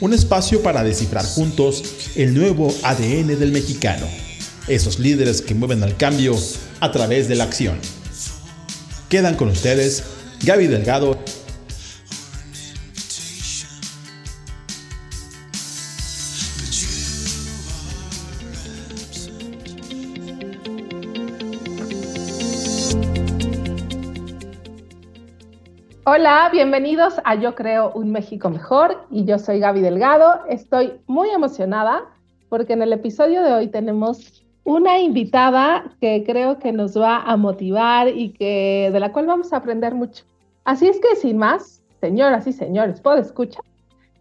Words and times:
un 0.00 0.12
espacio 0.12 0.62
para 0.62 0.82
descifrar 0.82 1.24
juntos 1.24 1.82
el 2.16 2.34
nuevo 2.34 2.74
ADN 2.82 3.38
del 3.38 3.52
mexicano, 3.52 4.06
esos 4.68 4.98
líderes 4.98 5.42
que 5.42 5.54
mueven 5.54 5.82
al 5.82 5.96
cambio 5.96 6.36
a 6.80 6.92
través 6.92 7.28
de 7.28 7.36
la 7.36 7.44
acción. 7.44 7.78
Quedan 9.08 9.36
con 9.36 9.48
ustedes 9.48 10.02
Gaby 10.42 10.66
Delgado 10.66 11.18
Hola, 26.24 26.48
bienvenidos 26.50 27.20
a 27.22 27.34
Yo 27.34 27.54
Creo 27.54 27.92
un 27.92 28.10
México 28.10 28.48
Mejor 28.48 28.96
y 29.10 29.26
yo 29.26 29.38
soy 29.38 29.60
Gaby 29.60 29.82
Delgado. 29.82 30.40
Estoy 30.48 30.94
muy 31.06 31.28
emocionada 31.28 32.04
porque 32.48 32.72
en 32.72 32.80
el 32.80 32.94
episodio 32.94 33.42
de 33.42 33.52
hoy 33.52 33.68
tenemos 33.68 34.42
una 34.64 34.98
invitada 35.00 35.84
que 36.00 36.24
creo 36.24 36.58
que 36.58 36.72
nos 36.72 36.98
va 36.98 37.20
a 37.20 37.36
motivar 37.36 38.08
y 38.08 38.30
que 38.30 38.88
de 38.90 39.00
la 39.00 39.12
cual 39.12 39.26
vamos 39.26 39.52
a 39.52 39.58
aprender 39.58 39.94
mucho. 39.94 40.24
Así 40.64 40.88
es 40.88 40.98
que 40.98 41.14
sin 41.14 41.36
más, 41.36 41.82
señoras 42.00 42.46
y 42.46 42.54
señores, 42.54 43.02
¿puedo 43.02 43.18
escuchar? 43.18 43.62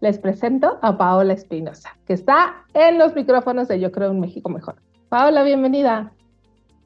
Les 0.02 0.20
presento 0.20 0.80
a 0.82 0.98
Paola 0.98 1.32
Espinosa, 1.32 1.96
que 2.06 2.12
está 2.12 2.66
en 2.74 2.98
los 2.98 3.16
micrófonos 3.16 3.70
de 3.70 3.80
Yo 3.80 3.94
Creo 3.94 4.12
un 4.12 4.20
México 4.20 4.50
Mejor. 4.50 4.76
Paola, 5.08 5.44
bienvenida. 5.44 6.12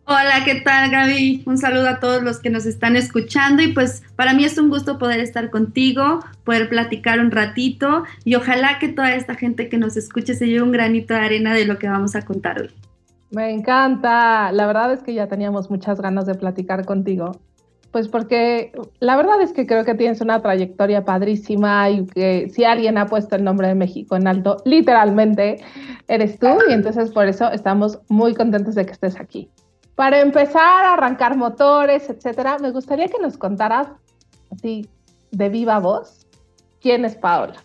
Hola, 0.10 0.46
¿qué 0.46 0.62
tal 0.62 0.90
Gaby? 0.90 1.44
Un 1.46 1.58
saludo 1.58 1.90
a 1.90 2.00
todos 2.00 2.24
los 2.24 2.40
que 2.40 2.50
nos 2.50 2.66
están 2.66 2.96
escuchando 2.96 3.62
y 3.62 3.74
pues 3.74 4.04
para 4.16 4.34
mí 4.34 4.46
es 4.46 4.58
un 4.58 4.70
gusto 4.70 4.98
poder 4.98 5.20
estar 5.20 5.50
contigo, 5.50 6.22
poder 6.46 6.70
platicar 6.70 7.20
un 7.20 7.30
ratito 7.30 8.06
y 8.24 8.36
ojalá 8.36 8.80
que 8.80 8.88
toda 8.88 9.14
esta 9.14 9.36
gente 9.36 9.68
que 9.68 9.78
nos 9.78 9.98
escuche 9.98 10.34
se 10.34 10.48
lleve 10.48 10.62
un 10.62 10.72
granito 10.72 11.14
de 11.14 11.20
arena 11.20 11.54
de 11.54 11.66
lo 11.66 11.78
que 11.78 11.90
vamos 11.90 12.16
a 12.16 12.22
contar 12.22 12.62
hoy. 12.62 12.70
Me 13.32 13.52
encanta, 13.52 14.54
la 14.54 14.66
verdad 14.66 14.94
es 14.94 15.04
que 15.04 15.14
ya 15.14 15.28
teníamos 15.28 15.70
muchas 15.70 16.00
ganas 16.00 16.26
de 16.26 16.36
platicar 16.36 16.86
contigo, 16.86 17.42
pues 17.92 18.08
porque 18.08 18.72
la 19.02 19.18
verdad 19.18 19.42
es 19.42 19.52
que 19.52 19.68
creo 19.68 19.84
que 19.84 19.94
tienes 19.94 20.22
una 20.22 20.42
trayectoria 20.42 21.04
padrísima 21.04 21.90
y 21.90 22.06
que 22.06 22.50
si 22.50 22.64
alguien 22.64 22.98
ha 22.98 23.08
puesto 23.08 23.36
el 23.36 23.44
nombre 23.44 23.68
de 23.68 23.76
México 23.76 24.16
en 24.16 24.30
alto, 24.30 24.56
literalmente 24.64 25.58
eres 26.08 26.40
tú 26.40 26.48
y 26.70 26.72
entonces 26.72 27.12
por 27.12 27.28
eso 27.28 27.52
estamos 27.52 28.00
muy 28.08 28.34
contentos 28.36 28.74
de 28.76 28.86
que 28.86 28.94
estés 28.94 29.20
aquí. 29.20 29.50
Para 29.98 30.22
empezar 30.22 30.86
a 30.86 30.94
arrancar 30.94 31.36
motores, 31.36 32.08
etcétera, 32.08 32.60
me 32.60 32.70
gustaría 32.70 33.08
que 33.08 33.18
nos 33.20 33.36
contaras 33.36 33.88
así 34.52 34.88
de 35.32 35.50
viva 35.50 35.80
voz 35.80 36.28
quién 36.80 37.04
es 37.04 37.16
Paola. 37.16 37.56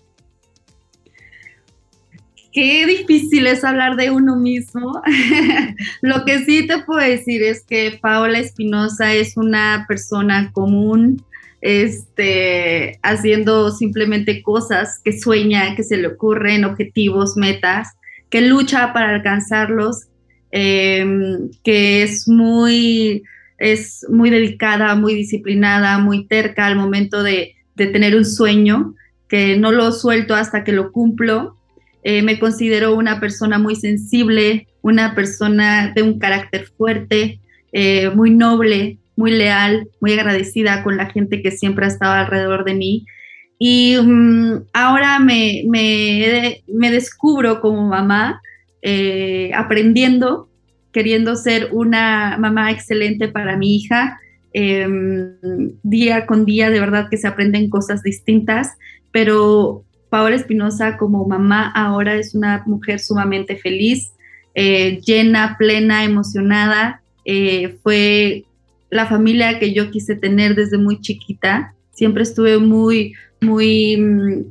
Qué 2.51 2.87
difícil 2.87 3.47
es 3.47 3.63
hablar 3.65 3.97
de 3.97 4.11
uno 4.11 4.37
mismo. 4.37 5.03
Lo 6.01 6.25
que 6.25 6.43
sí 6.47 6.67
te 6.67 6.79
puedo 6.79 7.01
decir 7.01 7.43
es 7.43 7.67
que 7.67 7.99
Paola 8.01 8.39
Espinosa 8.39 9.13
es 9.13 9.37
una 9.37 9.85
persona 9.87 10.53
común, 10.53 11.23
este, 11.61 12.99
haciendo 13.03 13.71
simplemente 13.73 14.43
cosas 14.43 15.03
que 15.05 15.19
sueña, 15.19 15.77
que 15.77 15.83
se 15.83 15.99
le 15.99 16.09
ocurren, 16.09 16.65
objetivos, 16.65 17.37
metas, 17.37 17.89
que 18.31 18.41
lucha 18.41 18.95
para 18.95 19.11
alcanzarlos 19.17 20.07
Em, 20.55 21.51
que 21.65 22.03
es 22.03 22.29
muy, 22.29 23.23
es 23.57 24.07
muy 24.11 24.29
dedicada, 24.29 24.95
muy 24.95 25.15
disciplinada, 25.15 25.97
muy 25.97 26.27
terca 26.27 26.67
al 26.67 26.77
momento 26.77 27.23
de, 27.23 27.55
tener 27.75 28.15
un 28.15 28.25
sueño, 28.25 28.95
que 29.29 29.57
no 29.57 29.73
lo 29.73 29.91
suelto 29.91 30.37
hasta 30.37 30.63
que 30.63 30.73
lo 30.73 30.93
cumplo. 30.93 31.57
Eh, 32.05 32.23
me 32.23 32.39
considero 32.39 32.95
una 32.95 33.19
persona 33.19 33.59
muy 33.59 33.75
sensible, 33.75 34.69
una 34.83 35.17
persona 35.17 35.93
de 35.93 36.03
un 36.03 36.21
carácter 36.21 36.67
fuerte, 36.67 37.41
eh, 37.73 38.11
muy 38.11 38.31
noble, 38.31 38.99
muy 39.17 39.33
leal, 39.33 39.89
muy 40.01 40.13
agradecida 40.13 40.85
con 40.85 40.97
la 40.97 41.11
gente 41.11 41.43
que 41.43 41.51
siempre 41.51 41.87
ha 41.87 41.89
estado 41.89 42.13
alrededor 42.13 42.65
de 42.65 42.75
mí. 42.75 43.07
Y 43.59 43.97
mm, 44.01 44.65
ahora 44.75 45.19
me, 45.19 45.65
me, 45.67 46.63
me, 46.69 46.91
descubro 46.91 47.61
como 47.61 47.89
mamá 47.89 48.41
eh, 48.83 49.51
aprendiendo, 49.55 50.49
queriendo 50.93 51.37
ser 51.37 51.69
una 51.73 52.37
mamá 52.39 52.71
excelente 52.71 53.29
para 53.29 53.57
mi 53.57 53.77
hija. 53.77 54.19
Em, 54.53 55.33
día 55.83 56.27
con 56.27 56.45
día, 56.45 56.69
de 56.69 56.81
verdad 56.81 57.09
que 57.11 57.17
se 57.17 57.27
aprenden 57.27 57.71
cosas 57.71 58.03
distintas, 58.03 58.73
pero 59.11 59.85
Paola 60.11 60.37
Espinosa 60.37 60.99
como 60.99 61.27
mamá 61.27 61.73
ahora 61.75 62.17
es 62.17 62.35
una 62.35 62.63
mujer 62.67 63.01
sumamente 63.01 63.57
feliz, 63.57 64.13
eh, 64.55 65.01
llena, 65.01 65.57
plena, 65.59 66.05
emocionada. 66.05 67.03
Eh, 67.25 67.79
fue 67.83 68.45
la 68.91 69.07
familia 69.07 69.59
que 69.59 69.73
yo 69.73 69.91
quise 69.91 70.15
tener 70.15 70.55
desde 70.55 70.77
muy 70.77 71.01
chiquita. 71.01 71.75
Siempre 71.93 72.25
estuve 72.25 72.59
muy, 72.59 73.15
muy 73.41 73.97
mm, 73.97 74.45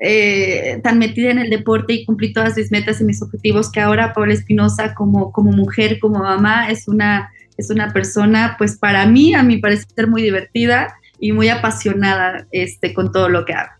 eh, 0.00 0.80
tan 0.82 0.98
metida 0.98 1.30
en 1.30 1.38
el 1.38 1.50
deporte 1.50 1.92
y 1.92 2.04
cumplí 2.04 2.32
todas 2.32 2.56
mis 2.56 2.70
metas 2.70 3.00
y 3.00 3.04
mis 3.04 3.20
objetivos 3.22 3.70
que 3.70 3.80
ahora 3.80 4.12
Paula 4.12 4.34
Espinosa 4.34 4.94
como, 4.94 5.32
como 5.32 5.50
mujer, 5.52 5.98
como 6.00 6.20
mamá, 6.20 6.70
es 6.70 6.86
una, 6.88 7.32
es 7.56 7.70
una 7.70 7.92
persona, 7.92 8.54
pues 8.58 8.78
para 8.78 9.06
mí, 9.06 9.34
a 9.34 9.42
mi 9.42 9.58
parecer, 9.58 10.06
muy 10.06 10.22
divertida 10.22 10.94
y 11.18 11.32
muy 11.32 11.48
apasionada 11.48 12.46
este, 12.52 12.94
con 12.94 13.10
todo 13.10 13.28
lo 13.28 13.44
que 13.44 13.54
hago. 13.54 13.72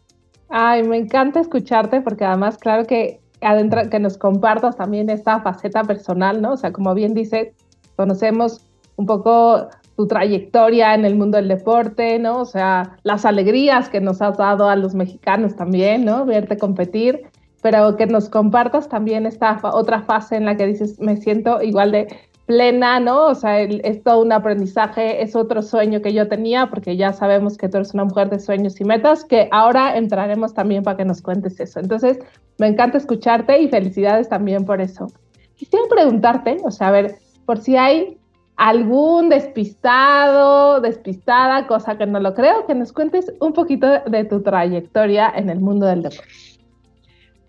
Ay, 0.49 0.83
me 0.83 0.97
encanta 0.97 1.41
escucharte 1.41 2.01
porque 2.01 2.25
además, 2.25 2.59
claro 2.59 2.87
que 2.87 3.21
adentro, 3.41 3.89
que 3.89 4.01
nos 4.01 4.19
compartas 4.19 4.77
también 4.77 5.11
esta 5.11 5.41
faceta 5.41 5.84
personal, 5.84 6.43
¿no? 6.43 6.53
O 6.53 6.57
sea, 6.57 6.73
como 6.73 6.95
bien 6.95 7.15
dices, 7.15 7.49
conocemos 7.97 8.62
un 8.97 9.07
poco 9.07 9.69
tu 9.98 10.06
trayectoria 10.06 10.94
en 10.94 11.04
el 11.04 11.16
mundo 11.16 11.38
del 11.38 11.48
deporte, 11.48 12.20
¿no? 12.20 12.38
O 12.38 12.44
sea, 12.44 12.97
las 13.03 13.25
alegrías 13.25 13.88
que 13.88 14.00
nos 14.00 14.22
has 14.22 14.38
dado 14.38 14.69
a 14.69 14.76
los 14.76 14.94
mexicanos 14.94 15.56
también, 15.56 16.04
¿no? 16.04 16.25
Verte 16.25 16.56
competir, 16.56 17.22
pero 17.62 17.97
que 17.97 18.06
nos 18.06 18.28
compartas 18.28 18.88
también 18.88 19.26
esta 19.26 19.59
otra 19.64 20.03
fase 20.03 20.36
en 20.36 20.44
la 20.44 20.56
que 20.56 20.69
dices, 20.69 21.00
me 21.00 21.16
siento 21.16 21.60
igual 21.62 21.91
de 21.91 22.06
plena, 22.47 23.00
¿no? 23.00 23.26
O 23.26 23.34
sea, 23.34 23.60
es 23.60 24.04
todo 24.04 24.22
un 24.22 24.31
aprendizaje, 24.31 25.20
es 25.20 25.34
otro 25.34 25.62
sueño 25.62 26.00
que 26.00 26.12
yo 26.12 26.28
tenía, 26.28 26.70
porque 26.70 26.97
ya 26.97 27.12
sabemos 27.12 27.59
que 27.59 27.69
tú 27.69 27.78
eres 27.78 27.92
una 27.92 28.04
mujer 28.04 28.30
de 28.30 28.38
sueños 28.38 28.80
y 28.80 28.84
metas, 28.84 29.25
que 29.25 29.48
ahora 29.50 29.97
entraremos 29.97 30.54
también 30.54 30.84
para 30.84 30.97
que 30.97 31.06
nos 31.06 31.20
cuentes 31.20 31.59
eso. 31.59 31.80
Entonces, 31.80 32.20
me 32.59 32.69
encanta 32.69 32.98
escucharte 32.98 33.60
y 33.60 33.69
felicidades 33.69 34.28
también 34.28 34.65
por 34.65 34.80
eso. 34.80 35.09
Quisiera 35.56 35.86
preguntarte, 35.91 36.59
o 36.62 36.70
sea, 36.70 36.86
a 36.86 36.92
ver, 36.92 37.16
por 37.44 37.59
si 37.59 37.76
hay 37.76 38.18
algún 38.59 39.29
despistado, 39.29 40.81
despistada, 40.81 41.69
cosa 41.69 41.97
que 41.97 42.07
no 42.07 42.19
lo 42.19 42.35
creo, 42.35 42.67
que 42.67 42.75
nos 42.75 42.93
cuentes 42.93 43.33
un 43.41 43.53
poquito 43.53 43.87
de 44.05 44.25
tu 44.25 44.43
trayectoria 44.43 45.33
en 45.34 45.49
el 45.49 45.60
mundo 45.60 45.87
del 45.87 46.03
deporte. 46.03 46.28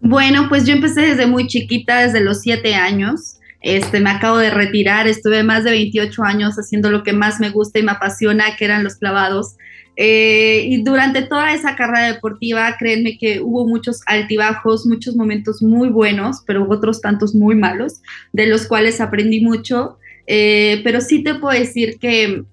Bueno, 0.02 0.46
pues 0.48 0.66
yo 0.66 0.74
empecé 0.74 1.02
desde 1.02 1.26
muy 1.26 1.48
chiquita, 1.48 2.02
desde 2.02 2.22
los 2.22 2.42
siete 2.42 2.76
años. 2.76 3.40
Este, 3.62 4.00
me 4.00 4.12
acabo 4.12 4.38
de 4.38 4.52
retirar, 4.52 5.08
estuve 5.08 5.44
más 5.44 5.64
de 5.64 5.72
28 5.72 6.24
años 6.24 6.56
haciendo 6.56 6.92
lo 6.92 7.02
que 7.02 7.12
más 7.12 7.40
me 7.40 7.50
gusta 7.50 7.80
y 7.80 7.84
me 7.84 7.92
apasiona, 7.92 8.56
que 8.56 8.66
eran 8.66 8.84
los 8.84 8.96
clavados. 8.96 9.58
Eh, 9.96 10.62
y 10.68 10.84
durante 10.84 11.24
toda 11.24 11.54
esa 11.54 11.76
carrera 11.76 12.14
deportiva, 12.14 12.76
créanme 12.78 13.18
que 13.18 13.42
hubo 13.42 13.68
muchos 13.68 14.02
altibajos, 14.06 14.86
muchos 14.86 15.16
momentos 15.16 15.64
muy 15.64 15.90
buenos, 15.90 16.44
pero 16.46 16.68
otros 16.70 17.02
tantos 17.02 17.34
muy 17.34 17.56
malos, 17.56 18.02
de 18.32 18.46
los 18.46 18.68
cuales 18.68 19.02
aprendí 19.02 19.42
mucho. 19.42 19.98
Eh, 20.32 20.82
pero 20.84 21.02
sí 21.02 21.24
te 21.24 21.34
puedo 21.34 21.60
decir 21.60 21.98
que, 22.00 22.44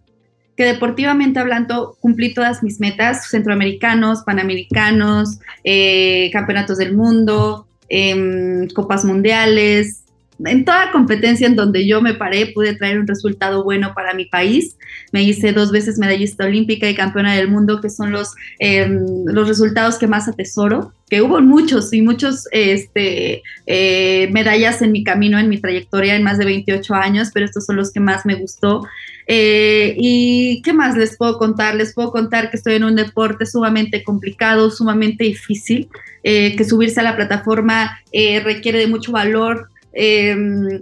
que, 0.57 0.65
deportivamente 0.65 1.39
hablando 1.39 1.99
cumplí 2.01 2.33
todas 2.33 2.63
mis 2.63 2.81
metas, 2.81 3.29
centroamericanos, 3.29 4.23
panamericanos, 4.25 5.41
eh, 5.63 6.31
campeonatos 6.33 6.79
del 6.79 6.97
mundo, 6.97 7.69
em, 7.91 8.67
copas 8.69 9.05
mundiales, 9.05 10.06
en 10.45 10.65
toda 10.65 10.93
competencia 10.93 11.47
en 11.47 11.57
donde 11.57 11.87
yo 11.87 12.03
me 12.03 12.15
paré 12.15 12.49
pude 12.49 12.75
traer 12.75 12.99
un 12.99 13.07
resultado 13.07 13.65
bueno 13.65 13.93
para 13.95 14.15
mi 14.15 14.27
país. 14.27 14.77
Me 15.13 15.23
hice 15.23 15.53
dos 15.53 15.73
veces 15.73 15.99
medallista 15.99 16.45
olímpica 16.45 16.89
y 16.89 16.95
campeona 16.95 17.35
del 17.35 17.49
mundo, 17.49 17.81
que 17.81 17.91
son 17.91 18.13
los, 18.13 18.35
em, 18.59 19.25
los 19.25 19.49
resultados 19.49 19.99
que 19.99 20.07
más 20.07 20.29
atesoro, 20.29 20.93
que 21.09 21.23
hubo 21.23 21.41
muchos 21.41 21.93
y 21.93 22.03
muchos 22.03 22.49
este, 22.51 23.43
eh, 23.67 24.29
medallas 24.33 24.83
en 24.83 24.93
mi 24.93 25.05
camino, 25.05 25.39
en 25.39 25.49
mi 25.49 25.59
trayectoria 25.59 26.17
en 26.17 26.23
más 26.23 26.37
de 26.37 26.45
28 26.45 26.95
años, 26.95 27.31
pero 27.33 27.47
estos 27.47 27.65
son 27.65 27.77
los 27.77 27.93
que 27.93 28.01
más 28.01 28.27
me 28.27 28.35
gustó. 28.35 28.83
Eh, 29.29 29.95
¿Y 29.97 30.63
qué 30.63 30.73
más 30.73 30.97
les 30.97 31.17
puedo 31.17 31.39
contar? 31.39 31.77
Les 31.77 31.95
puedo 31.95 32.11
contar 32.11 32.51
que 32.51 32.57
estoy 32.57 32.75
en 32.75 32.85
un 32.85 32.97
deporte 32.97 33.47
sumamente 33.47 34.03
complicado, 34.03 34.71
sumamente 34.71 35.25
difícil, 35.25 35.89
eh, 36.25 36.57
que 36.57 36.65
subirse 36.65 37.01
a 37.01 37.05
la 37.05 37.17
plataforma 37.17 38.01
requiere 38.13 38.79
de 38.79 38.87
mucho 38.87 39.13
valor, 39.13 39.69
Em, 39.99 40.81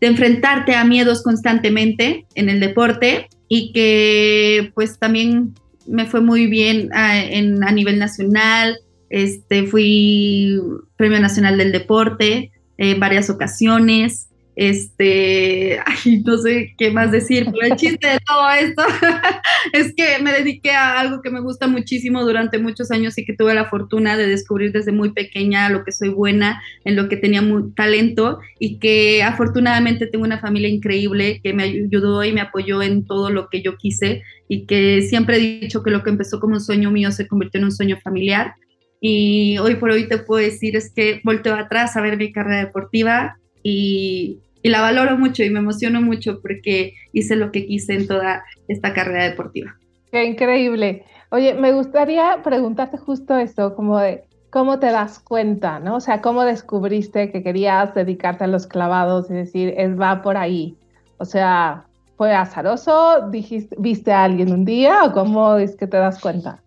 de 0.00 0.06
enfrentarte 0.06 0.74
a 0.74 0.84
miedos 0.84 1.22
constantemente 1.22 2.26
en 2.34 2.48
el 2.48 2.60
deporte 2.60 3.28
y 3.48 3.72
que 3.72 4.72
pues 4.74 4.98
también 4.98 5.54
me 5.86 6.06
fue 6.06 6.20
muy 6.20 6.46
bien 6.46 6.90
a, 6.92 7.12
a 7.12 7.72
nivel 7.72 7.98
nacional, 7.98 8.78
este, 9.08 9.66
fui 9.66 10.58
Premio 10.96 11.20
Nacional 11.20 11.58
del 11.58 11.72
Deporte 11.72 12.52
en 12.78 13.00
varias 13.00 13.28
ocasiones, 13.28 14.28
este, 14.56 15.78
ay, 15.86 16.22
no 16.24 16.36
sé 16.38 16.74
qué 16.76 16.90
más 16.90 17.12
decir, 17.12 17.46
pero 17.46 17.72
el 17.72 17.76
chiste 17.76 18.08
de 18.08 18.18
todo 18.26 18.50
esto 18.50 18.82
es 19.72 19.94
que 19.94 20.18
me 20.22 20.32
dediqué 20.32 20.72
a 20.72 20.98
algo 20.98 21.22
que 21.22 21.30
me 21.30 21.40
gusta 21.40 21.66
muchísimo 21.66 22.22
durante 22.24 22.58
muchos 22.58 22.90
años 22.90 23.16
y 23.16 23.24
que 23.24 23.34
tuve 23.34 23.54
la 23.54 23.70
fortuna 23.70 24.16
de 24.16 24.26
descubrir 24.26 24.72
desde 24.72 24.92
muy 24.92 25.12
pequeña 25.12 25.68
lo 25.70 25.84
que 25.84 25.92
soy 25.92 26.08
buena, 26.08 26.60
en 26.84 26.96
lo 26.96 27.08
que 27.08 27.16
tenía 27.16 27.42
talento 27.76 28.40
y 28.58 28.78
que 28.78 29.22
afortunadamente 29.22 30.06
tengo 30.06 30.24
una 30.24 30.40
familia 30.40 30.68
increíble 30.68 31.40
que 31.42 31.52
me 31.52 31.62
ayudó 31.62 32.24
y 32.24 32.32
me 32.32 32.40
apoyó 32.40 32.82
en 32.82 33.06
todo 33.06 33.30
lo 33.30 33.48
que 33.48 33.62
yo 33.62 33.76
quise 33.76 34.22
y 34.48 34.66
que 34.66 35.02
siempre 35.02 35.36
he 35.36 35.60
dicho 35.60 35.82
que 35.82 35.90
lo 35.90 36.02
que 36.02 36.10
empezó 36.10 36.40
como 36.40 36.54
un 36.54 36.60
sueño 36.60 36.90
mío 36.90 37.12
se 37.12 37.28
convirtió 37.28 37.58
en 37.58 37.64
un 37.64 37.72
sueño 37.72 37.98
familiar. 38.02 38.54
Y 39.00 39.56
hoy 39.58 39.76
por 39.76 39.90
hoy 39.90 40.06
te 40.08 40.18
puedo 40.18 40.44
decir 40.44 40.76
es 40.76 40.92
que 40.92 41.20
volteo 41.24 41.54
atrás 41.54 41.96
a 41.96 42.02
ver 42.02 42.18
mi 42.18 42.32
carrera 42.32 42.66
deportiva 42.66 43.39
y, 43.62 44.40
la 44.62 44.82
valoro 44.82 45.16
mucho 45.16 45.42
y 45.42 45.50
me 45.50 45.60
emociono 45.60 46.02
mucho 46.02 46.40
porque 46.42 46.94
hice 47.12 47.34
lo 47.34 47.50
que 47.50 47.66
quise 47.66 47.94
en 47.94 48.06
toda 48.06 48.44
esta 48.68 48.92
carrera 48.92 49.24
deportiva. 49.24 49.74
Qué 50.12 50.24
increíble. 50.24 51.04
Oye, 51.30 51.54
me 51.54 51.72
gustaría 51.72 52.40
preguntarte 52.42 52.98
justo 52.98 53.36
esto, 53.38 53.74
como 53.74 53.98
de 53.98 54.24
cómo 54.50 54.78
te 54.78 54.86
das 54.86 55.20
cuenta, 55.20 55.78
¿no? 55.78 55.96
O 55.96 56.00
sea, 56.00 56.20
cómo 56.20 56.44
descubriste 56.44 57.30
que 57.30 57.42
querías 57.42 57.94
dedicarte 57.94 58.44
a 58.44 58.48
los 58.48 58.66
clavados 58.66 59.30
y 59.30 59.34
decir, 59.34 59.72
es 59.76 59.98
va 59.98 60.22
por 60.22 60.36
ahí. 60.36 60.76
O 61.18 61.24
sea, 61.24 61.86
¿fue 62.16 62.34
azaroso? 62.34 63.28
¿Dijiste, 63.30 63.76
viste 63.78 64.12
a 64.12 64.24
alguien 64.24 64.52
un 64.52 64.64
día 64.64 65.04
o 65.04 65.12
cómo 65.12 65.56
es 65.56 65.76
que 65.76 65.86
te 65.86 65.96
das 65.96 66.20
cuenta? 66.20 66.62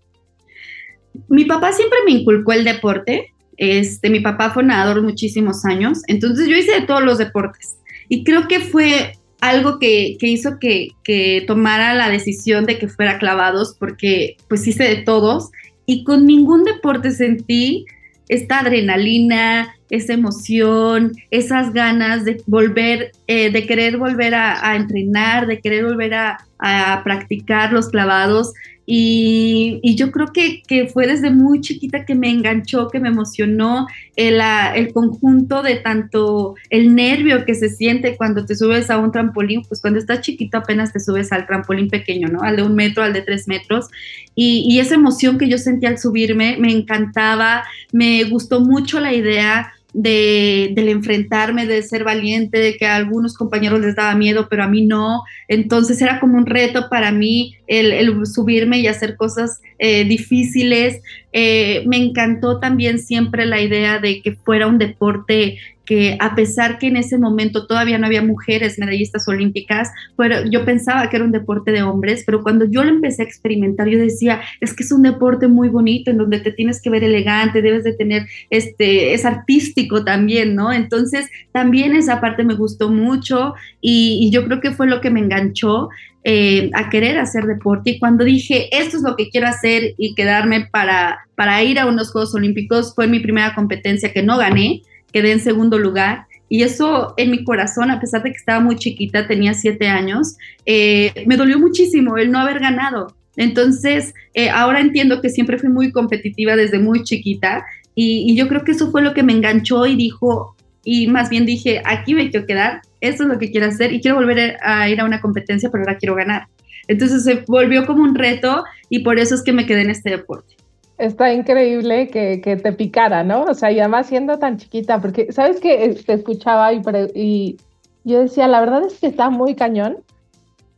Mi 1.28 1.46
papá 1.46 1.72
siempre 1.74 2.00
me 2.06 2.12
inculcó 2.14 2.54
el 2.54 2.64
deporte 2.64 3.33
este, 3.58 4.10
mi 4.10 4.20
papá 4.20 4.52
fue 4.52 4.64
nadador 4.64 5.02
muchísimos 5.02 5.66
años, 5.66 6.02
entonces 6.08 6.48
yo 6.48 6.56
hice 6.56 6.80
de 6.80 6.88
todos 6.88 7.04
los 7.04 7.18
deportes 7.18 7.78
y 8.10 8.24
creo 8.24 8.48
que 8.48 8.60
fue 8.60 9.14
algo 9.42 9.78
que, 9.78 10.18
hizo 10.22 10.58
que, 10.60 10.90
que, 11.04 11.44
tomara 11.46 11.94
la 11.94 12.10
decisión 12.10 12.66
de 12.66 12.78
que 12.80 12.88
fuera 12.88 13.20
clavados 13.20 13.76
porque 13.78 14.38
pues 14.48 14.66
hice 14.66 14.84
de 14.84 14.98
todos 14.98 15.50
y 15.86 16.04
con 16.04 16.26
ningún 16.26 16.64
deporte 16.64 17.12
sentí 17.12 17.86
esta 18.30 18.60
adrenalina, 18.60 19.76
esa 19.90 20.14
emoción, 20.14 21.12
esas 21.30 21.74
ganas 21.74 22.24
de 22.24 22.42
volver, 22.48 23.12
eh, 23.28 23.52
de 23.52 23.68
querer 23.68 23.98
volver 23.98 24.34
a, 24.34 24.76
entrenar, 24.76 25.46
de 25.46 25.60
querer 25.60 25.84
volver 25.84 26.14
a 26.14 27.02
practicar 27.04 27.74
los 27.74 27.90
clavados. 27.90 28.54
Y, 28.86 29.96
yo 29.96 30.12
creo 30.12 30.28
que, 30.34 30.88
fue 30.92 31.08
desde 31.08 31.32
muy 31.32 31.62
chiquita 31.62 32.06
que 32.06 32.16
me 32.16 32.30
enganchó, 32.30 32.90
que 32.90 33.00
me 33.00 33.10
emocionó 33.10 33.88
el, 34.16 34.42
el, 34.76 34.92
conjunto 34.92 35.64
de 35.64 35.76
tanto 35.76 36.56
el 36.70 36.94
nervio 36.94 37.46
que 37.46 37.56
se 37.56 37.70
siente 37.70 38.18
cuando 38.18 38.46
te 38.46 38.56
subes 38.56 38.90
a 38.90 38.98
un 38.98 39.12
trampolín, 39.12 39.64
pues 39.64 39.82
cuando 39.82 40.00
estás 40.00 40.22
chiquito 40.22 40.58
apenas 40.58 40.92
te 40.92 41.00
subes 41.00 41.32
al 41.32 41.46
trampolín 41.48 41.90
pequeño, 41.90 42.28
¿no? 42.28 42.42
Al 42.42 42.58
de 42.58 42.64
un 42.64 42.76
metro, 42.76 43.04
al 43.04 43.14
de 43.14 43.22
tres 43.22 43.48
metros. 43.48 43.88
Y, 44.36 44.66
y 44.68 44.80
esa 44.80 44.96
emoción 44.96 45.38
que 45.38 45.48
yo 45.48 45.58
sentí 45.58 45.86
al 45.86 45.98
subirme 45.98 46.58
me 46.60 46.72
encantaba, 46.72 47.64
me 47.92 48.24
gustó 48.26 48.60
mucho 48.60 49.00
la 49.00 49.14
idea 49.14 49.74
de, 49.94 50.72
del 50.76 50.90
enfrentarme, 50.90 51.68
de 51.68 51.82
ser 51.84 52.04
valiente, 52.04 52.58
de 52.58 52.76
que 52.76 52.86
a 52.86 52.96
algunos 52.96 53.36
compañeros 53.36 53.80
les 53.80 53.96
daba 53.96 54.16
miedo, 54.16 54.48
pero 54.50 54.64
a 54.64 54.68
mí 54.68 54.86
no. 54.86 55.24
Entonces 55.48 56.02
era 56.02 56.20
como 56.20 56.38
un 56.38 56.46
reto 56.46 56.90
para 56.90 57.12
mí 57.12 57.58
el, 57.68 58.26
subirme 58.26 58.80
y 58.80 58.88
hacer 58.88 59.16
cosas 59.16 59.62
eh, 59.80 60.04
difíciles. 60.06 61.02
Eh, 61.34 61.84
me 61.88 61.98
encantó 61.98 62.60
también 62.60 63.00
siempre 63.00 63.46
la 63.46 63.60
idea 63.60 64.00
de 64.00 64.22
que 64.22 64.34
fuera 64.34 64.68
un 64.68 64.78
deporte 64.78 65.58
que 65.86 66.18
a 66.20 66.36
pesar 66.36 66.80
que 66.80 66.88
en 66.88 66.96
ese 66.96 67.18
momento 67.18 67.68
todavía 67.68 67.98
no 67.98 68.06
había 68.06 68.22
mujeres 68.22 68.80
medallistas 68.80 69.28
olímpicas, 69.28 69.92
pero 70.16 70.46
yo 70.50 70.64
pensaba 70.66 71.10
que 71.10 71.18
era 71.18 71.26
un 71.26 71.32
deporte 71.32 71.72
de 71.72 71.84
hombres, 71.84 72.24
pero 72.26 72.42
cuando 72.42 72.66
yo 72.66 72.84
lo 72.84 72.90
empecé 72.90 73.22
a 73.22 73.26
experimentar, 73.26 73.88
yo 73.88 74.00
decía, 74.00 74.42
es 74.62 74.74
que 74.74 74.84
es 74.84 74.92
un 74.92 75.02
deporte 75.02 75.48
muy 75.48 75.70
bonito 75.70 76.12
en 76.12 76.18
donde 76.18 76.40
te 76.40 76.52
tienes 76.52 76.82
que 76.82 76.90
ver 76.90 77.04
elegante, 77.04 77.62
debes 77.62 77.84
de 77.84 77.94
tener, 77.94 78.28
este, 78.50 79.14
es 79.14 79.26
artístico 79.26 80.04
también, 80.06 80.56
¿no? 80.56 80.72
Entonces, 80.72 81.30
también 81.52 81.96
esa 81.96 82.22
parte 82.22 82.44
me 82.44 82.56
gustó 82.56 82.90
mucho 82.90 83.54
y, 83.82 84.20
y 84.22 84.32
yo 84.32 84.46
creo 84.46 84.62
que 84.62 84.72
fue 84.72 84.88
lo 84.88 85.02
que 85.02 85.10
me 85.10 85.20
enganchó. 85.20 85.90
Eh, 86.26 86.70
a 86.74 86.90
querer 86.90 87.18
hacer 87.18 87.44
deporte 87.44 87.90
y 87.92 88.00
cuando 88.00 88.24
dije 88.24 88.70
esto 88.72 88.96
es 88.96 89.04
lo 89.04 89.18
que 89.18 89.30
quiero 89.30 89.46
hacer 89.46 89.94
y 89.98 90.16
quedarme 90.16 90.70
para, 90.72 91.20
para 91.36 91.62
ir 91.64 91.78
a 91.80 91.86
unos 91.86 92.14
Juegos 92.14 92.34
Olímpicos 92.34 92.96
fue 92.96 93.08
mi 93.08 93.20
primera 93.20 93.54
competencia 93.54 94.14
que 94.14 94.24
no 94.24 94.38
gané, 94.38 94.84
quedé 95.12 95.34
en 95.34 95.42
segundo 95.42 95.78
lugar. 95.78 96.28
Y 96.48 96.64
eso 96.64 97.14
en 97.18 97.32
mi 97.32 97.44
corazón, 97.44 97.92
a 97.92 98.00
pesar 98.00 98.24
de 98.24 98.30
que 98.32 98.38
estaba 98.38 98.60
muy 98.60 98.76
chiquita, 98.78 99.28
tenía 99.28 99.54
siete 99.54 99.88
años, 99.88 100.38
eh, 100.66 101.12
me 101.26 101.36
dolió 101.36 101.60
muchísimo 101.60 102.18
el 102.18 102.32
no 102.32 102.40
haber 102.40 102.60
ganado. 102.60 103.14
Entonces, 103.36 104.14
eh, 104.34 104.50
ahora 104.50 104.80
entiendo 104.80 105.20
que 105.20 105.30
siempre 105.30 105.58
fui 105.58 105.70
muy 105.70 105.92
competitiva 105.92 106.56
desde 106.56 106.80
muy 106.80 107.04
chiquita 107.04 107.66
y, 107.96 108.36
yo 108.36 108.48
creo 108.48 108.64
que 108.64 108.72
eso 108.72 108.92
fue 108.92 109.02
lo 109.02 109.14
que 109.14 109.24
me 109.24 109.34
enganchó 109.34 109.86
y 109.86 109.96
dijo, 109.96 110.56
y 110.84 111.08
más 111.08 111.30
bien 111.30 111.46
dije, 111.46 111.82
aquí 111.86 112.14
me 112.14 112.30
quiero 112.30 112.46
quedar, 112.46 112.82
esto 113.02 113.24
es 113.24 113.30
lo 113.30 113.40
que 113.40 113.52
quiero 113.52 113.68
hacer 113.68 113.94
y 113.94 114.02
quiero 114.02 114.18
volver 114.18 114.58
a 114.62 114.90
ir 114.90 115.00
a 115.00 115.06
una 115.06 115.22
competencia, 115.22 115.70
pero 115.72 115.84
ahora 115.84 115.98
quiero 115.98 116.16
ganar. 116.16 116.48
Entonces 116.88 117.24
se 117.24 117.44
volvió 117.48 117.86
como 117.86 118.04
un 118.04 118.16
reto 118.16 118.64
y 118.90 119.00
por 119.00 119.20
eso 119.20 119.36
es 119.36 119.44
que 119.44 119.54
me 119.54 119.66
quedé 119.66 119.82
en 119.82 119.90
este 119.90 120.10
deporte. 120.10 120.56
Está 120.98 121.34
increíble 121.34 122.08
que, 122.10 122.38
te 122.38 122.74
picara, 122.74 123.24
¿no? 123.24 123.44
O 123.44 123.54
sea, 123.54 123.72
y 123.72 123.80
además 123.80 124.08
siendo 124.08 124.38
tan 124.38 124.58
chiquita, 124.58 125.02
porque, 125.02 125.32
¿sabes 125.32 125.60
que 125.60 125.96
Te 126.06 126.14
escuchaba 126.14 126.72
y, 126.74 126.82
y 127.16 127.58
yo 128.04 128.22
decía, 128.22 128.48
la 128.48 128.60
verdad 128.60 128.86
es 128.86 129.00
que 129.00 129.08
está 129.08 129.30
muy 129.30 129.56
cañón 129.56 129.98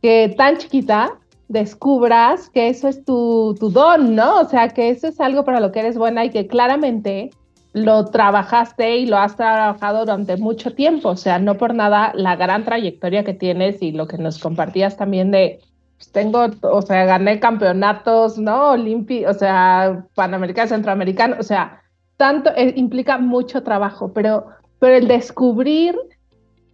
que 0.00 0.34
tan 0.36 0.56
chiquita 0.58 1.18
descubras 1.48 2.48
que 2.50 2.68
eso 2.68 2.88
es 2.88 3.04
tu, 3.04 3.54
tu 3.58 3.70
don, 3.70 4.14
¿no? 4.14 4.40
O 4.40 4.44
sea, 4.48 4.68
que 4.68 4.90
eso 4.90 5.08
es 5.08 5.20
algo 5.20 5.44
para 5.44 5.60
lo 5.60 5.72
que 5.72 5.80
eres 5.80 5.96
buena 5.96 6.24
y 6.24 6.30
que 6.30 6.46
claramente 6.46 7.30
lo 7.76 8.06
trabajaste 8.06 8.96
y 8.96 9.06
lo 9.06 9.18
has 9.18 9.36
trabajado 9.36 10.00
durante 10.06 10.38
mucho 10.38 10.74
tiempo. 10.74 11.10
O 11.10 11.16
sea, 11.16 11.38
no 11.38 11.58
por 11.58 11.74
nada 11.74 12.10
la 12.14 12.34
gran 12.34 12.64
trayectoria 12.64 13.22
que 13.22 13.34
tienes 13.34 13.82
y 13.82 13.92
lo 13.92 14.06
que 14.06 14.16
nos 14.16 14.38
compartías 14.38 14.96
también 14.96 15.30
de 15.30 15.60
pues 15.98 16.10
tengo, 16.10 16.46
o 16.62 16.82
sea, 16.82 17.04
gané 17.04 17.38
campeonatos, 17.38 18.38
¿no? 18.38 18.70
Olimpi, 18.70 19.26
o 19.26 19.34
sea, 19.34 20.06
Panamericano, 20.14 20.68
Centroamericano, 20.68 21.36
o 21.38 21.42
sea, 21.42 21.82
tanto, 22.16 22.50
eh, 22.56 22.72
implica 22.76 23.18
mucho 23.18 23.62
trabajo, 23.62 24.10
pero, 24.14 24.46
pero 24.78 24.96
el 24.96 25.06
descubrir, 25.06 25.96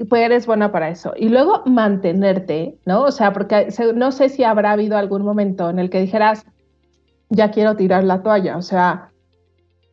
pues 0.08 0.22
eres 0.22 0.46
buena 0.46 0.70
para 0.70 0.88
eso. 0.88 1.14
Y 1.16 1.30
luego 1.30 1.62
mantenerte, 1.66 2.78
¿no? 2.86 3.02
O 3.02 3.10
sea, 3.10 3.32
porque 3.32 3.68
no 3.94 4.12
sé 4.12 4.28
si 4.28 4.44
habrá 4.44 4.70
habido 4.72 4.96
algún 4.96 5.22
momento 5.22 5.68
en 5.68 5.80
el 5.80 5.90
que 5.90 6.00
dijeras, 6.00 6.44
ya 7.28 7.50
quiero 7.50 7.74
tirar 7.74 8.04
la 8.04 8.22
toalla, 8.22 8.56
o 8.56 8.62
sea, 8.62 9.11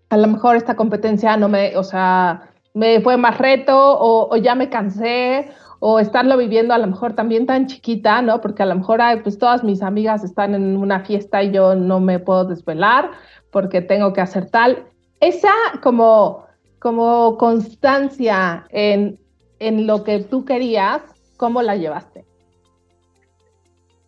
a 0.09 0.17
lo 0.17 0.27
mejor 0.27 0.55
esta 0.55 0.75
competencia 0.75 1.37
no 1.37 1.49
me, 1.49 1.77
o 1.77 1.83
sea, 1.83 2.49
me 2.73 2.99
fue 3.01 3.17
más 3.17 3.37
reto 3.37 3.77
o, 3.77 4.33
o 4.33 4.37
ya 4.37 4.55
me 4.55 4.69
cansé 4.69 5.51
o 5.79 5.99
estarlo 5.99 6.37
viviendo 6.37 6.73
a 6.73 6.77
lo 6.77 6.87
mejor 6.87 7.13
también 7.13 7.45
tan 7.45 7.67
chiquita, 7.67 8.21
¿no? 8.21 8.41
Porque 8.41 8.63
a 8.63 8.65
lo 8.65 8.75
mejor 8.75 8.99
pues 9.23 9.37
todas 9.37 9.63
mis 9.63 9.81
amigas 9.81 10.23
están 10.23 10.53
en 10.53 10.77
una 10.77 11.01
fiesta 11.01 11.41
y 11.41 11.51
yo 11.51 11.75
no 11.75 11.99
me 11.99 12.19
puedo 12.19 12.45
desvelar 12.45 13.11
porque 13.51 13.81
tengo 13.81 14.11
que 14.13 14.21
hacer 14.21 14.49
tal. 14.49 14.85
Esa 15.21 15.53
como, 15.81 16.45
como 16.79 17.37
constancia 17.37 18.65
en, 18.69 19.19
en 19.59 19.87
lo 19.87 20.03
que 20.03 20.19
tú 20.19 20.43
querías, 20.43 21.01
¿cómo 21.37 21.61
la 21.61 21.75
llevaste? 21.75 22.28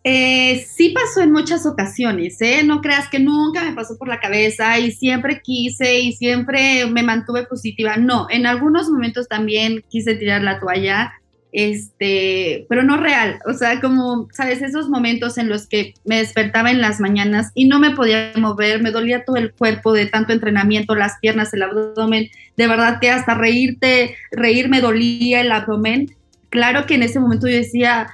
Eh, 0.04 0.66
sí 0.68 0.88
pasó 0.90 1.20
en 1.20 1.30
muchas 1.30 1.64
ocasiones, 1.64 2.40
¿eh? 2.40 2.62
No 2.64 2.80
creas 2.80 3.08
que 3.08 3.20
nunca 3.20 3.62
me 3.62 3.72
pasó 3.72 3.96
por 3.96 4.08
la 4.08 4.18
cabeza 4.18 4.78
y 4.78 4.90
siempre 4.90 5.40
quise 5.42 6.00
y 6.00 6.12
siempre 6.12 6.86
me 6.86 7.04
mantuve 7.04 7.46
positiva. 7.46 7.96
No, 7.96 8.26
en 8.28 8.46
algunos 8.46 8.90
momentos 8.90 9.28
también 9.28 9.84
quise 9.88 10.16
tirar 10.16 10.42
la 10.42 10.58
toalla, 10.58 11.12
este, 11.52 12.66
pero 12.68 12.82
no 12.82 12.96
real. 12.96 13.38
O 13.46 13.52
sea, 13.52 13.80
como, 13.80 14.26
¿sabes? 14.32 14.60
Esos 14.60 14.88
momentos 14.88 15.38
en 15.38 15.48
los 15.48 15.68
que 15.68 15.94
me 16.04 16.16
despertaba 16.18 16.72
en 16.72 16.80
las 16.80 16.98
mañanas 16.98 17.52
y 17.54 17.66
no 17.66 17.78
me 17.78 17.92
podía 17.92 18.32
mover, 18.36 18.82
me 18.82 18.90
dolía 18.90 19.24
todo 19.24 19.36
el 19.36 19.52
cuerpo 19.52 19.92
de 19.92 20.06
tanto 20.06 20.32
entrenamiento, 20.32 20.96
las 20.96 21.18
piernas, 21.20 21.54
el 21.54 21.62
abdomen. 21.62 22.28
De 22.56 22.66
verdad 22.66 22.98
que 23.00 23.10
hasta 23.10 23.34
reírte, 23.34 24.16
reír 24.32 24.68
me 24.68 24.80
dolía 24.80 25.42
el 25.42 25.52
abdomen. 25.52 26.16
Claro 26.48 26.86
que 26.86 26.96
en 26.96 27.04
ese 27.04 27.20
momento 27.20 27.46
yo 27.46 27.54
decía, 27.54 28.08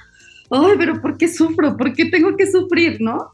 ay, 0.51 0.75
pero 0.77 1.01
¿por 1.01 1.17
qué 1.17 1.27
sufro? 1.27 1.77
¿Por 1.77 1.93
qué 1.93 2.05
tengo 2.05 2.35
que 2.35 2.51
sufrir, 2.51 3.01
no? 3.01 3.33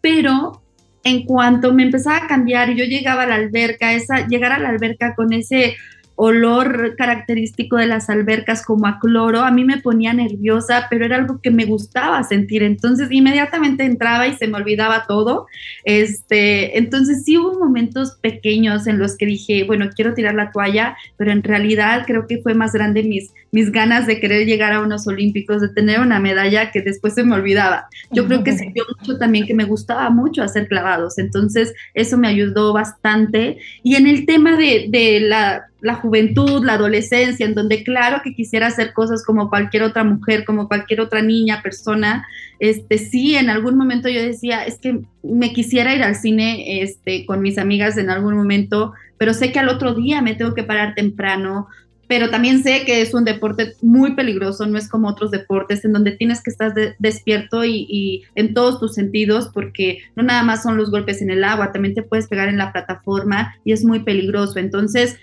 Pero 0.00 0.62
en 1.04 1.24
cuanto 1.24 1.72
me 1.72 1.84
empezaba 1.84 2.18
a 2.18 2.26
cambiar 2.26 2.70
y 2.70 2.76
yo 2.76 2.84
llegaba 2.84 3.22
a 3.22 3.26
la 3.26 3.36
alberca, 3.36 3.92
esa, 3.92 4.26
llegar 4.26 4.52
a 4.52 4.58
la 4.58 4.68
alberca 4.68 5.14
con 5.14 5.32
ese 5.32 5.76
olor 6.20 6.96
característico 6.96 7.76
de 7.76 7.86
las 7.86 8.10
albercas 8.10 8.66
como 8.66 8.88
a 8.88 8.98
cloro, 8.98 9.42
a 9.42 9.52
mí 9.52 9.64
me 9.64 9.76
ponía 9.76 10.12
nerviosa, 10.12 10.88
pero 10.90 11.04
era 11.04 11.14
algo 11.14 11.40
que 11.40 11.52
me 11.52 11.64
gustaba 11.64 12.24
sentir. 12.24 12.64
Entonces 12.64 13.06
inmediatamente 13.12 13.84
entraba 13.84 14.26
y 14.26 14.34
se 14.34 14.48
me 14.48 14.56
olvidaba 14.56 15.04
todo. 15.06 15.46
Este, 15.84 16.76
entonces 16.76 17.22
sí 17.24 17.38
hubo 17.38 17.60
momentos 17.60 18.18
pequeños 18.20 18.88
en 18.88 18.98
los 18.98 19.16
que 19.16 19.26
dije, 19.26 19.62
bueno, 19.62 19.90
quiero 19.94 20.12
tirar 20.12 20.34
la 20.34 20.50
toalla, 20.50 20.96
pero 21.16 21.30
en 21.30 21.44
realidad 21.44 22.02
creo 22.04 22.26
que 22.26 22.42
fue 22.42 22.52
más 22.52 22.72
grande 22.72 23.04
mis, 23.04 23.32
mis 23.50 23.72
ganas 23.72 24.06
de 24.06 24.20
querer 24.20 24.46
llegar 24.46 24.72
a 24.72 24.80
unos 24.80 25.06
olímpicos, 25.06 25.60
de 25.60 25.68
tener 25.68 26.00
una 26.00 26.20
medalla 26.20 26.70
que 26.70 26.82
después 26.82 27.14
se 27.14 27.24
me 27.24 27.34
olvidaba. 27.34 27.88
Yo 28.10 28.26
creo 28.26 28.44
que 28.44 28.52
sirvió 28.52 28.84
mucho 28.98 29.18
también 29.18 29.46
que 29.46 29.54
me 29.54 29.64
gustaba 29.64 30.10
mucho 30.10 30.42
hacer 30.42 30.68
clavados. 30.68 31.18
Entonces 31.18 31.72
eso 31.94 32.18
me 32.18 32.28
ayudó 32.28 32.72
bastante. 32.72 33.58
Y 33.82 33.96
en 33.96 34.06
el 34.06 34.26
tema 34.26 34.56
de, 34.56 34.86
de 34.88 35.20
la 35.20 35.68
la 35.80 35.94
juventud, 35.94 36.64
la 36.64 36.74
adolescencia, 36.74 37.46
en 37.46 37.54
donde 37.54 37.84
claro 37.84 38.20
que 38.24 38.34
quisiera 38.34 38.66
hacer 38.66 38.92
cosas 38.92 39.24
como 39.24 39.48
cualquier 39.48 39.84
otra 39.84 40.02
mujer, 40.02 40.44
como 40.44 40.66
cualquier 40.66 41.00
otra 41.00 41.22
niña, 41.22 41.62
persona, 41.62 42.26
este 42.58 42.98
sí, 42.98 43.36
en 43.36 43.48
algún 43.48 43.76
momento 43.76 44.08
yo 44.08 44.20
decía, 44.20 44.64
es 44.64 44.78
que 44.78 45.00
me 45.22 45.52
quisiera 45.52 45.94
ir 45.94 46.02
al 46.02 46.16
cine 46.16 46.82
este 46.82 47.24
con 47.26 47.40
mis 47.40 47.58
amigas 47.58 47.96
en 47.96 48.10
algún 48.10 48.34
momento, 48.34 48.92
pero 49.18 49.34
sé 49.34 49.52
que 49.52 49.60
al 49.60 49.68
otro 49.68 49.94
día 49.94 50.20
me 50.20 50.34
tengo 50.34 50.54
que 50.54 50.64
parar 50.64 50.94
temprano, 50.94 51.68
pero 52.08 52.30
también 52.30 52.62
sé 52.62 52.84
que 52.86 53.02
es 53.02 53.12
un 53.12 53.24
deporte 53.24 53.74
muy 53.82 54.14
peligroso, 54.14 54.66
no 54.66 54.78
es 54.78 54.88
como 54.88 55.08
otros 55.08 55.30
deportes 55.30 55.84
en 55.84 55.92
donde 55.92 56.12
tienes 56.12 56.42
que 56.42 56.50
estar 56.50 56.72
despierto 56.98 57.64
y, 57.64 58.24
en 58.34 58.54
todos 58.54 58.80
tus 58.80 58.94
sentidos, 58.94 59.50
porque 59.52 59.98
no 60.16 60.22
nada 60.22 60.42
más 60.42 60.62
son 60.62 60.78
los 60.78 60.90
golpes 60.90 61.20
en 61.20 61.30
el 61.30 61.44
agua, 61.44 61.70
también 61.70 61.94
te 61.94 62.02
puedes 62.02 62.26
pegar 62.26 62.48
en 62.48 62.56
la 62.56 62.72
plataforma 62.72 63.54
y 63.64 63.72
es 63.72 63.84
muy 63.84 64.00
peligroso. 64.00 64.58
Entonces, 64.58 65.18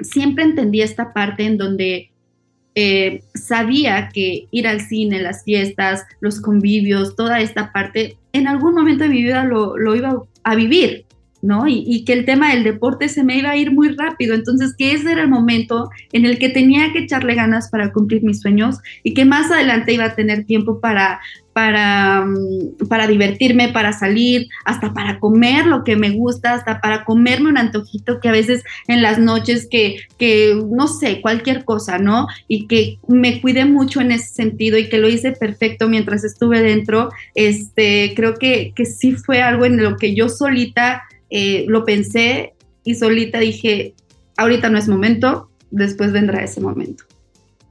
siempre 0.00 0.44
entendí 0.44 0.80
esta 0.80 1.12
parte 1.12 1.44
en 1.44 1.58
donde 1.58 2.10
eh, 2.76 3.24
sabía 3.34 4.10
que 4.14 4.46
ir 4.52 4.68
al 4.68 4.80
cine, 4.80 5.20
las 5.20 5.42
fiestas, 5.42 6.04
los 6.20 6.40
convivios, 6.40 7.16
toda 7.16 7.40
esta 7.40 7.72
parte, 7.72 8.16
en 8.32 8.46
algún 8.46 8.74
momento 8.74 9.02
de 9.02 9.10
mi 9.10 9.22
vida 9.22 9.44
lo 9.44 9.96
iba 9.96 10.22
a 10.44 10.54
vivir. 10.54 11.04
¿No? 11.42 11.66
Y, 11.66 12.04
que 12.04 12.12
el 12.12 12.24
tema 12.24 12.50
del 12.50 12.64
deporte 12.64 13.08
se 13.08 13.24
me 13.24 13.36
iba 13.36 13.50
a 13.50 13.56
ir 13.56 13.72
muy 13.72 13.88
rápido, 13.90 14.34
entonces 14.34 14.74
que 14.76 14.92
ese 14.92 15.12
era 15.12 15.22
el 15.22 15.28
momento 15.28 15.90
en 16.12 16.24
el 16.24 16.38
que 16.38 16.48
tenía 16.48 16.92
que 16.92 17.00
echarle 17.00 17.34
ganas 17.34 17.70
para 17.70 17.92
cumplir 17.92 18.22
mis 18.22 18.40
sueños 18.40 18.78
y 19.02 19.14
que 19.14 19.24
más 19.24 19.50
adelante 19.50 19.92
iba 19.92 20.04
a 20.04 20.14
tener 20.14 20.44
tiempo 20.44 20.80
para, 20.80 21.20
para, 21.52 22.24
mm, 22.24 22.88
para 22.88 23.06
divertirme, 23.06 23.68
para 23.68 23.92
salir, 23.92 24.48
hasta 24.64 24.92
para 24.92 25.18
comer 25.18 25.66
lo 25.66 25.84
que 25.84 25.96
me 25.96 26.10
gusta, 26.10 26.54
hasta 26.54 26.80
para 26.80 27.04
comerme 27.04 27.50
un 27.50 27.58
antojito 27.58 28.20
que 28.20 28.28
a 28.28 28.32
veces 28.32 28.62
en 28.88 29.02
las 29.02 29.18
noches 29.18 29.66
que, 29.70 29.96
que 30.18 30.58
no 30.70 30.86
sé, 30.86 31.20
cualquier 31.20 31.64
cosa, 31.64 31.98
¿no? 31.98 32.26
Y 32.48 32.66
que 32.66 32.98
me 33.08 33.40
cuidé 33.40 33.64
mucho 33.64 34.00
en 34.00 34.12
ese 34.12 34.28
sentido 34.28 34.78
y 34.78 34.88
que 34.88 34.98
lo 34.98 35.08
hice 35.08 35.32
perfecto 35.32 35.88
mientras 35.88 36.24
estuve 36.24 36.62
dentro, 36.62 37.10
este, 37.34 38.12
creo 38.14 38.34
que, 38.34 38.72
que 38.74 38.84
sí 38.84 39.12
fue 39.12 39.42
algo 39.42 39.64
en 39.64 39.82
lo 39.82 39.96
que 39.96 40.14
yo 40.14 40.28
solita 40.28 41.02
eh, 41.30 41.64
lo 41.68 41.84
pensé 41.84 42.54
y 42.84 42.94
solita 42.94 43.38
dije, 43.38 43.94
ahorita 44.36 44.68
no 44.68 44.78
es 44.78 44.88
momento, 44.88 45.48
después 45.70 46.12
vendrá 46.12 46.42
ese 46.42 46.60
momento. 46.60 47.04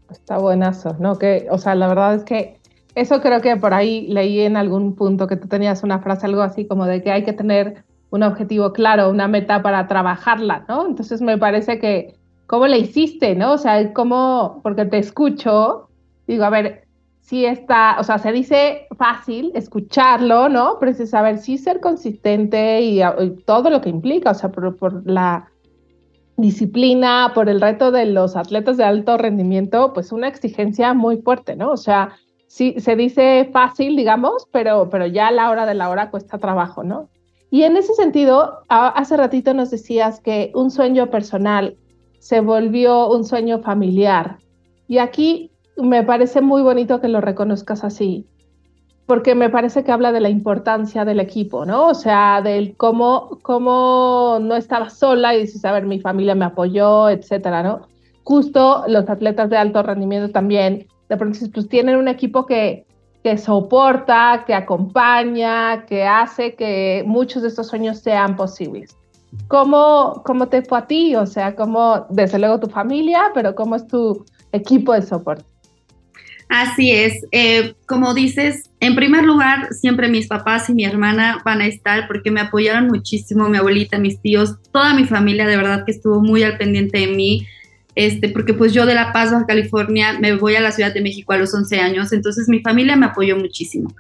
Está 0.10 0.38
buenazo, 0.38 0.96
¿no? 1.00 1.18
Que, 1.18 1.48
o 1.52 1.58
sea, 1.58 1.76
la 1.76 1.88
verdad 1.88 2.16
es 2.16 2.24
que 2.24 2.60
eso 2.96 3.22
creo 3.22 3.42
que 3.42 3.56
por 3.58 3.74
ahí 3.74 4.08
leí 4.08 4.42
en 4.42 4.58
algún 4.58 4.96
punto 4.96 5.28
que 5.28 5.36
tú 5.36 5.48
tenías 5.48 5.84
una 5.84 6.00
frase, 6.00 6.26
algo 6.26 6.42
así 6.42 6.66
como 6.66 6.86
de 6.86 7.02
que 7.04 7.12
hay 7.12 7.24
que 7.24 7.34
tener 7.34 7.84
un 8.10 8.24
objetivo 8.24 8.74
claro, 8.74 9.10
una 9.10 9.28
meta 9.28 9.62
para 9.62 9.88
trabajarla, 9.88 10.66
¿no? 10.68 10.88
Entonces 10.88 11.22
me 11.22 11.38
parece 11.38 11.80
que, 11.80 12.16
¿cómo 12.48 12.68
le 12.68 12.80
hiciste, 12.80 13.36
no? 13.36 13.54
O 13.54 13.58
sea, 13.58 13.94
¿cómo? 13.94 14.62
Porque 14.64 14.86
te 14.86 14.98
escucho, 14.98 15.90
digo, 16.28 16.44
a 16.44 16.50
ver, 16.50 16.88
sí 17.30 17.46
está, 17.46 17.98
o 18.00 18.04
sea, 18.04 18.18
se 18.18 18.32
dice 18.32 18.88
fácil 18.98 19.52
escucharlo, 19.54 20.50
¿no? 20.50 20.78
Pero 20.80 20.92
es 20.92 21.10
saber 21.12 21.38
sí 21.38 21.60
ser 21.60 21.80
consistente 21.80 22.82
y, 22.82 23.02
todo 23.46 23.70
lo 23.70 23.82
que 23.82 23.90
implica, 23.90 24.32
o 24.32 24.34
sea, 24.34 24.50
por, 24.50 25.06
la 25.06 25.48
disciplina, 26.38 27.32
por 27.36 27.48
el 27.48 27.62
reto 27.62 27.92
de 27.92 28.08
los 28.08 28.36
atletas 28.36 28.78
de 28.78 28.84
alto 28.84 29.16
rendimiento, 29.20 29.94
pues 29.94 30.12
una 30.12 30.28
exigencia 30.28 30.96
muy 30.96 31.18
fuerte, 31.18 31.56
¿no? 31.56 31.70
O 31.70 31.78
sea, 31.78 32.14
sí 32.48 32.74
se 32.80 32.96
dice 32.96 33.48
fácil, 33.54 33.96
digamos, 33.96 34.48
pero, 34.52 34.90
pero 34.90 35.06
ya 35.06 35.28
a 35.28 35.32
la 35.32 35.52
hora 35.52 35.68
de 35.68 35.76
la 35.76 35.90
hora 35.90 36.10
cuesta 36.10 36.40
trabajo, 36.40 36.84
¿no? 36.84 37.10
Y 37.52 37.62
en 37.62 37.78
ese 37.78 37.94
sentido, 37.94 38.64
hace 38.70 39.18
ratito 39.18 39.54
nos 39.54 39.70
decías 39.70 40.20
que 40.20 40.52
un 40.56 40.72
sueño 40.72 41.12
personal 41.12 41.78
se 42.18 42.40
volvió 42.40 43.08
un 43.12 43.24
sueño 43.24 43.60
familiar. 43.60 44.40
Y 44.88 44.98
aquí 44.98 45.49
me 45.84 46.04
parece 46.04 46.42
muy 46.42 46.62
bonito 46.62 47.02
que 47.02 47.08
lo 47.08 47.22
reconozcas 47.22 47.84
así, 47.84 48.28
porque 49.06 49.36
me 49.36 49.50
parece 49.50 49.84
que 49.84 49.92
habla 49.92 50.12
de 50.12 50.20
la 50.20 50.30
importancia 50.30 51.06
del 51.06 51.20
equipo, 51.20 51.66
¿no? 51.66 51.88
O 51.88 51.96
sea, 51.96 52.42
del 52.44 52.76
cómo, 52.78 53.40
cómo 53.42 54.38
no 54.42 54.56
estaba 54.56 54.90
sola 54.90 55.34
y 55.36 55.42
dices, 55.42 55.66
a 55.66 55.72
ver, 55.72 55.86
mi 55.86 56.00
familia 56.00 56.36
me 56.36 56.46
apoyó, 56.46 57.10
etcétera, 57.10 57.64
¿no? 57.64 57.88
Justo 58.24 58.84
los 58.88 59.10
atletas 59.10 59.50
de 59.50 59.58
alto 59.58 59.82
rendimiento 59.82 60.32
también, 60.32 60.88
de 61.10 61.18
pronto, 61.18 61.40
pues 61.52 61.68
tienen 61.68 61.96
un 61.98 62.08
equipo 62.08 62.46
que, 62.46 62.86
que 63.24 63.38
soporta, 63.38 64.44
que 64.46 64.54
acompaña, 64.54 65.86
que 65.86 66.06
hace 66.06 66.54
que 66.54 67.04
muchos 67.08 67.42
de 67.42 67.48
estos 67.48 67.68
sueños 67.68 68.00
sean 68.00 68.36
posibles. 68.36 68.96
¿Cómo, 69.48 70.22
¿Cómo 70.26 70.48
te 70.48 70.62
fue 70.62 70.78
a 70.78 70.88
ti? 70.88 71.16
O 71.16 71.26
sea, 71.26 71.56
¿cómo, 71.56 72.06
desde 72.10 72.40
luego 72.40 72.60
tu 72.60 72.68
familia, 72.68 73.32
pero 73.34 73.56
cómo 73.56 73.76
es 73.76 73.88
tu 73.88 74.24
equipo 74.52 74.94
de 74.94 75.02
soporte? 75.02 75.46
Así 76.50 76.90
es, 76.92 77.14
eh, 77.32 77.76
como 77.86 78.16
dices, 78.16 78.72
en 78.80 78.96
primer 78.96 79.24
lugar, 79.24 79.72
siempre 79.72 80.10
mis 80.10 80.28
papás 80.28 80.68
y 80.68 80.74
mi 80.74 80.84
hermana 80.84 81.44
van 81.46 81.62
a 81.62 81.68
estar 81.68 82.08
porque 82.08 82.32
me 82.32 82.42
apoyaron 82.42 82.88
muchísimo, 82.88 83.48
mi 83.50 83.58
abuelita, 83.58 84.00
mis 84.00 84.20
tíos, 84.20 84.56
toda 84.72 84.96
mi 84.96 85.06
familia 85.06 85.46
de 85.46 85.56
verdad 85.56 85.86
que 85.86 85.92
estuvo 85.92 86.22
muy 86.22 86.42
al 86.42 86.58
pendiente 86.58 86.98
de 87.02 87.08
mí, 87.08 87.46
este, 87.94 88.30
porque 88.30 88.56
pues 88.56 88.74
yo 88.74 88.88
de 88.88 88.96
La 88.96 89.14
Paz, 89.14 89.32
Baja 89.32 89.46
California, 89.46 90.18
me 90.20 90.36
voy 90.38 90.56
a 90.56 90.62
la 90.62 90.72
Ciudad 90.72 90.92
de 90.92 91.02
México 91.02 91.34
a 91.34 91.38
los 91.38 91.54
11 91.54 91.82
años, 91.82 92.12
entonces 92.14 92.50
mi 92.50 92.62
familia 92.62 92.96
me 92.96 93.06
apoyó 93.06 93.38
muchísimo. 93.38 93.94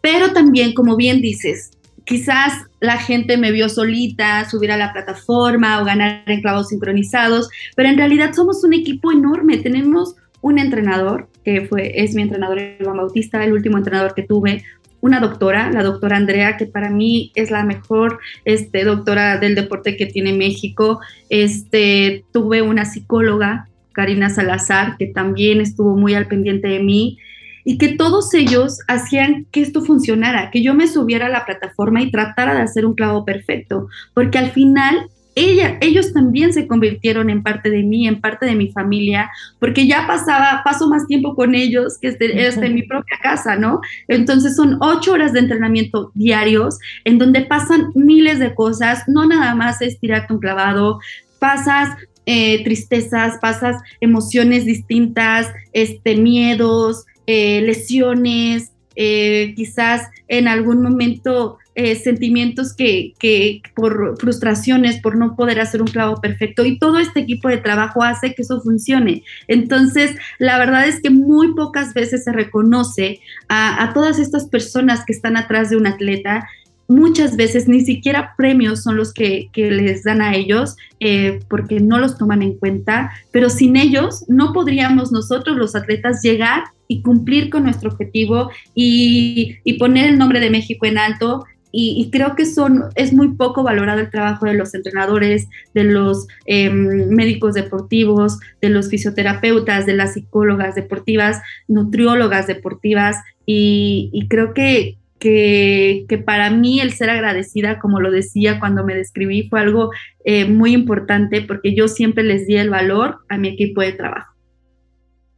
Pero 0.00 0.32
también, 0.32 0.74
como 0.74 0.96
bien 0.96 1.20
dices, 1.20 1.70
quizás 2.04 2.54
la 2.80 2.98
gente 2.98 3.36
me 3.36 3.52
vio 3.52 3.68
solita 3.68 4.50
subir 4.50 4.72
a 4.72 4.76
la 4.76 4.92
plataforma 4.92 5.80
o 5.80 5.84
ganar 5.84 6.24
en 6.26 6.40
clavos 6.40 6.70
sincronizados, 6.70 7.48
pero 7.76 7.88
en 7.88 7.98
realidad 7.98 8.32
somos 8.34 8.64
un 8.64 8.72
equipo 8.72 9.12
enorme, 9.12 9.58
tenemos 9.58 10.16
un 10.40 10.58
entrenador, 10.58 11.28
que 11.44 11.66
fue, 11.66 12.02
es 12.02 12.14
mi 12.14 12.22
entrenador 12.22 12.60
Iván 12.80 12.96
Bautista, 12.96 13.44
el 13.44 13.52
último 13.52 13.78
entrenador 13.78 14.14
que 14.14 14.22
tuve, 14.22 14.64
una 15.04 15.20
doctora, 15.20 15.70
la 15.70 15.82
doctora 15.82 16.16
Andrea, 16.16 16.56
que 16.56 16.64
para 16.64 16.88
mí 16.88 17.30
es 17.34 17.50
la 17.50 17.62
mejor 17.62 18.20
este, 18.46 18.84
doctora 18.84 19.36
del 19.36 19.54
deporte 19.54 19.98
que 19.98 20.06
tiene 20.06 20.32
México. 20.32 20.98
Este, 21.28 22.24
tuve 22.32 22.62
una 22.62 22.86
psicóloga, 22.86 23.68
Karina 23.92 24.30
Salazar, 24.30 24.96
que 24.96 25.08
también 25.08 25.60
estuvo 25.60 25.94
muy 25.94 26.14
al 26.14 26.26
pendiente 26.26 26.68
de 26.68 26.82
mí 26.82 27.18
y 27.64 27.76
que 27.76 27.96
todos 27.96 28.32
ellos 28.32 28.78
hacían 28.88 29.46
que 29.50 29.60
esto 29.60 29.82
funcionara, 29.82 30.50
que 30.50 30.62
yo 30.62 30.72
me 30.72 30.86
subiera 30.86 31.26
a 31.26 31.30
la 31.30 31.44
plataforma 31.44 32.00
y 32.00 32.10
tratara 32.10 32.54
de 32.54 32.62
hacer 32.62 32.86
un 32.86 32.94
clavo 32.94 33.26
perfecto, 33.26 33.88
porque 34.14 34.38
al 34.38 34.52
final 34.52 35.08
ella, 35.34 35.78
ellos 35.80 36.12
también 36.12 36.52
se 36.52 36.66
convirtieron 36.66 37.30
en 37.30 37.42
parte 37.42 37.70
de 37.70 37.82
mí, 37.82 38.06
en 38.06 38.20
parte 38.20 38.46
de 38.46 38.54
mi 38.54 38.70
familia, 38.70 39.30
porque 39.58 39.86
ya 39.86 40.06
pasaba, 40.06 40.62
paso 40.64 40.88
más 40.88 41.06
tiempo 41.06 41.34
con 41.34 41.54
ellos 41.54 41.98
que 42.00 42.08
este, 42.08 42.46
este 42.46 42.66
en 42.66 42.74
mi 42.74 42.82
propia 42.82 43.18
casa, 43.22 43.56
¿no? 43.56 43.80
Entonces 44.08 44.56
son 44.56 44.78
ocho 44.80 45.12
horas 45.12 45.32
de 45.32 45.40
entrenamiento 45.40 46.12
diarios 46.14 46.78
en 47.04 47.18
donde 47.18 47.42
pasan 47.42 47.90
miles 47.94 48.38
de 48.38 48.54
cosas, 48.54 49.02
no 49.08 49.26
nada 49.26 49.54
más 49.54 49.82
es 49.82 49.98
tirarte 49.98 50.32
un 50.32 50.40
clavado, 50.40 51.00
pasas 51.38 51.90
eh, 52.26 52.64
tristezas, 52.64 53.38
pasas 53.40 53.76
emociones 54.00 54.64
distintas, 54.64 55.52
este, 55.72 56.16
miedos, 56.16 57.04
eh, 57.26 57.60
lesiones, 57.60 58.72
eh, 58.96 59.52
quizás 59.56 60.08
en 60.28 60.48
algún 60.48 60.82
momento 60.82 61.58
eh, 61.76 61.96
sentimientos 61.96 62.72
que, 62.72 63.60
por 63.74 64.16
frustraciones, 64.20 65.00
por 65.00 65.16
no 65.16 65.34
poder 65.34 65.58
hacer 65.58 65.82
un 65.82 65.88
clavo 65.88 66.20
perfecto. 66.20 66.64
Y 66.64 66.78
todo 66.78 67.00
este 67.00 67.18
equipo 67.20 67.48
de 67.48 67.56
trabajo 67.56 68.04
hace 68.04 68.32
que 68.32 68.42
eso 68.42 68.60
funcione. 68.60 69.24
Entonces, 69.48 70.14
la 70.38 70.56
verdad 70.58 70.86
es 70.86 71.00
que 71.00 71.10
muy 71.10 71.52
pocas 71.54 71.92
veces 71.92 72.22
se 72.22 72.32
reconoce 72.32 73.18
a, 73.48 73.90
todas 73.92 74.20
estas 74.20 74.46
personas 74.46 75.04
que 75.04 75.12
están 75.12 75.36
atrás 75.36 75.68
de 75.68 75.76
un 75.76 75.88
atleta. 75.88 76.48
Muchas 76.86 77.34
veces 77.34 77.66
ni 77.66 77.80
siquiera 77.80 78.34
premios 78.36 78.84
son 78.84 78.96
los 78.96 79.12
que, 79.12 79.50
les 79.56 80.04
dan 80.04 80.22
a 80.22 80.36
ellos 80.36 80.76
eh, 81.00 81.40
porque 81.48 81.80
no 81.80 81.98
los 81.98 82.16
toman 82.16 82.42
en 82.42 82.56
cuenta, 82.56 83.10
pero 83.32 83.50
sin 83.50 83.76
ellos 83.76 84.24
no 84.28 84.52
podríamos 84.52 85.10
nosotros 85.10 85.56
los 85.56 85.74
atletas 85.74 86.22
llegar 86.22 86.62
y 86.86 87.02
cumplir 87.02 87.50
con 87.50 87.64
nuestro 87.64 87.90
objetivo 87.90 88.50
y 88.74 89.56
poner 89.80 90.10
el 90.10 90.18
nombre 90.18 90.38
de 90.38 90.50
México 90.50 90.86
en 90.86 90.98
alto 90.98 91.44
y, 91.76 92.08
creo 92.12 92.36
que 92.36 92.46
son, 92.46 92.84
es 92.94 93.12
muy 93.12 93.32
poco 93.32 93.64
valorado 93.64 93.98
el 93.98 94.10
trabajo 94.10 94.46
de 94.46 94.54
los 94.54 94.74
entrenadores, 94.74 95.48
de 95.74 95.82
los 95.82 96.28
em, 96.46 97.08
médicos 97.08 97.54
deportivos, 97.54 98.38
de 98.62 98.68
los 98.68 98.88
fisioterapeutas, 98.88 99.84
de 99.84 99.94
las 99.94 100.12
psicólogas 100.12 100.76
deportivas, 100.76 101.42
nutriólogas 101.66 102.46
deportivas, 102.46 103.16
y, 103.44 104.26
creo 104.30 104.54
que, 104.54 104.98
que, 105.18 106.22
para 106.24 106.48
mí 106.50 106.78
el 106.78 106.92
ser 106.92 107.10
agradecida, 107.10 107.80
como 107.80 108.00
lo 108.00 108.12
decía 108.12 108.60
cuando 108.60 108.84
me 108.84 108.94
describí, 108.94 109.48
fue 109.48 109.58
algo 109.58 109.90
eh, 110.24 110.44
muy 110.48 110.74
importante 110.74 111.42
porque 111.42 111.74
yo 111.74 111.88
siempre 111.88 112.22
les 112.22 112.46
di 112.46 112.56
el 112.56 112.70
valor 112.70 113.18
a 113.28 113.36
mi 113.36 113.48
equipo 113.48 113.80
de 113.80 113.92
trabajo. 113.92 114.32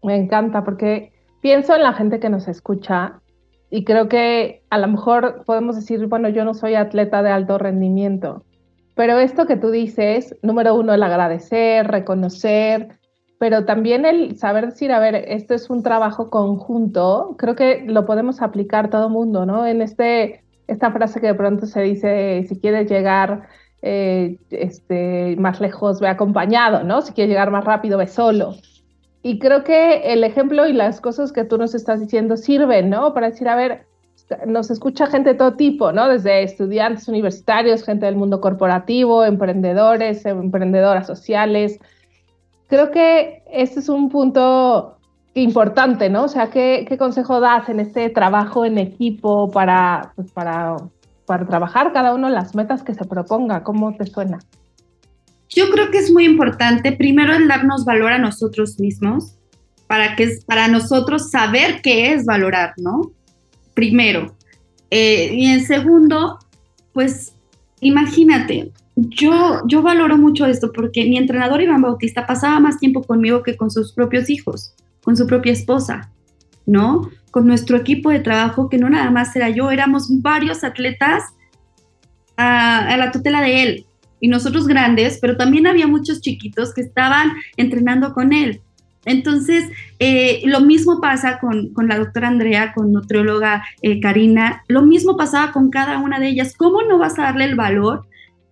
Me 0.02 0.16
encanta 0.16 0.64
porque 0.64 1.12
pienso 1.40 1.74
en 1.74 1.82
la 1.82 1.94
gente 1.94 2.20
que 2.20 2.28
nos 2.28 2.46
escucha 2.46 3.20
y 3.70 3.84
creo 3.84 4.08
que 4.08 4.62
a 4.70 4.78
lo 4.78 4.88
mejor 4.88 5.44
podemos 5.44 5.76
decir, 5.76 6.06
bueno, 6.06 6.28
yo 6.28 6.44
no 6.44 6.54
soy 6.54 6.74
atleta 6.74 7.22
de 7.22 7.30
alto 7.30 7.58
rendimiento, 7.58 8.44
pero 8.94 9.18
esto 9.18 9.46
que 9.46 9.56
tú 9.56 9.70
dices, 9.70 10.36
número 10.42 10.74
uno, 10.74 10.94
el 10.94 11.02
agradecer, 11.02 11.86
reconocer, 11.86 12.98
pero 13.38 13.64
también 13.64 14.06
el 14.06 14.38
saber 14.38 14.66
decir, 14.66 14.92
a 14.92 14.98
ver, 14.98 15.14
esto 15.14 15.54
es 15.54 15.68
un 15.68 15.82
trabajo 15.82 16.30
conjunto, 16.30 17.34
creo 17.38 17.54
que 17.54 17.84
lo 17.86 18.06
podemos 18.06 18.40
aplicar 18.40 18.88
todo 18.88 19.10
mundo, 19.10 19.44
¿no? 19.44 19.66
En 19.66 19.82
este, 19.82 20.44
esta 20.66 20.90
frase 20.92 21.20
que 21.20 21.26
de 21.28 21.34
pronto 21.34 21.66
se 21.66 21.82
dice, 21.82 22.44
si 22.48 22.58
quieres 22.58 22.90
llegar 22.90 23.48
eh, 23.82 24.38
este, 24.50 25.36
más 25.38 25.60
lejos, 25.60 26.00
ve 26.00 26.08
acompañado, 26.08 26.82
¿no? 26.82 27.02
Si 27.02 27.12
quieres 27.12 27.30
llegar 27.30 27.50
más 27.50 27.64
rápido, 27.64 27.98
ve 27.98 28.06
solo. 28.06 28.54
Y 29.26 29.40
creo 29.40 29.64
que 29.64 30.12
el 30.12 30.22
ejemplo 30.22 30.68
y 30.68 30.72
las 30.72 31.00
cosas 31.00 31.32
que 31.32 31.42
tú 31.42 31.58
nos 31.58 31.74
estás 31.74 31.98
diciendo 31.98 32.36
sirven, 32.36 32.90
¿no? 32.90 33.12
Para 33.12 33.30
decir, 33.30 33.48
a 33.48 33.56
ver, 33.56 33.84
nos 34.46 34.70
escucha 34.70 35.08
gente 35.08 35.30
de 35.30 35.34
todo 35.34 35.54
tipo, 35.54 35.90
¿no? 35.90 36.06
Desde 36.06 36.44
estudiantes 36.44 37.08
universitarios, 37.08 37.82
gente 37.82 38.06
del 38.06 38.14
mundo 38.14 38.40
corporativo, 38.40 39.24
emprendedores, 39.24 40.24
emprendedoras 40.26 41.08
sociales. 41.08 41.80
Creo 42.68 42.92
que 42.92 43.42
este 43.50 43.80
es 43.80 43.88
un 43.88 44.10
punto 44.10 44.96
importante, 45.34 46.08
¿no? 46.08 46.22
O 46.22 46.28
sea, 46.28 46.50
¿qué, 46.50 46.86
qué 46.88 46.96
consejo 46.96 47.40
das 47.40 47.68
en 47.68 47.80
este 47.80 48.08
trabajo 48.10 48.64
en 48.64 48.78
equipo 48.78 49.50
para, 49.50 50.12
pues 50.14 50.30
para, 50.30 50.76
para 51.26 51.46
trabajar 51.46 51.92
cada 51.92 52.14
uno 52.14 52.28
las 52.28 52.54
metas 52.54 52.84
que 52.84 52.94
se 52.94 53.04
proponga? 53.04 53.64
¿Cómo 53.64 53.92
te 53.96 54.06
suena? 54.06 54.38
Yo 55.48 55.70
creo 55.70 55.90
que 55.90 55.98
es 55.98 56.12
muy 56.12 56.24
importante, 56.24 56.92
primero, 56.92 57.34
el 57.34 57.48
darnos 57.48 57.84
valor 57.84 58.12
a 58.12 58.18
nosotros 58.18 58.80
mismos, 58.80 59.36
para, 59.86 60.16
que, 60.16 60.38
para 60.46 60.68
nosotros 60.68 61.30
saber 61.30 61.80
qué 61.82 62.12
es 62.12 62.24
valorar, 62.24 62.74
¿no? 62.76 63.12
Primero. 63.74 64.36
Eh, 64.90 65.30
y 65.34 65.46
en 65.46 65.64
segundo, 65.64 66.38
pues 66.92 67.34
imagínate, 67.80 68.72
yo, 68.96 69.62
yo 69.66 69.82
valoro 69.82 70.16
mucho 70.16 70.46
esto 70.46 70.72
porque 70.72 71.04
mi 71.04 71.18
entrenador 71.18 71.60
Iván 71.60 71.82
Bautista 71.82 72.26
pasaba 72.26 72.58
más 72.60 72.78
tiempo 72.78 73.02
conmigo 73.02 73.42
que 73.42 73.56
con 73.56 73.70
sus 73.70 73.92
propios 73.92 74.30
hijos, 74.30 74.74
con 75.04 75.16
su 75.16 75.26
propia 75.26 75.52
esposa, 75.52 76.10
¿no? 76.64 77.10
Con 77.30 77.46
nuestro 77.46 77.76
equipo 77.76 78.10
de 78.10 78.20
trabajo, 78.20 78.68
que 78.68 78.78
no 78.78 78.88
nada 78.88 79.10
más 79.10 79.36
era 79.36 79.50
yo, 79.50 79.70
éramos 79.70 80.08
varios 80.22 80.64
atletas 80.64 81.22
a, 82.36 82.88
a 82.88 82.96
la 82.96 83.12
tutela 83.12 83.40
de 83.40 83.62
él 83.62 83.85
y 84.26 84.28
nosotros 84.28 84.66
grandes, 84.66 85.18
pero 85.20 85.36
también 85.36 85.68
había 85.68 85.86
muchos 85.86 86.20
chiquitos 86.20 86.74
que 86.74 86.80
estaban 86.80 87.32
entrenando 87.56 88.12
con 88.12 88.32
él. 88.32 88.60
Entonces, 89.04 89.70
eh, 90.00 90.42
lo 90.46 90.60
mismo 90.62 91.00
pasa 91.00 91.38
con, 91.38 91.70
la 91.86 91.96
doctora 91.96 92.26
Andrea, 92.26 92.72
con 92.74 92.92
nutrióloga 92.92 93.64
eh, 93.82 94.00
Karina, 94.00 94.64
lo 94.66 94.82
mismo 94.82 95.16
pasaba 95.16 95.52
con 95.52 95.70
cada 95.70 95.98
una 95.98 96.18
de 96.18 96.26
ellas. 96.26 96.54
¿Cómo 96.56 96.82
no 96.82 96.98
vas 96.98 97.20
a 97.20 97.22
darle 97.22 97.44
el 97.44 97.54
valor 97.54 98.04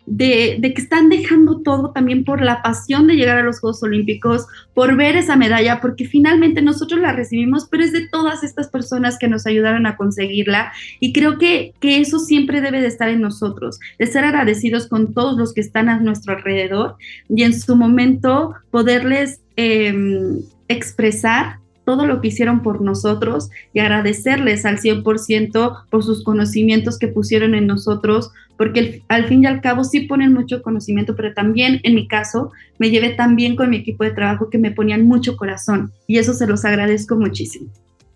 de, 0.06 0.58
que 0.60 0.80
están 0.80 1.08
dejando 1.08 1.60
todo 1.60 1.90
también 1.90 2.24
por 2.24 2.42
la 2.42 2.62
pasión 2.62 3.06
de 3.06 3.14
llegar 3.14 3.38
a 3.38 3.42
los 3.42 3.60
Juegos 3.60 3.82
Olímpicos, 3.82 4.46
por 4.74 4.96
ver 4.96 5.16
esa 5.16 5.36
medalla, 5.36 5.80
porque 5.80 6.06
finalmente 6.06 6.62
nosotros 6.62 7.00
la 7.00 7.12
recibimos, 7.12 7.66
pero 7.70 7.84
es 7.84 7.92
de 7.92 8.08
todas 8.08 8.44
estas 8.44 8.68
personas 8.68 9.18
que 9.18 9.28
nos 9.28 9.46
ayudaron 9.46 9.86
a 9.86 9.96
conseguirla 9.96 10.72
y 11.00 11.12
creo 11.12 11.38
que, 11.38 11.72
que 11.80 12.00
eso 12.00 12.18
siempre 12.18 12.60
debe 12.60 12.80
de 12.80 12.88
estar 12.88 13.08
en 13.08 13.20
nosotros, 13.20 13.80
de 13.98 14.06
ser 14.06 14.24
agradecidos 14.24 14.88
con 14.88 15.14
todos 15.14 15.36
los 15.36 15.54
que 15.54 15.60
están 15.60 15.88
a 15.88 16.00
nuestro 16.00 16.34
alrededor 16.34 16.96
y 17.28 17.42
en 17.42 17.58
su 17.58 17.76
momento 17.76 18.54
poderles 18.70 19.40
em, 19.56 20.40
expresar 20.68 21.58
todo 21.84 22.06
lo 22.06 22.20
que 22.20 22.28
hicieron 22.28 22.62
por 22.62 22.80
nosotros 22.80 23.50
y 23.72 23.80
agradecerles 23.80 24.64
al 24.64 24.78
100% 24.78 25.84
por 25.90 26.02
sus 26.02 26.24
conocimientos 26.24 26.98
que 26.98 27.08
pusieron 27.08 27.54
en 27.54 27.66
nosotros, 27.66 28.30
porque 28.56 29.02
al 29.08 29.24
fin 29.26 29.42
y 29.42 29.46
al 29.46 29.60
cabo 29.60 29.84
sí 29.84 30.00
ponen 30.00 30.32
mucho 30.32 30.62
conocimiento, 30.62 31.14
pero 31.16 31.34
también 31.34 31.80
en 31.82 31.94
mi 31.94 32.08
caso 32.08 32.50
me 32.78 32.90
llevé 32.90 33.10
tan 33.10 33.36
bien 33.36 33.56
con 33.56 33.70
mi 33.70 33.76
equipo 33.76 34.04
de 34.04 34.12
trabajo 34.12 34.50
que 34.50 34.58
me 34.58 34.70
ponían 34.70 35.06
mucho 35.06 35.36
corazón 35.36 35.92
y 36.06 36.18
eso 36.18 36.32
se 36.32 36.46
los 36.46 36.64
agradezco 36.64 37.16
muchísimo. 37.16 37.70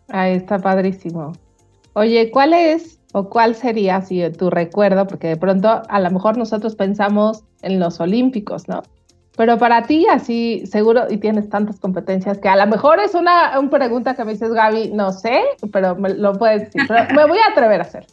Ahí 0.09 0.35
está 0.35 0.59
padrísimo. 0.59 1.33
Oye, 1.93 2.31
¿cuál 2.31 2.55
es 2.55 2.99
o 3.13 3.29
cuál 3.29 3.55
sería 3.55 4.01
si 4.01 4.23
tu 4.31 4.51
recuerdo? 4.51 5.07
Porque 5.07 5.29
de 5.29 5.37
pronto 5.37 5.83
a 5.89 6.01
lo 6.01 6.11
mejor 6.11 6.39
nosotros 6.39 6.77
pensamos 6.77 7.43
en 7.63 7.81
los 7.81 8.01
olímpicos, 8.01 8.69
¿no? 8.69 8.83
Pero 9.39 9.57
para 9.57 9.85
ti, 9.85 10.05
así 10.11 10.67
seguro, 10.67 11.05
y 11.09 11.17
tienes 11.17 11.49
tantas 11.49 11.79
competencias 11.79 12.39
que 12.39 12.49
a 12.49 12.57
lo 12.57 12.67
mejor 12.67 12.99
es 12.99 13.15
una, 13.15 13.53
pregunta 13.71 14.17
que 14.17 14.25
me 14.25 14.33
dices, 14.33 14.53
Gaby, 14.53 14.91
no 14.95 15.13
sé, 15.13 15.41
pero 15.73 15.95
me 15.95 16.13
lo 16.13 16.33
puedes 16.33 16.65
decir, 16.65 16.83
pero 16.89 17.05
me 17.15 17.25
voy 17.25 17.39
a 17.39 17.53
atrever 17.53 17.79
a 17.79 17.85
hacer. 17.85 18.05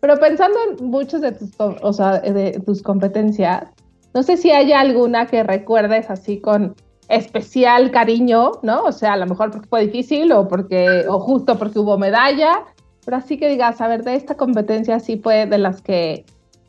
Pero 0.00 0.16
pensando 0.16 0.58
en 0.68 0.90
muchas 0.90 1.20
de 1.20 1.30
tus, 1.30 1.50
o 1.60 1.92
sea, 1.92 2.18
de 2.18 2.60
tus 2.66 2.82
competencias, 2.82 3.68
no 4.12 4.24
sé 4.24 4.36
si 4.36 4.50
hay 4.50 4.72
alguna 4.72 5.26
que 5.26 5.44
recuerdes 5.44 6.10
así 6.10 6.40
con 6.40 6.74
especial 7.08 7.92
cariño, 7.92 8.50
¿no? 8.62 8.82
O 8.82 8.90
sea, 8.90 9.12
a 9.12 9.16
lo 9.18 9.26
mejor 9.26 9.52
porque 9.52 9.68
fue 9.68 9.86
difícil 9.86 10.32
o 10.32 10.48
porque, 10.48 11.04
o 11.08 11.20
justo 11.20 11.58
porque 11.58 11.78
hubo 11.78 11.96
medalla, 11.96 12.64
pero 13.04 13.18
así 13.18 13.38
que 13.38 13.48
digas, 13.48 13.80
a 13.80 13.86
ver, 13.86 14.02
de 14.02 14.16
esta 14.16 14.34
competencia 14.34 14.98
sí 14.98 15.16
fue 15.16 15.46
de 15.46 15.58
las 15.58 15.80
que, 15.80 16.24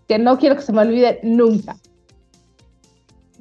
que 0.08 0.20
no 0.20 0.38
quiero 0.38 0.56
que 0.56 0.62
se 0.62 0.72
me 0.72 0.82
olvide 0.82 1.20
nunca. 1.24 1.78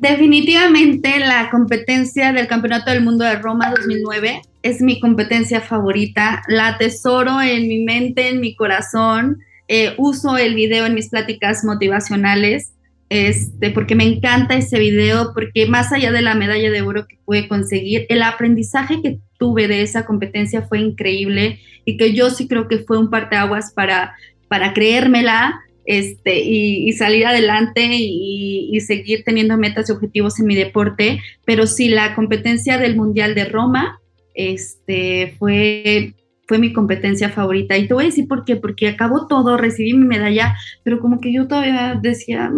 Definitivamente 0.03 1.21
la 1.21 1.49
competencia 1.49 2.33
del 2.33 2.49
Campeonato 2.49 2.91
del 2.91 3.05
Mundo 3.05 3.25
de 3.25 3.37
Roma 3.37 3.71
2009 3.71 4.43
es 4.65 4.83
mi 4.83 4.99
competencia 4.99 5.61
favorita. 5.61 6.43
La 6.49 6.67
atesoro 6.67 7.41
en 7.41 7.69
mi 7.69 7.85
mente, 7.85 8.29
en 8.29 8.41
mi 8.41 8.57
corazón. 8.57 9.39
Eh, 9.69 9.95
uso 9.99 10.37
el 10.37 10.57
video 10.57 10.87
en 10.87 10.95
mis 10.95 11.09
pláticas 11.09 11.63
motivacionales 11.65 12.73
este, 13.11 13.71
porque 13.71 13.95
me 13.95 14.03
encanta 14.03 14.57
ese 14.57 14.81
video, 14.81 15.33
porque 15.35 15.67
más 15.67 15.93
allá 15.93 16.11
de 16.11 16.23
la 16.23 16.35
medalla 16.35 16.73
de 16.73 16.83
oro 16.83 17.07
que 17.07 17.19
pude 17.25 17.47
conseguir, 17.47 18.05
el 18.09 18.25
aprendizaje 18.25 19.03
que 19.03 19.21
tuve 19.39 19.69
de 19.69 19.83
esa 19.83 20.05
competencia 20.05 20.63
fue 20.63 20.81
increíble 20.81 21.61
y 21.85 21.97
que 21.97 22.13
yo 22.13 22.31
sí 22.31 22.49
creo 22.49 22.67
que 22.67 22.79
fue 22.79 22.99
un 22.99 23.09
parteaguas 23.09 23.73
para, 23.73 24.17
para 24.49 24.73
creérmela, 24.73 25.61
este, 25.85 26.41
y, 26.41 26.93
salir 26.93 27.27
adelante 27.27 27.89
y, 27.91 28.79
seguir 28.81 29.23
teniendo 29.25 29.57
metas 29.57 29.89
y 29.89 29.93
objetivos 29.93 30.39
en 30.41 30.47
mi 30.47 30.55
deporte. 30.55 31.21
Pero 31.45 31.67
sí, 31.67 31.89
la 31.89 32.15
competencia 32.15 32.79
del 32.79 32.97
Mundial 32.97 33.35
de 33.35 33.45
Roma 33.45 34.01
este, 34.35 35.35
fue, 35.39 36.15
fue 36.47 36.59
mi 36.59 36.73
competencia 36.73 37.31
favorita. 37.31 37.77
Y 37.77 37.87
te 37.87 37.95
voy 37.95 38.05
a 38.05 38.07
decir 38.09 38.29
por 38.29 38.45
qué, 38.45 38.57
porque 38.57 38.89
acabó 38.89 39.27
todo, 39.27 39.57
recibí 39.57 39.95
mi 39.95 40.07
medalla, 40.07 40.57
pero 40.85 41.01
como 41.01 41.21
que 41.21 41.33
yo 41.33 41.47
todavía 41.47 41.99
decía, 42.01 42.51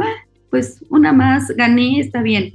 pues 0.51 0.85
una 0.91 1.13
más, 1.13 1.49
gané, 1.57 2.01
está 2.01 2.23
bien. 2.23 2.53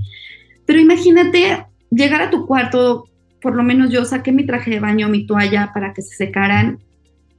Pero 0.65 0.79
imagínate 0.79 1.65
llegar 1.91 2.21
a 2.21 2.29
tu 2.29 2.45
cuarto, 2.45 3.09
por 3.41 3.55
lo 3.55 3.63
menos 3.63 3.91
yo 3.91 4.05
saqué 4.05 4.31
mi 4.31 4.45
traje 4.45 4.71
de 4.71 4.79
baño, 4.79 5.09
mi 5.09 5.25
toalla 5.25 5.71
para 5.73 5.93
que 5.93 6.01
se 6.01 6.15
secaran 6.15 6.79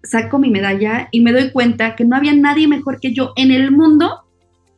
saco 0.03 0.39
mi 0.39 0.51
medalla 0.51 1.09
y 1.11 1.21
me 1.21 1.33
doy 1.33 1.51
cuenta 1.51 1.97
que 1.97 2.05
no 2.05 2.17
había 2.17 2.35
nadie 2.35 2.69
mejor 2.69 3.01
que 3.01 3.13
yo 3.13 3.33
en 3.37 3.51
el 3.51 3.71
mundo 3.71 4.25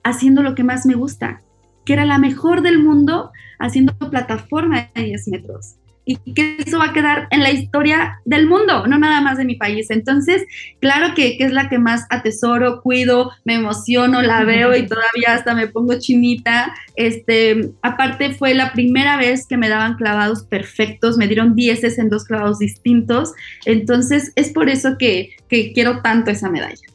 haciendo 0.03 0.43
lo 0.43 0.55
que 0.55 0.65
más 0.65 0.87
me 0.87 0.95
gusta, 0.95 1.43
que 1.85 1.93
era 1.93 2.05
la 2.05 2.19
mejor 2.19 2.63
del 2.63 2.79
mundo 2.79 3.31
haciendo 3.59 3.95
plataforma 3.95 4.91
de 4.95 5.05
10 5.05 5.29
metros. 5.29 5.77
Y 6.05 6.17
que 6.35 6.57
eso 6.59 6.79
va 6.79 6.87
a 6.87 6.93
quedar 6.93 7.29
en 7.31 7.43
la 7.43 7.51
historia 7.51 8.21
del 8.25 8.49
mundo, 8.49 8.87
no 8.87 8.99
nada 8.99 9.21
más 9.21 9.39
de 9.39 9.45
mi 9.45 9.55
país. 9.55 9.91
Entonces, 9.91 10.45
claro 10.81 11.15
que, 11.15 11.37
que, 11.37 11.45
es 11.45 11.53
la 11.53 11.69
que 11.69 11.79
más 11.79 12.07
atesoro, 12.11 12.83
cuido, 12.83 13.31
me 13.45 13.55
emociono, 13.55 14.21
la 14.21 14.45
veo 14.45 14.75
y 14.77 14.87
todavía 14.87 15.35
hasta 15.35 15.55
me 15.55 15.69
pongo 15.69 15.99
chinita. 15.99 16.75
Este, 16.97 17.71
aparte 17.83 18.35
fue 18.35 18.55
la 18.55 18.73
primera 18.73 19.17
vez 19.17 19.47
que 19.47 19.57
me 19.57 19.69
daban 19.69 19.95
clavados 19.95 20.43
perfectos, 20.43 21.17
me 21.17 21.29
dieron 21.29 21.55
dieces 21.55 21.99
en 21.99 22.09
dos 22.09 22.25
clavados 22.25 22.59
distintos. 22.59 23.33
Entonces, 23.65 24.33
es 24.35 24.53
por 24.53 24.69
eso 24.69 24.97
que, 24.99 25.31
que 25.49 25.73
quiero 25.73 26.03
tanto 26.03 26.31
esa 26.31 26.51
medalla. 26.51 26.87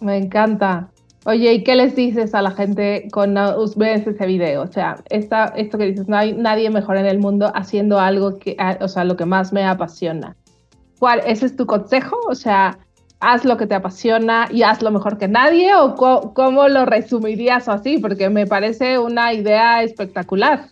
Me 0.00 0.18
encanta. 0.18 0.90
Oye, 1.28 1.54
¿y 1.54 1.64
qué 1.64 1.74
les 1.74 1.96
dices 1.96 2.36
a 2.36 2.42
la 2.42 2.52
gente 2.52 3.08
cuando 3.12 3.68
ves 3.74 4.06
ese 4.06 4.26
video? 4.26 4.62
O 4.62 4.68
sea, 4.68 5.02
esta, 5.10 5.46
esto 5.56 5.76
que 5.76 5.86
dices, 5.86 6.06
no 6.06 6.16
hay 6.16 6.32
nadie 6.32 6.70
mejor 6.70 6.96
en 6.96 7.06
el 7.06 7.18
mundo 7.18 7.50
haciendo 7.52 7.98
algo 7.98 8.38
que, 8.38 8.56
o 8.80 8.86
sea, 8.86 9.02
lo 9.02 9.16
que 9.16 9.26
más 9.26 9.52
me 9.52 9.64
apasiona. 9.64 10.36
¿Cuál, 11.00 11.22
¿Ese 11.26 11.46
es 11.46 11.56
tu 11.56 11.66
consejo? 11.66 12.16
O 12.28 12.36
sea, 12.36 12.78
haz 13.18 13.44
lo 13.44 13.56
que 13.56 13.66
te 13.66 13.74
apasiona 13.74 14.46
y 14.52 14.62
haz 14.62 14.82
lo 14.82 14.92
mejor 14.92 15.18
que 15.18 15.26
nadie 15.26 15.74
o 15.74 15.96
cómo 15.96 16.68
lo 16.68 16.86
resumirías 16.86 17.68
así? 17.68 17.98
Porque 17.98 18.30
me 18.30 18.46
parece 18.46 19.00
una 19.00 19.34
idea 19.34 19.82
espectacular. 19.82 20.68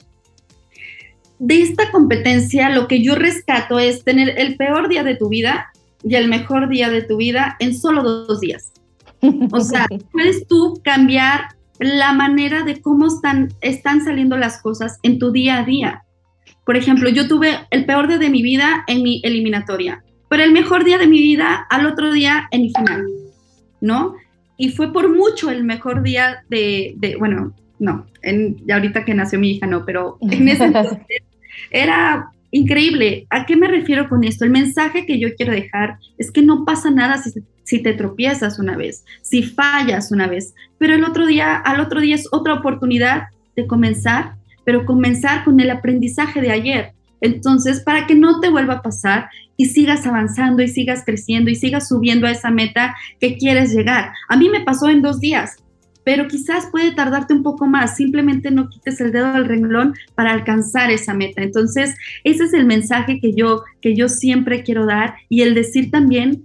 De 1.40 1.62
esta 1.62 1.90
competencia 1.90 2.68
lo 2.68 2.86
que 2.86 3.02
yo 3.02 3.16
rescato 3.16 3.80
es 3.80 4.04
tener 4.04 4.38
el 4.38 4.56
peor 4.56 4.88
día 4.88 5.02
de 5.02 5.16
tu 5.16 5.28
vida 5.30 5.72
y 6.04 6.14
el 6.14 6.28
mejor 6.28 6.68
día 6.68 6.90
de 6.90 7.02
tu 7.02 7.16
vida 7.16 7.56
en 7.58 7.74
solo 7.74 8.04
dos 8.04 8.38
días. 8.38 8.73
O 9.52 9.60
sea, 9.60 9.86
puedes 10.12 10.46
tú 10.46 10.80
cambiar 10.82 11.48
la 11.78 12.12
manera 12.12 12.62
de 12.62 12.80
cómo 12.80 13.06
están, 13.06 13.48
están 13.60 14.04
saliendo 14.04 14.36
las 14.36 14.62
cosas 14.62 14.98
en 15.02 15.18
tu 15.18 15.32
día 15.32 15.58
a 15.58 15.64
día. 15.64 16.04
Por 16.64 16.76
ejemplo, 16.76 17.08
yo 17.10 17.28
tuve 17.28 17.58
el 17.70 17.84
peor 17.84 18.08
día 18.08 18.18
de 18.18 18.30
mi 18.30 18.42
vida 18.42 18.84
en 18.86 19.02
mi 19.02 19.20
eliminatoria, 19.24 20.02
pero 20.28 20.42
el 20.42 20.52
mejor 20.52 20.84
día 20.84 20.98
de 20.98 21.06
mi 21.06 21.20
vida 21.20 21.66
al 21.68 21.86
otro 21.86 22.12
día 22.12 22.48
en 22.50 22.62
mi 22.62 22.72
final, 22.72 23.06
¿no? 23.80 24.14
Y 24.56 24.70
fue 24.70 24.92
por 24.92 25.14
mucho 25.14 25.50
el 25.50 25.64
mejor 25.64 26.02
día 26.02 26.44
de, 26.48 26.94
de 26.96 27.16
bueno, 27.16 27.54
no, 27.78 28.06
en, 28.22 28.56
ahorita 28.72 29.04
que 29.04 29.14
nació 29.14 29.38
mi 29.38 29.50
hija 29.50 29.66
no, 29.66 29.84
pero 29.84 30.16
en 30.20 30.48
ese 30.48 30.64
entonces 30.64 30.98
era 31.70 32.30
increíble. 32.54 33.26
¿A 33.30 33.46
qué 33.46 33.56
me 33.56 33.66
refiero 33.66 34.08
con 34.08 34.22
esto? 34.22 34.44
El 34.44 34.52
mensaje 34.52 35.06
que 35.06 35.18
yo 35.18 35.34
quiero 35.34 35.52
dejar 35.52 35.98
es 36.18 36.30
que 36.30 36.40
no 36.40 36.64
pasa 36.64 36.88
nada 36.88 37.18
si, 37.18 37.32
si 37.64 37.82
te 37.82 37.94
tropiezas 37.94 38.60
una 38.60 38.76
vez, 38.76 39.04
si 39.22 39.42
fallas 39.42 40.12
una 40.12 40.28
vez, 40.28 40.54
pero 40.78 40.94
el 40.94 41.04
otro 41.04 41.26
día, 41.26 41.56
al 41.56 41.80
otro 41.80 42.00
día 42.00 42.14
es 42.14 42.28
otra 42.30 42.54
oportunidad 42.54 43.24
de 43.56 43.66
comenzar, 43.66 44.36
pero 44.64 44.86
comenzar 44.86 45.44
con 45.44 45.58
el 45.58 45.68
aprendizaje 45.68 46.40
de 46.40 46.52
ayer. 46.52 46.92
Entonces, 47.20 47.80
para 47.80 48.06
que 48.06 48.14
no 48.14 48.38
te 48.38 48.50
vuelva 48.50 48.74
a 48.74 48.82
pasar 48.82 49.30
y 49.56 49.66
sigas 49.66 50.06
avanzando 50.06 50.62
y 50.62 50.68
sigas 50.68 51.02
creciendo 51.04 51.50
y 51.50 51.56
sigas 51.56 51.88
subiendo 51.88 52.28
a 52.28 52.30
esa 52.30 52.50
meta 52.50 52.94
que 53.18 53.36
quieres 53.36 53.74
llegar. 53.74 54.12
A 54.28 54.36
mí 54.36 54.48
me 54.48 54.60
pasó 54.60 54.88
en 54.88 55.02
dos 55.02 55.18
días 55.18 55.56
pero 56.04 56.28
quizás 56.28 56.66
puede 56.70 56.92
tardarte 56.94 57.34
un 57.34 57.42
poco 57.42 57.66
más, 57.66 57.96
simplemente 57.96 58.50
no 58.50 58.68
quites 58.68 59.00
el 59.00 59.10
dedo 59.10 59.32
del 59.32 59.46
renglón 59.46 59.94
para 60.14 60.32
alcanzar 60.32 60.90
esa 60.90 61.14
meta. 61.14 61.42
Entonces, 61.42 61.96
ese 62.22 62.44
es 62.44 62.52
el 62.52 62.66
mensaje 62.66 63.18
que 63.20 63.32
yo, 63.32 63.64
que 63.80 63.96
yo 63.96 64.08
siempre 64.08 64.62
quiero 64.62 64.86
dar 64.86 65.14
y 65.28 65.42
el 65.42 65.54
decir 65.54 65.90
también 65.90 66.44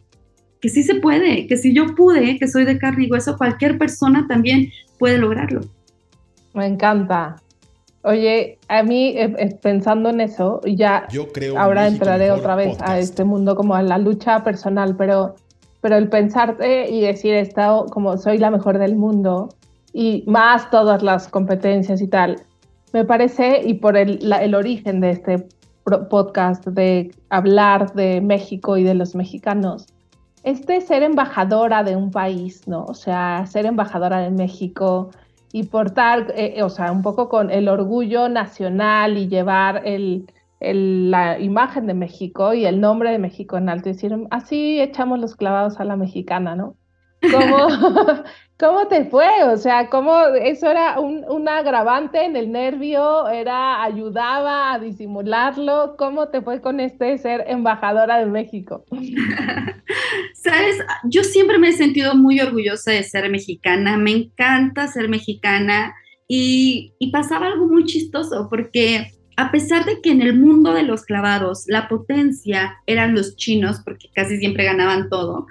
que 0.62 0.70
sí 0.70 0.84
se 0.84 0.96
puede, 0.96 1.48
que 1.48 1.58
si 1.58 1.74
yo 1.74 1.96
pude, 1.96 2.38
que 2.38 2.48
soy 2.48 2.66
de 2.66 2.78
carne 2.78 3.06
y 3.06 3.12
hueso, 3.12 3.38
cualquier 3.38 3.78
persona 3.78 4.26
también 4.28 4.72
puede 4.98 5.18
lograrlo. 5.18 5.62
Me 6.54 6.66
encanta. 6.66 7.38
Oye, 8.02 8.58
a 8.70 8.82
mí 8.84 9.10
eh, 9.18 9.34
eh, 9.38 9.58
pensando 9.62 10.10
en 10.10 10.22
eso, 10.22 10.62
ya 10.66 11.06
yo 11.12 11.32
creo 11.34 11.58
ahora 11.60 11.88
entraré 11.88 12.32
otra 12.32 12.56
vez 12.56 12.78
a 12.82 12.98
este 12.98 13.26
mundo 13.26 13.56
como 13.56 13.76
a 13.76 13.84
la 13.84 13.98
lucha 13.98 14.44
personal, 14.44 14.96
pero 14.98 15.36
pero 15.82 15.96
el 15.96 16.10
pensarte 16.10 16.90
y 16.90 17.02
decir, 17.02 17.34
estado 17.34 17.86
como 17.88 18.18
soy 18.18 18.38
la 18.38 18.52
mejor 18.52 18.78
del 18.78 18.96
mundo 18.96 19.50
y 19.94 20.24
más 20.28 20.70
todas 20.70 21.02
las 21.04 21.28
competencias 21.28 22.02
y 22.02 22.08
tal, 22.08 22.42
me 22.94 23.06
parece, 23.06 23.62
y 23.66 23.76
por 23.76 23.98
el, 23.98 24.32
el 24.32 24.56
origen 24.56 25.00
de 25.00 25.12
este 25.12 25.48
podcast 26.10 26.66
de 26.68 27.12
hablar 27.30 27.94
de 27.94 28.22
México 28.22 28.78
y 28.78 28.84
de 28.84 28.94
los 28.94 29.16
mexicanos, 29.16 29.88
este 30.44 30.82
ser 30.82 31.04
embajadora 31.04 31.84
de 31.84 31.96
un 31.96 32.12
país, 32.12 32.68
¿no? 32.68 32.86
O 32.86 32.94
sea, 32.94 33.46
ser 33.48 33.66
embajadora 33.66 34.20
de 34.20 34.32
México 34.32 35.10
y 35.52 35.64
portar, 35.64 36.34
eh, 36.36 36.62
o 36.64 36.70
sea, 36.70 36.92
un 36.92 37.02
poco 37.02 37.28
con 37.30 37.50
el 37.50 37.68
orgullo 37.68 38.30
nacional 38.30 39.18
y 39.18 39.28
llevar 39.28 39.82
el, 39.86 40.28
la 40.60 41.40
imagen 41.40 41.88
de 41.88 41.94
México 41.94 42.54
y 42.54 42.66
el 42.66 42.82
nombre 42.82 43.12
de 43.12 43.20
México 43.20 43.58
en 43.58 43.70
alto 43.70 43.90
y 43.90 43.94
decir, 43.94 44.14
así 44.30 44.80
echamos 44.82 45.20
los 45.20 45.36
clavados 45.36 45.80
a 45.80 45.86
la 45.86 45.96
mexicana, 45.96 46.56
¿no? 46.56 46.76
¿Cómo, 47.22 47.68
¿Cómo 48.60 48.88
te 48.88 49.06
fue? 49.06 49.26
O 49.46 49.56
sea, 49.56 49.90
¿cómo 49.90 50.22
eso 50.36 50.70
era 50.70 51.00
un, 51.00 51.24
un, 51.30 51.48
agravante 51.48 52.26
en 52.26 52.36
el 52.36 52.52
nervio? 52.52 53.30
¿Era 53.30 53.82
ayudaba 53.84 54.74
a 54.74 54.80
disimularlo? 54.80 55.96
¿Cómo 55.98 56.28
te 56.28 56.42
fue 56.42 56.60
con 56.60 56.82
este 56.82 57.18
ser 57.18 57.46
embajadora 57.48 58.18
de 58.18 58.26
México? 58.26 58.84
Sabes, 60.34 60.78
yo 61.06 61.24
siempre 61.24 61.58
me 61.58 61.70
he 61.70 61.74
sentido 61.74 62.16
muy 62.16 62.42
orgullosa 62.42 62.92
de 62.92 63.04
ser 63.04 63.30
mexicana, 63.30 63.96
me 63.96 64.12
encanta 64.12 64.88
ser 64.88 65.08
mexicana 65.08 65.94
y, 66.28 66.96
y 67.00 67.12
pasaba 67.12 67.48
algo 67.48 67.66
muy 67.66 67.86
chistoso 67.86 68.48
porque 68.50 69.08
a 69.40 69.52
pesar 69.52 69.86
de 69.86 70.02
que 70.02 70.12
en 70.12 70.22
el 70.22 70.38
mundo 70.38 70.74
de 70.74 70.84
los 70.84 71.04
clavados 71.04 71.64
la 71.68 71.88
potencia 71.88 72.76
eran 72.86 73.16
los 73.16 73.38
chinos, 73.38 73.80
porque 73.86 74.10
casi 74.14 74.38
siempre 74.38 74.66
ganaban 74.66 75.08
todo, 75.08 75.48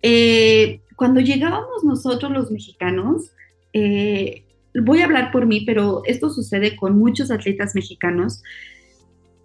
eh, 0.00 0.78
cuando 0.94 1.20
llegábamos 1.20 1.82
nosotros 1.82 2.30
los 2.30 2.52
mexicanos, 2.52 3.32
eh, 3.72 4.44
voy 4.76 5.00
a 5.00 5.06
hablar 5.06 5.32
por 5.32 5.44
mí, 5.44 5.62
pero 5.66 6.02
esto 6.04 6.30
sucede 6.30 6.76
con 6.76 6.96
muchos 6.96 7.32
atletas 7.32 7.74
mexicanos, 7.74 8.44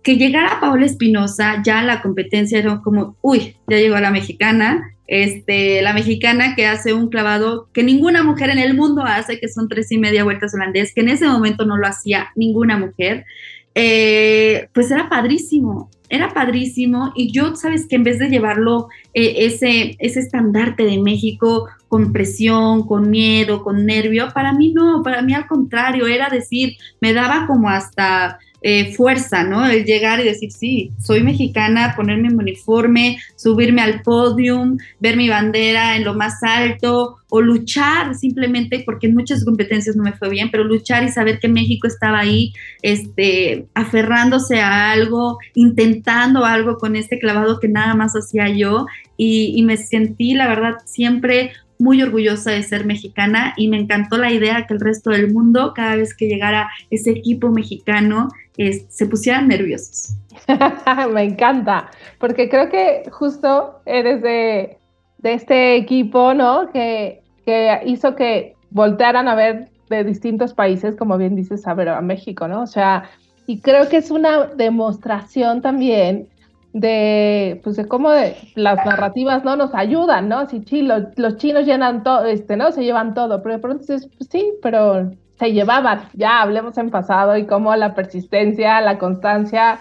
que 0.04 0.16
llegara 0.18 0.60
Paola 0.60 0.86
Espinosa, 0.86 1.64
ya 1.66 1.82
la 1.82 2.04
competencia 2.04 2.60
era 2.60 2.82
como, 2.84 3.18
uy, 3.24 3.56
ya 3.68 3.78
llegó 3.78 3.98
la 3.98 4.12
mexicana, 4.12 4.94
este, 5.08 5.82
la 5.82 5.94
mexicana 5.94 6.54
que 6.56 6.68
hace 6.68 6.94
un 6.94 7.10
clavado 7.10 7.68
que 7.74 7.82
ninguna 7.82 8.22
mujer 8.22 8.52
en 8.52 8.60
el 8.60 8.76
mundo 8.76 9.02
hace, 9.02 9.40
que 9.40 9.50
son 9.50 9.68
tres 9.68 9.92
y 9.92 9.98
media 9.98 10.24
vueltas 10.24 10.54
holandés, 10.54 10.94
que 10.94 11.02
en 11.02 11.10
ese 11.10 11.28
momento 11.28 11.66
no 11.66 11.78
lo 11.78 11.88
hacía 11.88 12.30
ninguna 12.36 12.78
mujer. 12.78 13.26
Eh, 13.74 14.68
pues 14.74 14.92
era 14.92 15.08
padrísimo, 15.10 15.90
era 16.10 16.30
padrísimo. 16.34 17.14
Y 17.16 17.32
yo, 17.32 17.56
sabes 17.56 17.88
que 17.88 17.96
en 17.96 18.04
vez 18.04 18.20
de 18.20 18.30
llevarlo 18.30 18.90
eh, 19.14 19.46
ese, 19.46 19.96
ese 20.00 20.20
estandarte 20.20 20.84
de 20.84 21.00
México 21.00 21.68
con 21.88 22.12
presión, 22.12 22.88
con 22.88 23.10
miedo, 23.10 23.64
con 23.64 23.86
nervio, 23.86 24.30
para 24.34 24.54
mí 24.54 24.74
no, 24.74 25.04
para 25.04 25.22
mí 25.22 25.34
al 25.34 25.48
contrario, 25.48 26.08
era 26.08 26.30
decir, 26.30 26.78
me 27.02 27.14
daba 27.14 27.48
como 27.48 27.70
hasta 27.70 28.40
eh, 28.64 28.94
fuerza, 28.94 29.44
¿no? 29.44 29.66
El 29.66 29.86
llegar 29.86 30.20
y 30.20 30.24
decir, 30.24 30.52
sí, 30.52 30.92
soy 31.00 31.24
mexicana, 31.24 31.94
ponerme 31.96 32.30
mi 32.30 32.36
uniforme, 32.36 33.18
subirme 33.36 33.82
al 33.82 34.04
podium, 34.04 34.78
ver 35.00 35.18
mi 35.18 35.30
bandera 35.30 35.96
en 35.96 36.04
lo 36.04 36.14
más 36.14 36.44
alto 36.44 37.18
o 37.30 37.42
luchar 37.42 38.14
simplemente 38.14 38.84
porque 38.86 39.08
en 39.08 39.16
muchas 39.16 39.44
competencias 39.46 39.96
no 39.96 40.04
me 40.04 40.14
fue 40.14 40.30
bien, 40.30 40.52
pero 40.52 40.64
luchar 40.64 41.04
y 41.04 41.10
saber 41.10 41.40
que 41.40 41.48
México 41.48 41.88
estaba 41.88 42.20
ahí, 42.20 42.54
este, 42.84 43.66
aferrándose 43.74 44.60
a 44.60 44.92
algo, 44.92 45.40
intentando 45.56 46.46
algo 46.46 46.78
con 46.78 46.96
este 46.96 47.18
clavado 47.18 47.60
que 47.60 47.68
nada 47.68 47.96
más 47.96 48.14
hacía 48.14 48.48
yo 48.50 48.86
y, 49.18 49.54
y 49.56 49.64
me 49.64 49.78
sentí, 49.78 50.36
la 50.36 50.48
verdad, 50.48 50.76
siempre 50.86 51.54
muy 51.82 52.00
orgullosa 52.02 52.52
de 52.52 52.62
ser 52.62 52.86
mexicana 52.86 53.54
y 53.58 53.68
me 53.68 53.78
encantó 53.78 54.18
la 54.18 54.32
idea 54.32 54.68
que 54.68 54.76
el 54.76 54.80
resto 54.80 55.10
del 55.10 55.34
mundo, 55.34 55.74
cada 55.76 55.96
vez 55.96 56.16
que 56.16 56.28
llegara 56.28 56.70
ese 56.92 57.10
equipo 57.10 57.50
mexicano, 57.50 58.30
se 58.56 59.06
pusieran 59.06 59.48
nerviosos. 59.48 60.16
me 61.14 61.24
encanta, 61.24 61.90
porque 62.20 62.50
creo 62.50 62.70
que 62.70 63.04
justo 63.12 63.82
eres 63.86 64.22
de, 64.22 64.78
de 65.20 65.34
este 65.34 65.76
equipo, 65.76 66.34
¿no? 66.34 66.72
Que, 66.72 67.24
que 67.46 67.82
hizo 67.86 68.16
que 68.16 68.56
voltearan 68.70 69.28
a 69.28 69.36
ver 69.36 69.70
de 69.90 70.04
distintos 70.04 70.54
países, 70.54 70.96
como 70.96 71.18
bien 71.18 71.36
dices, 71.36 71.68
a 71.68 71.74
ver 71.74 71.90
a 71.90 72.02
México, 72.02 72.48
¿no? 72.48 72.62
O 72.62 72.68
sea, 72.68 73.10
y 73.46 73.60
creo 73.60 73.90
que 73.90 73.98
es 73.98 74.12
una 74.12 74.46
demostración 74.48 75.62
también 75.62 76.30
de, 76.74 77.60
pues 77.64 77.76
de 77.76 77.86
cómo 77.86 78.12
las 78.56 78.86
narrativas 78.86 79.44
no 79.44 79.56
nos 79.56 79.74
ayudan, 79.74 80.30
¿no? 80.30 80.48
Si 80.48 80.62
sí, 80.62 80.82
los 80.82 81.38
chinos 81.38 81.66
llenan 81.66 82.04
todo, 82.04 82.26
este, 82.26 82.56
¿no? 82.56 82.72
Se 82.72 82.84
llevan 82.84 83.14
todo, 83.14 83.42
pero 83.44 83.56
de 83.56 83.62
pronto 83.62 83.80
dices, 83.80 84.10
pues 84.18 84.30
sí, 84.32 84.54
pero 84.62 85.12
se 85.42 85.54
llevaban, 85.54 86.04
ya 86.14 86.44
hablemos 86.44 86.78
en 86.78 86.92
pasado 86.92 87.36
y 87.36 87.48
cómo 87.48 87.76
la 87.76 87.96
persistencia, 87.96 88.80
la 88.80 89.00
constancia 89.00 89.80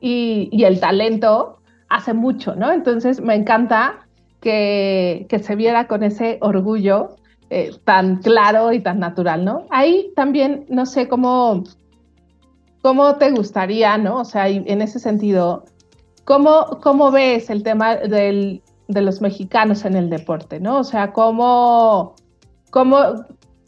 y, 0.00 0.48
y 0.50 0.64
el 0.64 0.80
talento 0.80 1.58
hace 1.90 2.14
mucho, 2.14 2.56
¿no? 2.56 2.72
Entonces 2.72 3.20
me 3.20 3.34
encanta 3.34 4.06
que, 4.40 5.26
que 5.28 5.38
se 5.40 5.54
viera 5.54 5.86
con 5.86 6.02
ese 6.02 6.38
orgullo 6.40 7.16
eh, 7.50 7.72
tan 7.84 8.22
claro 8.22 8.72
y 8.72 8.80
tan 8.80 8.98
natural, 8.98 9.44
¿no? 9.44 9.66
Ahí 9.68 10.12
también, 10.16 10.64
no 10.70 10.86
sé 10.86 11.08
cómo 11.08 11.64
¿cómo 12.80 13.16
te 13.16 13.32
gustaría, 13.32 13.98
no? 13.98 14.20
O 14.20 14.24
sea, 14.24 14.48
en 14.48 14.80
ese 14.80 14.98
sentido, 14.98 15.64
¿cómo, 16.24 16.78
cómo 16.82 17.10
ves 17.10 17.50
el 17.50 17.62
tema 17.62 17.96
del, 17.96 18.62
de 18.88 19.02
los 19.02 19.20
mexicanos 19.20 19.84
en 19.84 19.94
el 19.94 20.08
deporte, 20.08 20.58
no? 20.58 20.78
O 20.78 20.84
sea, 20.84 21.12
¿cómo, 21.12 22.14
cómo 22.70 23.26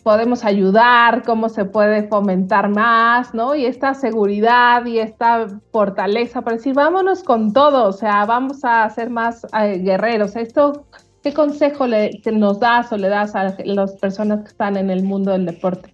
podemos 0.08 0.42
ayudar, 0.42 1.22
cómo 1.22 1.50
se 1.50 1.66
puede 1.66 2.08
fomentar 2.08 2.70
más, 2.70 3.34
¿no? 3.34 3.54
Y 3.54 3.66
esta 3.66 3.92
seguridad 3.92 4.86
y 4.86 5.00
esta 5.00 5.48
fortaleza 5.70 6.40
para 6.40 6.56
decir, 6.56 6.72
vámonos 6.72 7.22
con 7.22 7.52
todo, 7.52 7.86
o 7.86 7.92
sea, 7.92 8.24
vamos 8.24 8.64
a 8.64 8.88
ser 8.88 9.10
más 9.10 9.46
eh, 9.52 9.76
guerreros. 9.80 10.34
Esto, 10.34 10.86
¿qué 11.22 11.34
consejo 11.34 11.86
le, 11.86 12.22
nos 12.32 12.58
das 12.58 12.90
o 12.90 12.96
le 12.96 13.10
das 13.10 13.34
a 13.34 13.54
las 13.62 13.92
personas 13.96 14.40
que 14.44 14.48
están 14.48 14.78
en 14.78 14.88
el 14.88 15.02
mundo 15.02 15.32
del 15.32 15.44
deporte? 15.44 15.92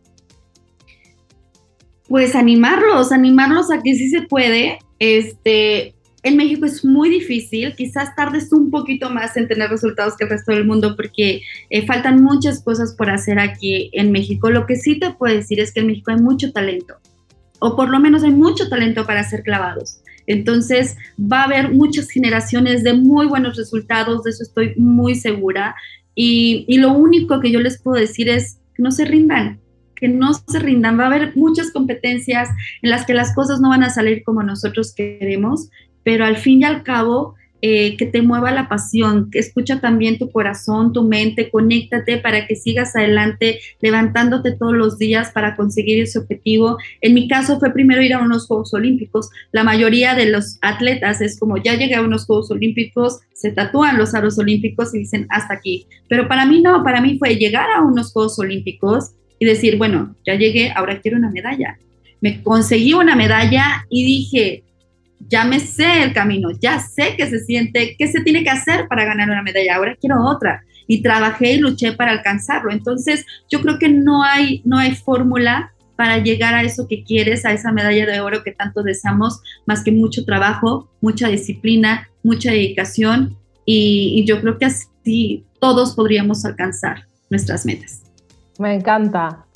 pues 2.09 2.37
animarlos, 2.37 3.11
animarlos 3.11 3.73
a 3.73 3.83
que 3.83 3.95
sí 3.95 4.11
se 4.11 4.23
puede. 4.23 4.79
Este, 5.01 5.94
en 6.25 6.39
México 6.39 6.65
es 6.65 6.85
muy 6.85 7.11
difícil, 7.11 7.75
quizás 7.77 8.17
tardes 8.17 8.51
un 8.51 8.71
poquito 8.71 9.11
más 9.11 9.37
en 9.37 9.47
tener 9.47 9.69
resultados 9.69 10.17
que 10.17 10.25
el 10.25 10.31
resto 10.31 10.53
del 10.53 10.65
mundo 10.65 10.97
porque 10.97 11.43
eh, 11.69 11.87
faltan 11.87 12.23
muchas 12.23 12.63
cosas 12.63 12.95
por 12.95 13.11
hacer 13.11 13.39
aquí 13.39 13.91
en 13.93 14.11
México. 14.11 14.51
Lo 14.51 14.67
que 14.67 14.77
sí 14.77 14.99
te 14.99 15.13
puedo 15.13 15.35
decir 15.35 15.61
es 15.61 15.73
que 15.73 15.81
en 15.81 15.89
México 15.89 16.11
hay 16.11 16.17
mucho 16.17 16.51
talento, 16.51 16.95
o 17.59 17.77
por 17.77 17.91
lo 17.91 18.01
menos 18.01 18.23
hay 18.23 18.31
mucho 18.31 18.71
talento 18.71 19.05
para 19.05 19.23
ser 19.23 19.43
clavados. 19.43 20.01
Entonces 20.27 20.97
va 21.21 21.43
a 21.43 21.45
haber 21.45 21.73
muchas 21.73 22.09
generaciones 22.09 22.83
de 22.83 22.95
muy 22.95 23.27
buenos 23.27 23.59
resultados, 23.59 24.25
de 24.25 24.31
eso 24.31 24.45
estoy 24.45 24.75
muy 24.77 25.17
segura. 25.17 25.77
Y, 26.15 26.65
y 26.69 26.79
lo 26.79 26.93
único 26.93 27.39
que 27.41 27.51
yo 27.51 27.61
les 27.61 27.83
puedo 27.83 28.01
decir 28.01 28.31
es 28.31 28.61
que 28.75 28.83
no 28.83 28.93
se 28.93 29.05
rindan, 29.05 29.61
que 29.95 30.09
no 30.09 30.33
se 30.33 30.59
rindan. 30.59 30.99
Va 30.99 31.05
a 31.05 31.09
haber 31.09 31.37
muchas 31.37 31.71
competencias 31.71 32.49
en 32.81 32.89
las 32.89 33.05
que 33.05 33.13
las 33.13 33.35
cosas 33.35 33.61
no 33.61 33.69
van 33.69 33.83
a 33.83 33.91
salir 33.91 34.25
como 34.25 34.43
nosotros 34.43 34.95
queremos, 34.95 35.69
pero 36.05 36.25
al 36.25 36.37
fin 36.37 36.61
y 36.61 36.65
al 36.65 36.83
cabo, 36.85 37.35
eh, 37.67 37.97
que 37.97 38.05
te 38.05 38.21
mueva 38.21 38.51
la 38.51 38.69
pasión, 38.69 39.31
que 39.31 39.39
escucha 39.39 39.81
también 39.81 40.19
tu 40.19 40.31
corazón, 40.31 40.93
tu 40.93 41.03
mente, 41.03 41.51
conéctate 41.51 42.19
para 42.19 42.47
que 42.47 42.57
sigas 42.57 42.95
adelante, 42.95 43.59
levantándote 43.81 44.53
todos 44.53 44.75
los 44.75 44.99
días 44.99 45.33
para 45.33 45.57
conseguir 45.57 46.03
ese 46.03 46.19
objetivo. 46.19 46.77
En 47.01 47.15
mi 47.15 47.27
caso 47.27 47.59
fue 47.59 47.73
primero 47.73 48.03
ir 48.03 48.13
a 48.13 48.21
unos 48.21 48.47
Juegos 48.47 48.75
Olímpicos. 48.75 49.31
La 49.51 49.65
mayoría 49.65 50.15
de 50.15 50.27
los 50.27 50.59
atletas 50.61 51.23
es 51.23 51.41
como 51.41 51.57
ya 51.57 51.75
llegué 51.75 51.95
a 51.95 52.03
unos 52.03 52.27
Juegos 52.27 52.51
Olímpicos, 52.51 53.21
se 53.33 53.51
tatúan 53.51 53.97
los 53.97 54.15
aros 54.15 54.39
olímpicos 54.39 54.95
y 54.95 54.99
dicen 54.99 55.27
hasta 55.31 55.55
aquí. 55.55 55.87
Pero 56.09 56.29
para 56.29 56.45
mí 56.45 56.61
no, 56.61 56.85
para 56.85 57.01
mí 57.01 57.19
fue 57.19 57.37
llegar 57.37 57.71
a 57.71 57.81
unos 57.81 58.13
Juegos 58.13 58.39
Olímpicos, 58.39 59.13
y 59.39 59.47
decir, 59.47 59.77
bueno, 59.77 60.15
ya 60.25 60.35
llegué, 60.35 60.73
ahora 60.75 61.01
quiero 61.01 61.19
una 61.19 61.31
medalla. 61.31 61.79
Me 62.21 62.43
conseguí 62.43 62.95
una 62.95 63.17
medalla 63.17 63.87
y 63.91 64.05
dije, 64.05 64.65
ya 65.29 65.45
me 65.45 65.61
sé 65.61 66.03
el 66.03 66.13
camino, 66.13 66.51
ya 66.61 66.81
sé 66.81 67.15
qué 67.17 67.27
se 67.29 67.41
siente, 67.41 67.97
qué 67.99 68.07
se 68.07 68.21
tiene 68.21 68.45
que 68.45 68.51
hacer 68.51 68.89
para 68.89 69.05
ganar 69.05 69.31
una 69.31 69.43
medalla, 69.43 69.77
ahora 69.77 69.97
quiero 70.01 70.25
otra. 70.25 70.63
Y 70.87 71.03
trabajé 71.03 71.55
y 71.55 71.59
luché 71.59 71.93
para 71.93 72.13
alcanzarlo. 72.13 72.71
Entonces, 72.71 73.25
yo 73.51 73.63
creo 73.63 73.79
que 73.79 73.89
no 73.89 74.23
hay, 74.23 74.61
no 74.65 74.79
hay 74.79 74.95
fórmula 74.95 75.73
para 75.97 76.19
llegar 76.19 76.55
a 76.55 76.63
eso 76.63 76.87
que 76.89 77.05
quieres, 77.05 77.47
a 77.47 77.53
esa 77.53 77.73
medalla 77.73 78.05
de 78.07 78.21
oro 78.21 78.43
que 78.43 78.53
tanto 78.53 78.83
deseamos, 78.83 79.41
más 79.67 79.83
que 79.83 79.93
mucho 79.93 80.25
trabajo, 80.25 80.91
mucha 81.01 81.29
disciplina, 81.29 82.09
mucha 82.23 82.51
dedicación. 82.51 83.39
Y, 83.65 84.13
y 84.17 84.27
yo 84.27 84.41
creo 84.41 84.59
que 84.59 84.67
así 84.67 85.45
todos 85.59 85.95
podríamos 85.95 86.45
alcanzar 86.45 87.07
nuestras 87.31 87.65
metas. 87.65 88.03
Me 88.59 88.75
encanta. 88.75 89.47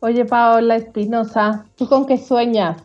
Oye, 0.00 0.24
Paola 0.24 0.76
Espinosa, 0.76 1.64
¿tú 1.76 1.88
con 1.88 2.06
qué 2.06 2.18
sueñas? 2.18 2.82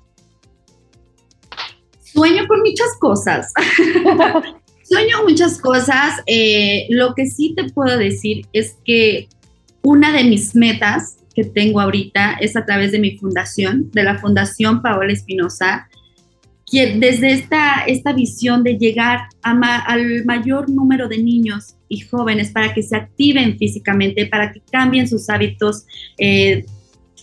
Sueño 2.14 2.48
con 2.48 2.60
muchas 2.60 2.98
cosas. 3.00 3.54
Sueño 4.84 5.24
muchas 5.28 5.60
cosas. 5.60 6.22
Eh, 6.26 6.88
lo 6.90 7.14
que 7.14 7.28
sí 7.28 7.54
te 7.56 7.66
puedo 7.72 7.98
decir 7.98 8.46
es 8.54 8.78
que 8.86 9.28
una 9.82 10.12
de 10.12 10.24
mis 10.24 10.56
metas 10.56 11.18
que 11.36 11.44
tengo 11.44 11.80
ahorita 11.80 12.38
es 12.42 12.56
a 12.56 12.66
través 12.66 12.92
de 12.92 13.00
mi 13.00 13.18
fundación, 13.18 13.92
de 13.92 14.04
la 14.04 14.18
Fundación 14.18 14.82
Paola 14.82 15.14
Espinosa, 15.14 15.88
desde 16.72 17.32
esta, 17.32 17.84
esta 17.88 18.12
visión 18.12 18.64
de 18.64 18.78
llegar 18.78 19.30
al 19.42 20.26
mayor 20.26 20.70
número 20.70 21.08
de 21.08 21.18
niños 21.18 21.76
y 21.88 22.00
jóvenes 22.00 22.52
para 22.52 22.74
que 22.74 22.84
se 22.84 22.96
activen 22.96 23.58
físicamente, 23.58 24.26
para 24.26 24.52
que 24.52 24.62
cambien 24.72 25.08
sus 25.08 25.30
hábitos, 25.30 25.86
eh, 26.18 26.66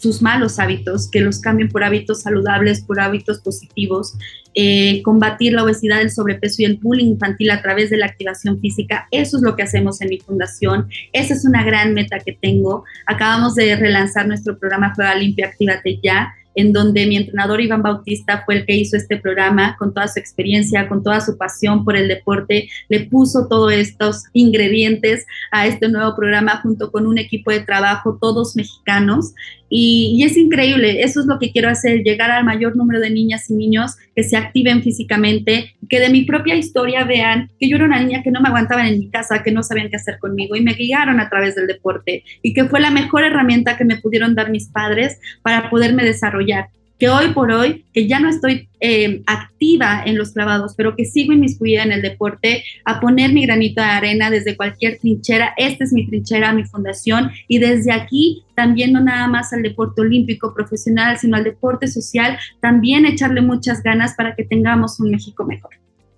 sus 0.04 0.20
malos 0.20 0.58
hábitos, 0.58 1.10
que 1.10 1.22
los 1.22 1.40
cambien 1.40 1.70
por 1.70 1.82
hábitos 1.82 2.20
saludables, 2.20 2.84
por 2.84 3.00
hábitos 3.00 3.38
positivos, 3.38 4.18
eh, 4.54 5.00
combatir 5.02 5.54
la 5.54 5.64
obesidad, 5.64 6.02
el 6.02 6.10
sobrepeso 6.10 6.56
y 6.60 6.66
el 6.66 6.76
bullying 6.76 7.12
infantil 7.12 7.50
a 7.50 7.62
través 7.62 7.88
de 7.88 7.96
la 7.96 8.04
activación 8.04 8.60
física. 8.60 9.08
Eso 9.10 9.38
es 9.38 9.42
lo 9.42 9.56
que 9.56 9.62
hacemos 9.62 10.02
en 10.02 10.10
mi 10.10 10.18
fundación. 10.18 10.88
Esa 11.14 11.32
es 11.32 11.46
una 11.46 11.64
gran 11.64 11.94
meta 11.94 12.18
que 12.18 12.32
tengo. 12.34 12.84
Acabamos 13.06 13.54
de 13.54 13.74
relanzar 13.76 14.28
nuestro 14.28 14.58
programa 14.58 14.92
Juega 14.94 15.14
Limpia, 15.14 15.46
Actívate 15.46 15.98
Ya 16.02 16.34
en 16.54 16.72
donde 16.72 17.06
mi 17.06 17.16
entrenador 17.16 17.60
Iván 17.60 17.82
Bautista 17.82 18.42
fue 18.44 18.56
el 18.56 18.66
que 18.66 18.76
hizo 18.76 18.96
este 18.96 19.16
programa 19.16 19.76
con 19.78 19.92
toda 19.92 20.08
su 20.08 20.18
experiencia, 20.18 20.88
con 20.88 21.02
toda 21.02 21.20
su 21.20 21.36
pasión 21.36 21.84
por 21.84 21.96
el 21.96 22.08
deporte, 22.08 22.68
le 22.88 23.00
puso 23.00 23.48
todos 23.48 23.72
estos 23.72 24.24
ingredientes 24.32 25.26
a 25.50 25.66
este 25.66 25.88
nuevo 25.88 26.14
programa 26.16 26.60
junto 26.62 26.90
con 26.90 27.06
un 27.06 27.18
equipo 27.18 27.50
de 27.50 27.60
trabajo, 27.60 28.18
todos 28.20 28.56
mexicanos. 28.56 29.34
Y, 29.76 30.22
es 30.22 30.37
increíble, 30.37 31.02
eso 31.02 31.18
es 31.18 31.26
lo 31.26 31.40
que 31.40 31.50
quiero 31.50 31.68
hacer, 31.68 32.04
llegar 32.04 32.30
al 32.30 32.44
mayor 32.44 32.76
número 32.76 33.00
de 33.00 33.10
niñas 33.10 33.50
y 33.50 33.54
niños 33.54 33.96
que 34.14 34.22
se 34.22 34.37
activen 34.37 34.84
físicamente, 34.84 35.74
que 35.88 35.98
de 35.98 36.10
mi 36.10 36.22
propia 36.22 36.54
historia 36.54 37.02
vean 37.02 37.50
que 37.58 37.68
yo 37.68 37.74
era 37.74 37.87
una 37.87 38.00
niña 38.00 38.22
que 38.22 38.30
no 38.30 38.40
me 38.40 38.50
aguantaban 38.50 38.87
en 38.87 39.00
mi 39.00 39.10
casa, 39.10 39.42
que 39.42 39.50
no 39.50 39.64
sabían 39.64 39.90
qué 39.90 39.96
hacer 39.96 40.20
conmigo 40.20 40.54
y 40.54 40.60
me 40.60 40.74
guiaron 40.74 41.18
a 41.18 41.28
través 41.28 41.56
del 41.56 41.66
deporte 41.66 42.22
y 42.40 42.54
que 42.54 42.66
fue 42.66 42.80
la 42.80 42.92
mejor 42.92 43.24
herramienta 43.24 43.76
que 43.76 43.84
me 43.84 43.96
pudieron 43.96 44.37
dar 44.37 44.48
mis 44.48 44.68
padres 44.68 45.18
para 45.42 45.68
poderme 45.70 46.04
desarrollar 46.04 46.68
que 46.98 47.09
hoy 47.09 47.28
por 47.35 47.50
hoy, 47.50 47.85
que 47.92 48.07
ya 48.07 48.20
no 48.20 48.28
estoy 48.28 48.68
eh, 48.80 49.22
activa 49.26 50.02
en 50.04 50.16
los 50.16 50.33
clavados, 50.33 50.74
pero 50.76 50.94
que 50.94 51.04
sigo 51.04 51.33
inmiscuida 51.33 51.83
en 51.83 51.92
el 51.92 52.02
deporte, 52.02 52.64
a 52.85 53.00
poner 53.00 53.33
mi 53.33 53.46
granito 53.46 53.80
de 53.80 53.88
arena 53.88 54.30
desde 54.30 54.57
cualquier 54.57 54.98
trinchera. 54.98 55.54
Esta 55.57 55.85
es 55.85 55.92
mi 55.92 56.07
trinchera, 56.07 56.52
mi 56.52 56.64
fundación, 56.64 57.30
y 57.48 57.59
desde 57.59 57.92
aquí 57.92 58.44
también 58.54 58.92
no 58.92 59.00
nada 59.00 59.26
más 59.26 59.52
al 59.52 59.62
deporte 59.62 60.02
olímpico 60.02 60.54
profesional, 60.54 61.18
sino 61.18 61.37
al 61.37 61.44
deporte 61.44 61.88
social, 61.88 62.38
también 62.61 63.07
echarle 63.07 63.40
muchas 63.40 63.83
ganas 63.83 64.14
para 64.14 64.35
que 64.35 64.44
tengamos 64.44 65.00
un 65.00 65.11
México 65.11 65.44
mejor. 65.44 65.72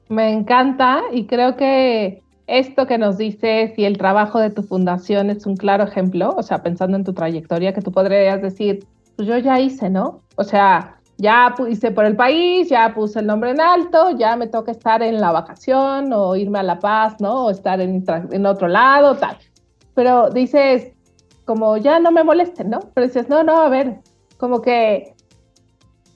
Me 0.09 0.33
encanta 0.33 1.03
y 1.12 1.25
creo 1.25 1.57
que 1.57 2.23
esto 2.47 2.87
que 2.87 2.99
nos 2.99 3.19
dices 3.19 3.77
y 3.77 3.85
el 3.85 3.99
trabajo 3.99 4.39
de 4.39 4.51
tu 4.51 4.62
fundación 4.62 5.31
es 5.31 5.47
un 5.47 5.57
claro 5.57 5.85
ejemplo, 5.85 6.35
o 6.37 6.43
sea, 6.43 6.62
pensando 6.62 6.97
en 6.97 7.05
tu 7.05 7.12
trayectoria, 7.12 7.75
que 7.75 7.83
tú 7.83 7.91
podrías 7.91 8.41
decir, 8.41 8.85
pues 9.16 9.26
yo 9.26 9.38
ya 9.38 9.59
hice, 9.59 9.90
¿no? 9.90 10.22
O 10.37 10.44
sea, 10.44 10.96
ya 11.18 11.55
hice 11.68 11.90
por 11.90 12.05
el 12.05 12.16
país, 12.16 12.68
ya 12.68 12.92
puse 12.94 13.20
el 13.20 13.26
nombre 13.26 13.50
en 13.50 13.61
alto, 13.61 14.11
ya 14.16 14.37
me 14.37 14.46
toca 14.46 14.70
estar 14.70 15.02
en 15.02 15.20
la 15.20 15.33
vacación 15.33 16.12
o 16.12 16.37
irme 16.37 16.59
a 16.59 16.62
La 16.62 16.79
Paz, 16.79 17.16
¿no? 17.20 17.46
O 17.46 17.50
estar 17.50 17.81
en, 17.81 18.46
otro 18.46 18.68
lado, 18.68 19.16
tal. 19.16 19.38
Pero 19.94 20.29
dices, 20.29 20.92
como 21.46 21.79
ya 21.79 21.98
no 22.00 22.12
me 22.12 22.22
molesten, 22.22 22.68
¿no? 22.68 22.81
Pero 22.94 23.07
dices, 23.07 23.29
no, 23.31 23.42
no, 23.42 23.62
a 23.62 23.68
ver, 23.70 24.00
como 24.37 24.61
que 24.61 25.14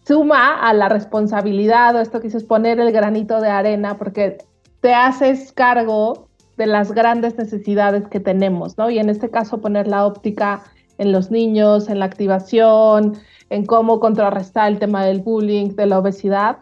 suma 0.06 0.60
a 0.60 0.74
la 0.74 0.88
responsabilidad 0.88 1.96
o 1.96 2.00
esto 2.00 2.20
que 2.20 2.26
dices, 2.26 2.44
poner 2.44 2.78
el 2.78 2.92
granito 2.92 3.40
de 3.40 3.48
arena, 3.48 3.96
porque 3.96 4.38
te 4.80 4.92
haces 4.92 5.52
cargo 5.52 6.28
de 6.58 6.66
las 6.66 6.92
grandes 6.92 7.38
necesidades 7.38 8.06
que 8.08 8.20
tenemos, 8.20 8.76
¿no? 8.76 8.90
Y 8.90 8.98
en 8.98 9.08
este 9.08 9.30
caso 9.30 9.62
poner 9.62 9.86
la 9.86 10.04
óptica 10.04 10.62
en 11.00 11.12
los 11.12 11.30
niños, 11.30 11.88
en 11.88 11.98
la 11.98 12.04
activación, 12.04 13.14
en 13.48 13.64
cómo 13.64 14.00
contrarrestar 14.00 14.70
el 14.70 14.78
tema 14.78 15.02
del 15.02 15.20
bullying, 15.20 15.70
de 15.70 15.86
la 15.86 15.98
obesidad, 15.98 16.58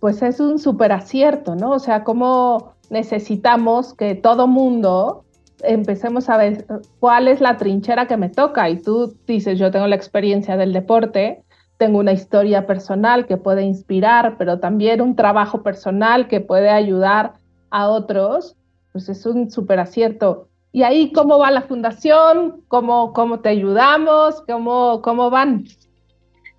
pues 0.00 0.22
es 0.22 0.40
un 0.40 0.58
súper 0.58 0.92
acierto, 0.92 1.54
¿no? 1.54 1.72
O 1.72 1.78
sea, 1.78 2.04
cómo 2.04 2.72
necesitamos 2.88 3.92
que 3.92 4.14
todo 4.14 4.46
mundo 4.46 5.24
empecemos 5.62 6.30
a 6.30 6.38
ver 6.38 6.66
cuál 7.00 7.28
es 7.28 7.42
la 7.42 7.58
trinchera 7.58 8.06
que 8.06 8.16
me 8.16 8.30
toca. 8.30 8.70
Y 8.70 8.80
tú 8.80 9.14
dices, 9.26 9.58
yo 9.58 9.70
tengo 9.70 9.86
la 9.88 9.96
experiencia 9.96 10.56
del 10.56 10.72
deporte, 10.72 11.42
tengo 11.76 11.98
una 11.98 12.12
historia 12.12 12.66
personal 12.66 13.26
que 13.26 13.36
puede 13.36 13.62
inspirar, 13.62 14.36
pero 14.38 14.58
también 14.58 15.02
un 15.02 15.16
trabajo 15.16 15.62
personal 15.62 16.28
que 16.28 16.40
puede 16.40 16.70
ayudar 16.70 17.34
a 17.68 17.90
otros, 17.90 18.56
pues 18.92 19.10
es 19.10 19.26
un 19.26 19.50
súper 19.50 19.80
acierto. 19.80 20.48
Y 20.74 20.82
ahí, 20.82 21.12
¿cómo 21.12 21.38
va 21.38 21.52
la 21.52 21.62
fundación? 21.62 22.64
¿Cómo, 22.66 23.12
cómo 23.12 23.38
te 23.38 23.48
ayudamos? 23.48 24.42
¿Cómo, 24.44 25.02
cómo 25.02 25.30
van? 25.30 25.66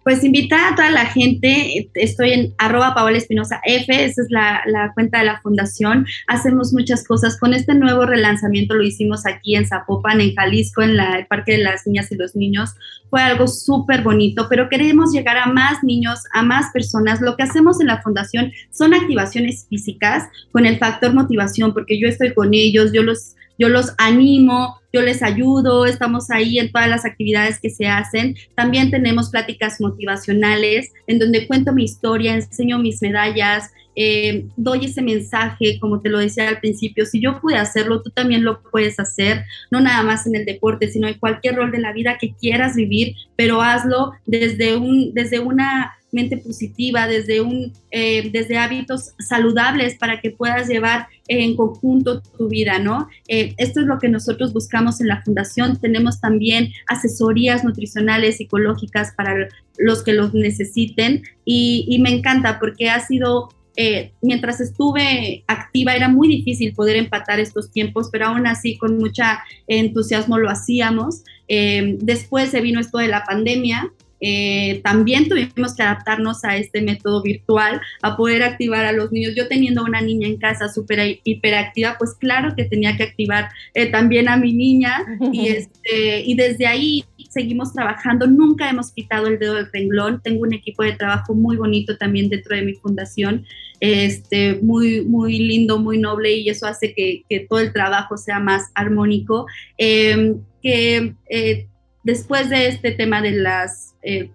pues 0.05 0.23
invitar 0.23 0.71
a 0.71 0.75
toda 0.75 0.91
la 0.91 1.07
gente, 1.07 1.89
estoy 1.95 2.31
en 2.31 2.53
arroba 2.59 2.93
Paola 2.93 3.17
F, 3.17 3.33
esa 3.65 4.21
es 4.21 4.27
la, 4.29 4.61
la, 4.67 4.91
cuenta 4.93 5.17
de 5.17 5.25
la 5.25 5.41
fundación, 5.41 6.05
hacemos 6.27 6.73
muchas 6.73 7.03
cosas, 7.07 7.39
con 7.39 7.55
este 7.55 7.73
nuevo 7.73 8.05
relanzamiento 8.05 8.75
lo 8.75 8.83
hicimos 8.83 9.25
aquí 9.25 9.55
en 9.55 9.65
Zapopan, 9.65 10.21
en 10.21 10.35
Jalisco, 10.35 10.83
en 10.83 10.95
la, 10.95 11.17
el 11.17 11.25
Parque 11.25 11.53
de 11.53 11.63
las 11.63 11.87
Niñas 11.87 12.11
y 12.11 12.17
los 12.17 12.35
Niños, 12.35 12.75
fue 13.09 13.19
algo 13.19 13.47
súper 13.47 14.03
bonito, 14.03 14.45
pero 14.47 14.69
queremos 14.69 15.11
llegar 15.11 15.37
a 15.37 15.47
más 15.47 15.83
niños, 15.83 16.19
a 16.33 16.43
más 16.43 16.71
personas, 16.71 17.19
lo 17.19 17.35
que 17.35 17.41
hacemos 17.41 17.81
en 17.81 17.87
la 17.87 18.03
fundación 18.03 18.51
son 18.69 18.93
activaciones 18.93 19.65
físicas 19.67 20.25
con 20.51 20.67
el 20.67 20.77
factor 20.77 21.15
motivación, 21.15 21.73
porque 21.73 21.99
yo 21.99 22.07
estoy 22.07 22.35
con 22.35 22.53
ellos, 22.53 22.91
yo 22.93 23.01
los 23.01 23.33
yo 23.57 23.69
los 23.69 23.93
animo, 23.97 24.79
yo 24.91 25.01
les 25.01 25.21
ayudo, 25.21 25.85
estamos 25.85 26.29
ahí 26.31 26.57
en 26.57 26.71
todas 26.71 26.89
las 26.89 27.05
actividades 27.05 27.59
que 27.59 27.69
se 27.69 27.87
hacen. 27.87 28.35
También 28.55 28.91
tenemos 28.91 29.29
pláticas 29.29 29.81
motivacionales 29.81 30.91
en 31.07 31.19
donde 31.19 31.47
cuento 31.47 31.73
mi 31.73 31.83
historia, 31.83 32.33
enseño 32.33 32.79
mis 32.79 33.01
medallas, 33.01 33.71
eh, 33.97 34.45
doy 34.57 34.85
ese 34.85 35.01
mensaje, 35.01 35.79
como 35.79 36.01
te 36.01 36.09
lo 36.09 36.19
decía 36.19 36.49
al 36.49 36.59
principio, 36.59 37.05
si 37.05 37.21
yo 37.21 37.39
pude 37.39 37.55
hacerlo, 37.55 38.01
tú 38.01 38.09
también 38.09 38.43
lo 38.43 38.61
puedes 38.61 38.99
hacer, 38.99 39.45
no 39.71 39.79
nada 39.79 40.03
más 40.03 40.27
en 40.27 40.35
el 40.35 40.45
deporte, 40.45 40.89
sino 40.89 41.07
en 41.07 41.17
cualquier 41.17 41.55
rol 41.55 41.71
de 41.71 41.79
la 41.79 41.93
vida 41.93 42.17
que 42.19 42.33
quieras 42.33 42.75
vivir, 42.75 43.15
pero 43.37 43.61
hazlo 43.61 44.11
desde, 44.25 44.75
un, 44.75 45.13
desde 45.13 45.39
una 45.39 45.93
positiva, 46.37 47.07
desde, 47.07 47.41
un, 47.41 47.73
eh, 47.91 48.29
desde 48.31 48.57
hábitos 48.57 49.13
saludables 49.19 49.95
para 49.95 50.21
que 50.21 50.31
puedas 50.31 50.67
llevar 50.67 51.07
en 51.27 51.55
conjunto 51.55 52.21
tu 52.21 52.47
vida, 52.47 52.79
¿no? 52.79 53.07
Eh, 53.27 53.53
esto 53.57 53.81
es 53.81 53.85
lo 53.85 53.99
que 53.99 54.07
nosotros 54.07 54.53
buscamos 54.53 55.01
en 55.01 55.07
la 55.07 55.21
fundación. 55.23 55.79
Tenemos 55.79 56.21
también 56.21 56.71
asesorías 56.87 57.63
nutricionales, 57.63 58.37
psicológicas 58.37 59.13
para 59.15 59.49
los 59.77 60.03
que 60.03 60.13
los 60.13 60.33
necesiten 60.33 61.23
y, 61.43 61.97
me 62.01 62.11
encanta 62.11 62.59
porque 62.59 62.89
ha 62.89 62.99
sido 62.99 63.49
eh, 63.77 64.11
mientras 64.21 64.61
estuve 64.61 65.43
activa 65.47 65.95
era 65.95 66.07
muy 66.07 66.27
difícil 66.27 66.73
poder 66.73 66.95
empatar 66.97 67.39
estos 67.39 67.71
tiempos, 67.71 68.09
pero 68.11 68.27
aún 68.27 68.45
así 68.47 68.77
con 68.77 68.97
mucha 68.97 69.43
entusiasmo 69.67 70.37
lo 70.37 70.49
hacíamos. 70.49 71.23
después 71.47 72.51
se 72.51 72.61
vino 72.61 72.79
esto 72.79 72.99
de 72.99 73.07
la 73.07 73.23
pandemia 73.23 73.91
eh, 74.27 74.81
también 74.83 75.29
tuvimos 75.29 75.75
que 75.75 75.83
adaptarnos 75.83 76.43
a 76.43 76.57
este 76.57 76.81
método 76.81 77.21
virtual, 77.21 77.79
a 78.01 78.17
poder 78.17 78.41
activar 78.41 78.83
a 78.83 78.91
los 78.91 79.11
niños. 79.11 79.33
Yo 79.35 79.47
teniendo 79.47 79.83
una 79.83 80.01
niña 80.01 80.27
en 80.27 80.37
casa 80.37 80.67
súper 80.67 81.19
hiperactiva, 81.23 81.95
pues 81.99 82.15
claro 82.15 82.55
que 82.55 82.63
tenía 82.63 82.97
que 82.97 83.03
activar 83.03 83.49
eh, 83.75 83.85
también 83.85 84.27
a 84.27 84.35
mi 84.35 84.51
niña 84.51 85.05
y, 85.31 85.47
este, 85.49 86.21
y 86.21 86.33
desde 86.33 86.65
ahí 86.65 87.05
seguimos 87.29 87.71
trabajando, 87.71 88.25
nunca 88.25 88.67
hemos 88.67 88.91
quitado 88.91 89.27
el 89.27 89.37
dedo 89.37 89.53
del 89.53 89.69
renglón, 89.71 90.19
tengo 90.23 90.41
un 90.41 90.53
equipo 90.53 90.81
de 90.81 90.93
trabajo 90.93 91.35
muy 91.35 91.55
bonito 91.55 91.95
también 91.95 92.27
dentro 92.27 92.55
de 92.55 92.63
mi 92.63 92.73
fundación, 92.73 93.45
este, 93.79 94.55
muy, 94.55 95.05
muy 95.05 95.37
lindo, 95.37 95.77
muy 95.77 95.99
noble 95.99 96.35
y 96.35 96.49
eso 96.49 96.65
hace 96.65 96.95
que, 96.95 97.25
que 97.29 97.41
todo 97.41 97.59
el 97.59 97.71
trabajo 97.73 98.17
sea 98.17 98.39
más 98.39 98.71
armónico. 98.73 99.45
Em, 99.77 100.39
que 100.65 101.13
eh, 101.29 101.67
después 102.05 102.49
de 102.49 102.67
este 102.67 102.91
tema 102.91 103.21
de 103.21 103.31
las 103.31 103.95
eh, 104.03 104.31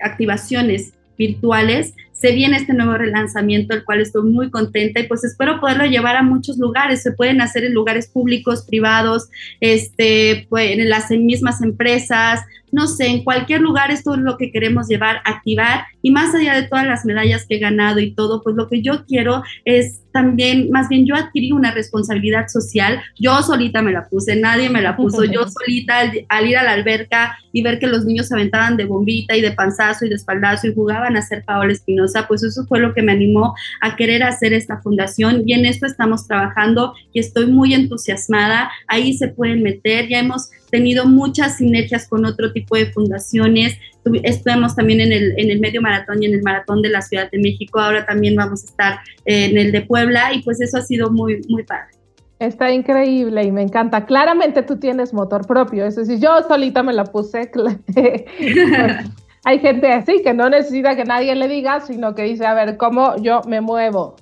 activaciones 0.00 0.94
virtuales, 1.16 1.94
se 2.24 2.32
viene 2.32 2.56
este 2.56 2.72
nuevo 2.72 2.94
relanzamiento, 2.94 3.74
el 3.74 3.84
cual 3.84 4.00
estoy 4.00 4.22
muy 4.22 4.48
contenta 4.48 4.98
y 4.98 5.06
pues 5.06 5.24
espero 5.24 5.60
poderlo 5.60 5.84
llevar 5.84 6.16
a 6.16 6.22
muchos 6.22 6.56
lugares. 6.56 7.02
Se 7.02 7.12
pueden 7.12 7.42
hacer 7.42 7.64
en 7.64 7.74
lugares 7.74 8.08
públicos, 8.08 8.64
privados, 8.66 9.28
este, 9.60 10.46
pues, 10.48 10.70
en 10.70 10.88
las 10.88 11.10
mismas 11.10 11.60
empresas, 11.60 12.40
no 12.74 12.88
sé, 12.88 13.06
en 13.06 13.22
cualquier 13.22 13.60
lugar 13.60 13.90
esto 13.90 14.14
es 14.14 14.20
lo 14.20 14.36
que 14.36 14.50
queremos 14.50 14.88
llevar, 14.88 15.20
activar. 15.24 15.84
Y 16.02 16.10
más 16.10 16.34
allá 16.34 16.54
de 16.54 16.66
todas 16.66 16.86
las 16.86 17.04
medallas 17.04 17.46
que 17.46 17.56
he 17.56 17.58
ganado 17.58 18.00
y 18.00 18.14
todo, 18.14 18.42
pues 18.42 18.56
lo 18.56 18.68
que 18.68 18.82
yo 18.82 19.06
quiero 19.06 19.42
es 19.64 20.00
también, 20.12 20.70
más 20.70 20.88
bien 20.88 21.06
yo 21.06 21.14
adquirí 21.14 21.52
una 21.52 21.72
responsabilidad 21.72 22.48
social, 22.48 23.00
yo 23.18 23.42
solita 23.42 23.82
me 23.82 23.92
la 23.92 24.08
puse, 24.08 24.36
nadie 24.36 24.70
me 24.70 24.82
la 24.82 24.96
puso, 24.96 25.24
yo 25.24 25.46
solita 25.48 26.00
al, 26.28 26.46
ir 26.46 26.56
a 26.56 26.62
la 26.62 26.72
alberca 26.72 27.36
y 27.52 27.62
ver 27.62 27.78
que 27.78 27.86
los 27.86 28.04
niños 28.04 28.28
se 28.28 28.34
aventaban 28.34 28.76
de 28.76 28.84
bombita 28.84 29.36
y 29.36 29.40
de 29.40 29.52
panzazo 29.52 30.04
y 30.04 30.08
de 30.08 30.16
espaldazo 30.16 30.66
y 30.66 30.74
jugaban 30.74 31.16
a 31.16 31.22
ser 31.22 31.44
Paola 31.44 31.72
Espinosa, 31.72 32.13
pues 32.28 32.42
eso 32.42 32.64
fue 32.66 32.80
lo 32.80 32.94
que 32.94 33.02
me 33.02 33.12
animó 33.12 33.54
a 33.80 33.96
querer 33.96 34.22
hacer 34.22 34.52
esta 34.52 34.80
fundación 34.80 35.42
y 35.46 35.52
en 35.52 35.66
esto 35.66 35.86
estamos 35.86 36.26
trabajando 36.26 36.94
y 37.12 37.20
estoy 37.20 37.46
muy 37.46 37.74
entusiasmada, 37.74 38.70
ahí 38.88 39.14
se 39.14 39.28
pueden 39.28 39.62
meter, 39.62 40.08
ya 40.08 40.20
hemos 40.20 40.50
tenido 40.70 41.06
muchas 41.06 41.58
sinergias 41.58 42.08
con 42.08 42.24
otro 42.24 42.52
tipo 42.52 42.76
de 42.76 42.86
fundaciones. 42.86 43.78
Estuvimos 44.24 44.74
también 44.74 45.00
en 45.00 45.12
el, 45.12 45.34
en 45.38 45.50
el 45.50 45.60
medio 45.60 45.80
maratón 45.80 46.22
y 46.22 46.26
en 46.26 46.34
el 46.34 46.42
maratón 46.42 46.82
de 46.82 46.88
la 46.88 47.00
Ciudad 47.00 47.30
de 47.30 47.38
México. 47.38 47.78
Ahora 47.78 48.04
también 48.04 48.34
vamos 48.34 48.64
a 48.64 48.66
estar 48.66 48.98
en 49.24 49.56
el 49.56 49.70
de 49.70 49.82
Puebla 49.82 50.32
y 50.32 50.42
pues 50.42 50.60
eso 50.60 50.78
ha 50.78 50.82
sido 50.82 51.10
muy, 51.10 51.40
muy 51.48 51.62
padre. 51.62 51.94
Está 52.40 52.72
increíble 52.72 53.44
y 53.44 53.52
me 53.52 53.62
encanta. 53.62 54.04
Claramente 54.04 54.62
tú 54.62 54.76
tienes 54.76 55.14
motor 55.14 55.46
propio. 55.46 55.86
Es 55.86 55.94
decir, 55.94 56.18
yo 56.18 56.42
solita 56.46 56.82
me 56.82 56.92
la 56.92 57.04
puse. 57.04 57.50
Hay 59.44 59.58
gente 59.58 59.92
así 59.92 60.22
que 60.22 60.32
no 60.32 60.48
necesita 60.48 60.96
que 60.96 61.04
nadie 61.04 61.34
le 61.34 61.48
diga, 61.48 61.80
sino 61.80 62.14
que 62.14 62.22
dice, 62.22 62.46
a 62.46 62.54
ver, 62.54 62.76
¿cómo 62.76 63.16
yo 63.16 63.42
me 63.46 63.60
muevo? 63.60 64.16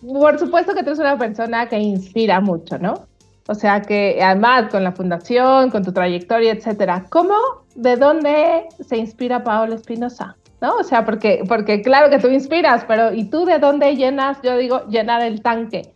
Por 0.00 0.38
supuesto 0.38 0.74
que 0.74 0.82
tú 0.82 0.90
eres 0.90 0.98
una 1.00 1.18
persona 1.18 1.68
que 1.68 1.78
inspira 1.78 2.40
mucho, 2.40 2.78
¿no? 2.78 3.06
O 3.48 3.54
sea 3.54 3.82
que 3.82 4.20
además 4.22 4.70
con 4.70 4.84
la 4.84 4.92
fundación, 4.92 5.70
con 5.70 5.84
tu 5.84 5.92
trayectoria, 5.92 6.52
etcétera, 6.52 7.06
¿cómo, 7.10 7.34
de 7.74 7.96
dónde 7.96 8.64
se 8.80 8.96
inspira 8.96 9.42
Paola 9.42 9.74
Espinosa? 9.74 10.36
¿No? 10.60 10.76
O 10.76 10.84
sea, 10.84 11.04
porque, 11.04 11.42
porque 11.48 11.82
claro 11.82 12.08
que 12.08 12.20
tú 12.20 12.28
inspiras, 12.28 12.84
pero 12.86 13.12
¿y 13.12 13.24
tú 13.24 13.44
de 13.44 13.58
dónde 13.58 13.96
llenas? 13.96 14.38
Yo 14.44 14.56
digo, 14.56 14.86
llenar 14.88 15.22
el 15.22 15.42
tanque. 15.42 15.90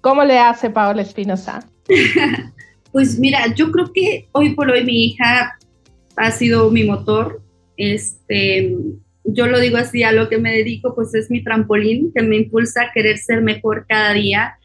¿Cómo 0.00 0.24
le 0.24 0.40
hace 0.40 0.70
Paola 0.70 1.02
Espinosa? 1.02 1.64
pues 2.92 3.18
mira, 3.20 3.46
yo 3.54 3.70
creo 3.70 3.92
que 3.92 4.28
hoy 4.32 4.54
por 4.56 4.68
hoy 4.70 4.84
mi 4.84 5.04
hija 5.04 5.56
ha 6.16 6.30
sido 6.32 6.68
mi 6.70 6.82
motor. 6.82 7.40
Este, 7.76 8.76
yo 9.24 9.46
lo 9.46 9.60
digo 9.60 9.76
así, 9.76 10.02
a 10.02 10.12
lo 10.12 10.28
que 10.28 10.38
me 10.38 10.52
dedico, 10.52 10.94
pues 10.94 11.14
es 11.14 11.30
mi 11.30 11.42
trampolín 11.42 12.12
que 12.14 12.22
me 12.22 12.36
impulsa 12.36 12.82
a 12.82 12.92
querer 12.92 13.18
ser 13.18 13.42
mejor 13.42 13.86
cada 13.88 14.12
día. 14.12 14.58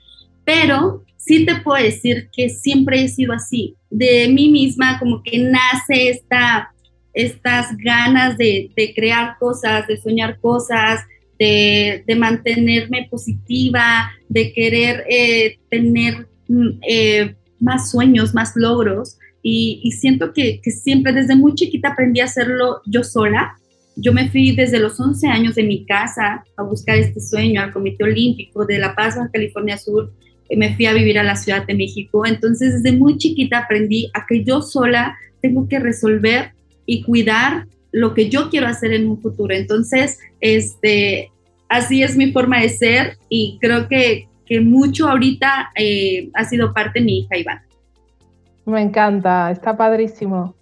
Pero 0.43 1.03
sí 1.17 1.45
te 1.45 1.55
puedo 1.61 1.83
decir 1.83 2.29
que 2.35 2.49
siempre 2.49 3.03
he 3.03 3.09
sido 3.09 3.33
así. 3.33 3.75
De 3.89 4.27
mí 4.29 4.49
misma 4.49 4.97
como 4.99 5.21
que 5.21 5.37
nace 5.39 6.09
esta, 6.09 6.71
estas 7.13 7.75
ganas 7.77 8.37
de, 8.37 8.71
crear 8.95 9.37
cosas, 9.39 9.87
de 9.87 9.97
soñar 9.97 10.39
cosas, 10.39 11.01
de, 11.37 12.03
mantenerme 12.17 13.07
positiva, 13.09 14.11
de 14.29 14.53
querer 14.53 15.03
eh, 15.09 15.57
tener 15.69 16.27
mm, 16.47 16.69
eh, 16.87 17.35
más 17.59 17.91
sueños, 17.91 18.33
más 18.33 18.53
logros. 18.55 19.17
Y, 19.49 19.91
siento 19.91 20.33
que, 20.33 20.59
que, 20.61 20.71
siempre 20.71 21.13
desde 21.13 21.33
muy 21.33 21.55
chiquita 21.55 21.89
aprendí 21.89 22.19
a 22.19 22.25
hacerlo 22.25 22.81
yo 22.85 23.01
sola. 23.01 23.55
Yo 23.95 24.11
me 24.11 24.29
fui 24.29 24.53
desde 24.53 24.77
los 24.77 24.99
11 24.99 25.25
años 25.27 25.55
de 25.55 25.63
mi 25.63 25.85
casa 25.85 26.43
a 26.57 26.63
buscar 26.63 26.97
este 26.97 27.21
sueño 27.21 27.61
al 27.61 27.71
Comité 27.71 28.03
Olímpico 28.03 28.65
de 28.65 28.77
La 28.77 28.93
Paz, 28.93 29.15
California 29.31 29.77
Sur, 29.77 30.11
me 30.55 30.75
fui 30.75 30.85
a 30.85 30.93
vivir 30.93 31.17
a 31.17 31.23
la 31.23 31.37
Ciudad 31.37 31.65
de 31.65 31.75
México. 31.75 32.25
Entonces, 32.25 32.83
desde 32.83 32.97
muy 32.97 33.17
chiquita 33.17 33.59
aprendí 33.59 34.09
a 34.13 34.25
que 34.27 34.43
yo 34.43 34.61
sola 34.61 35.17
tengo 35.41 35.67
que 35.69 35.79
resolver 35.79 36.51
y 36.85 37.03
cuidar 37.03 37.67
lo 37.93 38.13
que 38.13 38.29
yo 38.29 38.49
quiero 38.49 38.67
hacer 38.67 38.91
en 38.91 39.07
un 39.07 39.21
futuro. 39.21 39.55
Entonces, 39.55 40.19
este, 40.41 41.31
así 41.69 42.03
es 42.03 42.17
mi 42.17 42.33
forma 42.33 42.61
de 42.61 42.67
ser 42.67 43.17
y 43.29 43.57
creo 43.61 43.87
que, 43.87 44.27
que 44.45 44.59
mucho 44.59 45.07
ahorita 45.07 45.71
eh, 45.75 46.29
ha 46.33 46.43
sido 46.43 46.73
parte 46.73 46.99
mi 46.99 47.19
hija 47.19 47.37
Iván. 47.37 47.66
Me 48.67 48.81
encanta, 48.81 49.49
está 49.49 49.77
padrísimo. 49.77 50.53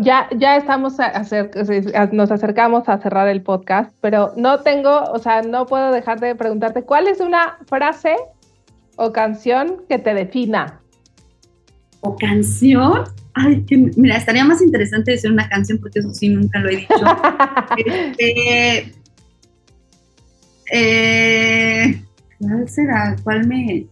ya, 0.00 0.28
ya 0.36 0.56
estamos 0.56 0.98
a 0.98 1.06
hacer, 1.06 1.48
nos 2.10 2.32
acercamos 2.32 2.88
a 2.88 2.98
cerrar 2.98 3.28
el 3.28 3.40
podcast, 3.40 3.92
pero 4.00 4.32
no 4.36 4.62
tengo, 4.62 5.04
o 5.04 5.18
sea, 5.20 5.42
no 5.42 5.64
puedo 5.66 5.92
dejar 5.92 6.18
de 6.18 6.34
preguntarte, 6.34 6.82
¿cuál 6.82 7.06
es 7.06 7.20
una 7.20 7.58
frase 7.68 8.16
o 8.96 9.12
canción 9.12 9.84
que 9.88 9.98
te 9.98 10.12
defina? 10.12 10.80
¿O 12.00 12.16
canción? 12.16 13.04
Ay, 13.34 13.64
mira, 13.96 14.16
estaría 14.16 14.44
más 14.44 14.60
interesante 14.60 15.12
decir 15.12 15.30
una 15.30 15.48
canción 15.48 15.78
porque 15.78 16.00
eso 16.00 16.12
sí 16.12 16.28
nunca 16.28 16.58
lo 16.58 16.68
he 16.68 16.76
dicho. 16.78 16.94
este, 17.76 18.92
eh, 20.72 22.02
¿Cuál 22.40 22.68
será? 22.68 23.14
¿Cuál 23.22 23.46
me... 23.46 23.86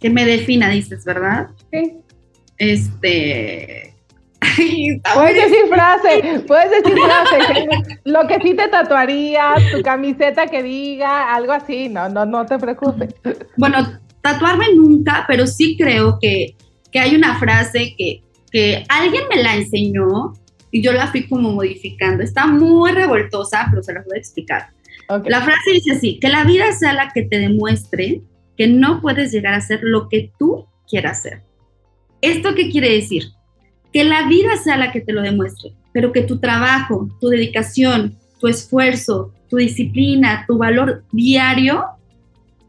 que 0.00 0.08
me 0.08 0.24
defina, 0.24 0.70
dices, 0.70 1.04
verdad? 1.04 1.48
Sí. 1.70 2.00
Este... 2.58 3.94
puedes 5.14 5.34
decir 5.34 5.66
frase, 5.68 6.44
puedes 6.46 6.70
decir 6.70 6.98
frase, 6.98 7.68
lo 8.04 8.26
que 8.26 8.38
sí 8.40 8.54
te 8.54 8.68
tatuarías, 8.68 9.70
tu 9.72 9.82
camiseta 9.82 10.46
que 10.46 10.62
diga, 10.62 11.34
algo 11.34 11.52
así, 11.52 11.88
no, 11.88 12.08
no, 12.08 12.24
no 12.26 12.46
te 12.46 12.58
preocupes. 12.58 13.14
Bueno, 13.56 13.98
tatuarme 14.20 14.66
nunca, 14.74 15.24
pero 15.26 15.46
sí 15.46 15.76
creo 15.76 16.18
que, 16.20 16.54
que 16.92 17.00
hay 17.00 17.16
una 17.16 17.38
frase 17.38 17.94
que, 17.96 18.22
que 18.50 18.84
alguien 18.88 19.24
me 19.34 19.42
la 19.42 19.56
enseñó 19.56 20.34
y 20.70 20.82
yo 20.82 20.92
la 20.92 21.06
fui 21.08 21.26
como 21.28 21.52
modificando. 21.52 22.22
Está 22.22 22.46
muy 22.46 22.92
revoltosa, 22.92 23.66
pero 23.70 23.82
se 23.82 23.94
la 23.94 24.02
voy 24.02 24.16
a 24.16 24.20
explicar. 24.20 24.68
La 25.24 25.40
frase 25.40 25.72
dice 25.72 25.92
así, 25.92 26.18
que 26.18 26.28
la 26.28 26.44
vida 26.44 26.72
sea 26.72 26.92
la 26.92 27.10
que 27.12 27.22
te 27.22 27.38
demuestre 27.38 28.22
que 28.56 28.66
no 28.66 29.00
puedes 29.00 29.32
llegar 29.32 29.54
a 29.54 29.60
ser 29.60 29.80
lo 29.82 30.08
que 30.08 30.32
tú 30.38 30.66
quieras 30.88 31.22
ser. 31.22 31.42
¿Esto 32.20 32.54
qué 32.54 32.70
quiere 32.70 32.92
decir? 32.92 33.24
Que 33.92 34.04
la 34.04 34.28
vida 34.28 34.56
sea 34.56 34.76
la 34.76 34.92
que 34.92 35.00
te 35.00 35.12
lo 35.12 35.22
demuestre, 35.22 35.72
pero 35.92 36.12
que 36.12 36.22
tu 36.22 36.38
trabajo, 36.38 37.08
tu 37.20 37.28
dedicación, 37.28 38.16
tu 38.40 38.48
esfuerzo, 38.48 39.32
tu 39.48 39.56
disciplina, 39.56 40.44
tu 40.46 40.58
valor 40.58 41.04
diario 41.12 41.84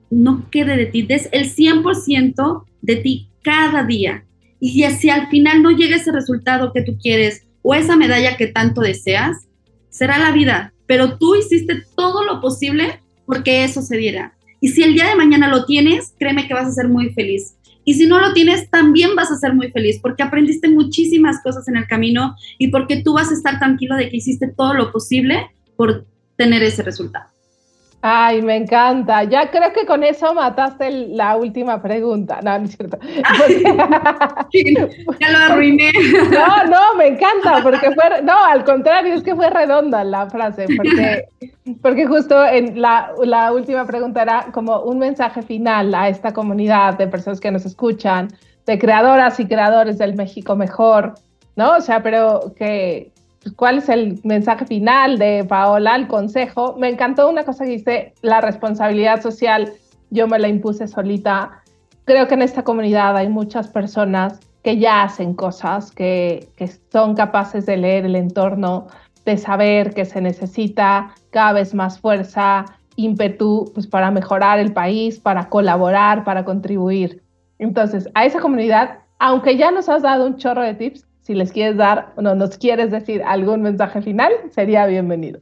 no 0.10 0.50
quede 0.50 0.78
de 0.78 0.86
ti, 0.86 1.02
des 1.02 1.28
el 1.32 1.50
100% 1.54 2.64
de 2.82 2.96
ti 2.98 3.30
cada 3.44 3.84
día. 3.84 4.24
Y 4.60 4.82
si 4.90 5.10
al 5.10 5.28
final 5.28 5.62
no 5.62 5.72
llega 5.72 5.98
ese 5.98 6.12
resultado 6.12 6.72
que 6.74 6.82
tú 6.82 6.98
quieres 6.98 7.46
o 7.62 7.76
esa 7.76 7.96
medalla 7.96 8.38
que 8.38 8.48
tanto 8.48 8.82
deseas, 8.82 9.48
será 9.90 10.18
la 10.18 10.32
vida, 10.32 10.74
pero 10.86 11.18
tú 11.18 11.36
hiciste 11.36 11.84
todo 11.96 12.24
lo 12.24 12.42
posible 12.42 13.02
porque 13.26 13.64
eso 13.64 13.82
se 13.82 13.98
diera. 13.98 14.38
Y 14.60 14.70
si 14.70 14.82
el 14.82 14.94
día 14.94 15.08
de 15.08 15.16
mañana 15.16 15.50
lo 15.50 15.66
tienes, 15.66 16.14
créeme 16.18 16.48
que 16.48 16.54
vas 16.54 16.68
a 16.68 16.72
ser 16.72 16.88
muy 16.88 17.12
feliz. 17.12 17.57
Y 17.88 17.94
si 17.94 18.06
no 18.06 18.20
lo 18.20 18.34
tienes, 18.34 18.70
también 18.70 19.16
vas 19.16 19.32
a 19.32 19.38
ser 19.38 19.54
muy 19.54 19.72
feliz 19.72 19.98
porque 20.02 20.22
aprendiste 20.22 20.68
muchísimas 20.68 21.42
cosas 21.42 21.70
en 21.70 21.78
el 21.78 21.88
camino 21.88 22.36
y 22.58 22.68
porque 22.68 23.02
tú 23.02 23.14
vas 23.14 23.32
a 23.32 23.34
estar 23.34 23.60
tranquilo 23.60 23.96
de 23.96 24.10
que 24.10 24.18
hiciste 24.18 24.50
todo 24.50 24.74
lo 24.74 24.92
posible 24.92 25.52
por 25.78 26.06
tener 26.36 26.64
ese 26.64 26.84
resultado. 26.84 27.37
Ay, 28.02 28.44
me 28.44 28.56
encanta. 28.56 29.24
Ya 29.24 29.50
creo 29.50 29.74
que 29.74 29.86
con 29.86 30.04
eso 30.04 30.34
mataste 30.34 30.92
la 30.92 31.36
última 31.36 31.82
pregunta. 31.82 32.40
No, 32.44 32.60
no 32.60 32.66
es 32.66 32.78
cierto. 32.78 33.00
ya 35.20 35.32
lo 35.32 35.38
arruiné. 35.38 35.92
No, 36.32 36.64
no, 36.66 36.96
me 36.96 37.08
encanta, 37.08 37.62
porque 37.64 37.92
fue, 37.92 38.22
no, 38.22 38.46
al 38.46 38.64
contrario, 38.64 39.16
es 39.16 39.24
que 39.24 39.36
fue 39.36 39.50
redonda 39.50 40.04
la 40.04 40.30
frase, 40.30 40.68
porque, 40.78 41.26
porque 41.82 42.06
justo 42.06 42.46
en 42.46 42.80
la, 42.80 43.12
la 43.24 43.52
última 43.52 43.86
pregunta 43.86 44.22
era 44.22 44.46
como 44.54 44.82
un 44.82 45.00
mensaje 45.00 45.42
final 45.42 45.94
a 45.96 46.08
esta 46.08 46.34
comunidad 46.34 46.98
de 46.98 47.08
personas 47.08 47.40
que 47.40 47.52
nos 47.52 47.66
escuchan, 47.66 48.30
de 48.68 48.78
creadoras 48.78 49.40
y 49.40 49.48
creadores 49.48 49.98
del 49.98 50.16
México 50.16 50.56
mejor, 50.56 51.16
¿no? 51.56 51.78
O 51.78 51.82
sea, 51.82 52.04
pero 52.04 52.54
que, 52.56 53.12
cuál 53.56 53.80
es 53.80 53.90
el 53.90 54.20
mensaje 54.24 54.66
final 54.66 55.18
de 55.18 55.46
Paola, 55.48 55.96
el 55.96 56.08
consejo. 56.08 56.76
Me 56.78 56.90
encantó 56.90 57.30
una 57.30 57.44
cosa 57.44 57.66
que 57.66 57.72
dice, 57.72 58.14
la 58.22 58.42
responsabilidad 58.42 59.22
social, 59.22 59.74
yo 60.10 60.28
me 60.28 60.40
la 60.40 60.48
impuse 60.48 60.88
solita. 60.88 61.64
Creo 62.06 62.28
que 62.28 62.36
en 62.36 62.42
esta 62.42 62.64
comunidad 62.64 63.16
hay 63.18 63.30
muchas 63.30 63.68
personas 63.68 64.40
que 64.64 64.78
ya 64.78 65.04
hacen 65.04 65.34
cosas, 65.34 65.92
que, 65.92 66.50
que 66.58 66.68
son 66.92 67.16
capaces 67.16 67.66
de 67.66 67.78
leer 67.78 68.06
el 68.06 68.16
entorno, 68.16 68.88
de 69.26 69.38
saber 69.38 69.94
que 69.94 70.06
se 70.06 70.22
necesita 70.22 71.14
cada 71.32 71.54
vez 71.54 71.74
más 71.74 72.00
fuerza, 72.00 72.66
ímpetu 72.96 73.72
pues, 73.74 73.88
para 73.88 74.12
mejorar 74.12 74.60
el 74.60 74.74
país, 74.74 75.20
para 75.20 75.50
colaborar, 75.50 76.24
para 76.24 76.44
contribuir. 76.44 77.24
Entonces, 77.60 78.10
a 78.14 78.26
esa 78.26 78.40
comunidad, 78.40 79.00
aunque 79.20 79.58
ya 79.58 79.72
nos 79.72 79.90
has 79.90 80.02
dado 80.02 80.26
un 80.26 80.38
chorro 80.38 80.64
de 80.64 80.74
tips, 80.74 81.06
si 81.28 81.36
les 81.36 81.52
quieres 81.52 81.76
dar 81.76 82.14
no, 82.22 82.36
nos 82.36 82.58
quieres 82.58 82.90
decir 82.90 83.22
algún 83.22 83.62
mensaje 83.62 84.02
final, 84.02 84.32
sería 84.56 84.88
bienvenido. 84.88 85.42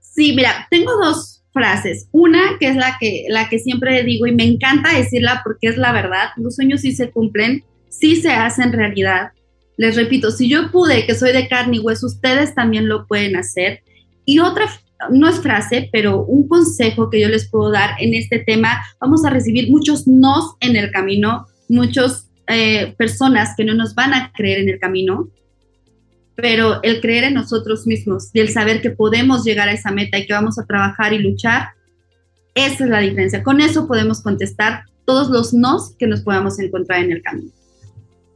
Sí, 0.00 0.34
mira, 0.34 0.66
tengo 0.68 0.92
dos 0.96 1.44
frases. 1.52 2.08
Una 2.10 2.58
que 2.58 2.66
es 2.66 2.76
la 2.76 2.96
que, 2.98 3.24
la 3.28 3.48
que 3.48 3.60
siempre 3.60 4.02
digo 4.02 4.26
y 4.26 4.34
me 4.34 4.44
encanta 4.44 4.92
decirla 4.92 5.42
porque 5.44 5.68
es 5.68 5.76
la 5.76 5.92
verdad. 5.92 6.30
Los 6.36 6.56
sueños 6.56 6.80
sí 6.80 6.92
se 6.92 7.12
cumplen, 7.12 7.62
sí 7.88 8.16
se 8.16 8.32
hacen 8.32 8.72
realidad. 8.72 9.30
Les 9.76 9.94
repito, 9.94 10.32
si 10.32 10.48
yo 10.48 10.72
pude, 10.72 11.06
que 11.06 11.14
soy 11.14 11.32
de 11.32 11.48
carne 11.48 11.76
y 11.76 11.80
hueso, 11.80 12.06
ustedes 12.06 12.54
también 12.56 12.88
lo 12.88 13.06
pueden 13.06 13.36
hacer. 13.36 13.80
Y 14.24 14.40
otra, 14.40 14.66
no 15.10 15.28
es 15.28 15.40
frase, 15.40 15.88
pero 15.92 16.24
un 16.24 16.48
consejo 16.48 17.10
que 17.10 17.20
yo 17.20 17.28
les 17.28 17.48
puedo 17.48 17.70
dar 17.70 17.90
en 18.00 18.14
este 18.14 18.40
tema, 18.40 18.82
vamos 19.00 19.24
a 19.24 19.30
recibir 19.30 19.70
muchos 19.70 20.08
nos 20.08 20.56
en 20.60 20.74
el 20.74 20.90
camino, 20.90 21.46
muchos 21.68 22.26
eh, 22.52 22.94
personas 22.96 23.54
que 23.56 23.64
no 23.64 23.74
nos 23.74 23.94
van 23.94 24.14
a 24.14 24.32
creer 24.32 24.60
en 24.60 24.68
el 24.68 24.78
camino, 24.78 25.28
pero 26.34 26.82
el 26.82 27.00
creer 27.00 27.24
en 27.24 27.34
nosotros 27.34 27.86
mismos 27.86 28.30
y 28.32 28.40
el 28.40 28.48
saber 28.48 28.80
que 28.80 28.90
podemos 28.90 29.44
llegar 29.44 29.68
a 29.68 29.72
esa 29.72 29.90
meta 29.90 30.18
y 30.18 30.26
que 30.26 30.32
vamos 30.32 30.58
a 30.58 30.66
trabajar 30.66 31.12
y 31.12 31.18
luchar, 31.18 31.68
esa 32.54 32.84
es 32.84 32.90
la 32.90 33.00
diferencia. 33.00 33.42
Con 33.42 33.60
eso 33.60 33.86
podemos 33.86 34.22
contestar 34.22 34.84
todos 35.04 35.30
los 35.30 35.52
nos 35.52 35.94
que 35.96 36.06
nos 36.06 36.22
podamos 36.22 36.58
encontrar 36.58 37.00
en 37.00 37.12
el 37.12 37.22
camino. 37.22 37.50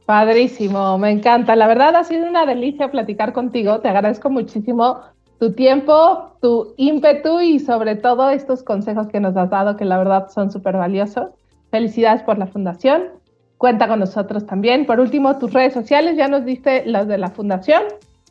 Padrísimo, 0.05 0.97
me 0.97 1.11
encanta. 1.11 1.55
La 1.55 1.67
verdad 1.67 1.95
ha 1.95 2.03
sido 2.03 2.27
una 2.27 2.45
delicia 2.45 2.91
platicar 2.91 3.33
contigo. 3.33 3.79
Te 3.79 3.89
agradezco 3.89 4.29
muchísimo 4.29 5.01
tu 5.39 5.51
tiempo, 5.51 6.37
tu 6.41 6.73
ímpetu 6.77 7.41
y 7.41 7.59
sobre 7.59 7.95
todo 7.95 8.29
estos 8.29 8.63
consejos 8.63 9.07
que 9.07 9.19
nos 9.19 9.35
has 9.35 9.49
dado 9.49 9.75
que 9.75 9.85
la 9.85 9.97
verdad 9.97 10.29
son 10.29 10.51
súper 10.51 10.77
valiosos. 10.77 11.27
Felicidades 11.71 12.23
por 12.23 12.37
la 12.37 12.47
fundación 12.47 13.16
cuenta 13.57 13.87
con 13.87 13.99
nosotros 13.99 14.45
también. 14.45 14.85
Por 14.85 14.99
último, 14.99 15.37
tus 15.37 15.53
redes 15.53 15.73
sociales, 15.73 16.17
ya 16.17 16.27
nos 16.27 16.45
diste 16.45 16.85
las 16.85 17.07
de 17.07 17.17
la 17.17 17.29
Fundación, 17.29 17.83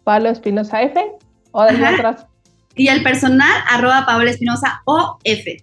Pablo 0.05 0.29
Espinosa 0.29 0.83
F, 0.83 1.01
o 1.53 1.65
de 1.65 1.95
otras. 1.95 2.27
Y 2.75 2.89
el 2.89 3.03
personal, 3.03 3.51
arroba 3.71 4.05
Pablo 4.07 4.29
Espinosa 4.29 4.83
F. 5.25 5.57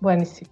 Buenísimo. 0.00 0.50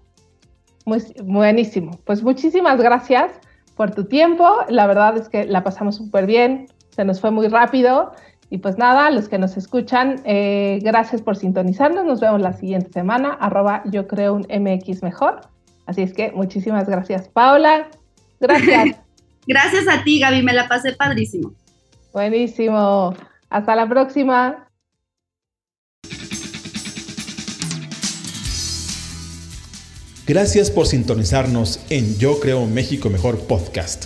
Muy, 0.85 1.03
buenísimo. 1.25 1.99
Pues 2.05 2.23
muchísimas 2.23 2.81
gracias 2.81 3.33
por 3.77 3.91
tu 3.91 4.05
tiempo. 4.05 4.47
La 4.69 4.87
verdad 4.87 5.17
es 5.17 5.29
que 5.29 5.45
la 5.45 5.65
pasamos 5.65 5.97
súper 5.97 6.27
bien, 6.27 6.69
se 6.91 7.05
nos 7.05 7.21
fue 7.21 7.31
muy 7.31 7.49
rápido. 7.49 8.13
Y 8.51 8.59
pues 8.59 8.79
nada, 8.79 9.11
los 9.11 9.29
que 9.29 9.39
nos 9.39 9.57
escuchan, 9.57 10.23
eh, 10.25 10.79
gracias 10.83 11.21
por 11.21 11.37
sintonizarnos. 11.37 12.05
Nos 12.07 12.21
vemos 12.21 12.41
la 12.41 12.55
siguiente 12.55 12.91
semana, 12.91 13.37
arroba 13.41 13.83
yo 13.87 14.07
creo 14.07 14.35
un 14.35 14.47
MX 14.49 15.03
mejor. 15.03 15.43
Así 15.85 16.03
es 16.03 16.15
que 16.15 16.33
muchísimas 16.33 16.89
gracias, 16.89 17.29
Paola. 17.29 17.89
Gracias. 18.41 18.97
Gracias 19.47 19.89
a 19.89 20.05
ti, 20.05 20.21
Gaby, 20.21 20.43
me 20.43 20.53
la 20.53 20.69
pasé 20.69 20.93
padrísimo. 20.93 21.55
Buenísimo. 22.13 23.15
Hasta 23.49 23.77
la 23.77 23.89
próxima. 23.89 24.69
Gracias 30.27 30.71
por 30.71 30.87
sintonizarnos 30.87 31.81
en 31.89 32.19
Yo 32.19 32.39
Creo 32.39 32.67
México 32.67 33.09
Mejor 33.09 33.39
Podcast, 33.47 34.05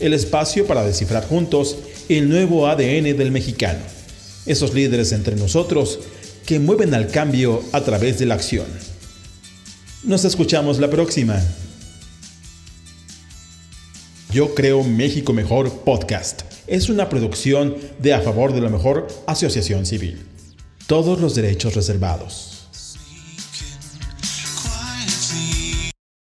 el 0.00 0.12
espacio 0.12 0.66
para 0.66 0.82
descifrar 0.82 1.24
juntos 1.24 1.78
el 2.08 2.28
nuevo 2.28 2.66
ADN 2.66 3.16
del 3.16 3.30
mexicano, 3.30 3.78
esos 4.44 4.74
líderes 4.74 5.12
entre 5.12 5.36
nosotros 5.36 6.00
que 6.46 6.58
mueven 6.58 6.94
al 6.94 7.06
cambio 7.06 7.62
a 7.70 7.82
través 7.82 8.18
de 8.18 8.26
la 8.26 8.34
acción. 8.34 8.66
Nos 10.02 10.24
escuchamos 10.24 10.80
la 10.80 10.90
próxima. 10.90 11.40
Yo 14.32 14.54
creo 14.54 14.82
México 14.82 15.34
Mejor 15.34 15.70
Podcast. 15.70 16.42
Es 16.66 16.88
una 16.88 17.10
producción 17.10 17.76
de 17.98 18.14
A 18.14 18.20
Favor 18.22 18.54
de 18.54 18.62
la 18.62 18.70
Mejor 18.70 19.06
Asociación 19.26 19.84
Civil. 19.84 20.22
Todos 20.86 21.20
los 21.20 21.34
derechos 21.34 21.74
reservados. 21.74 22.51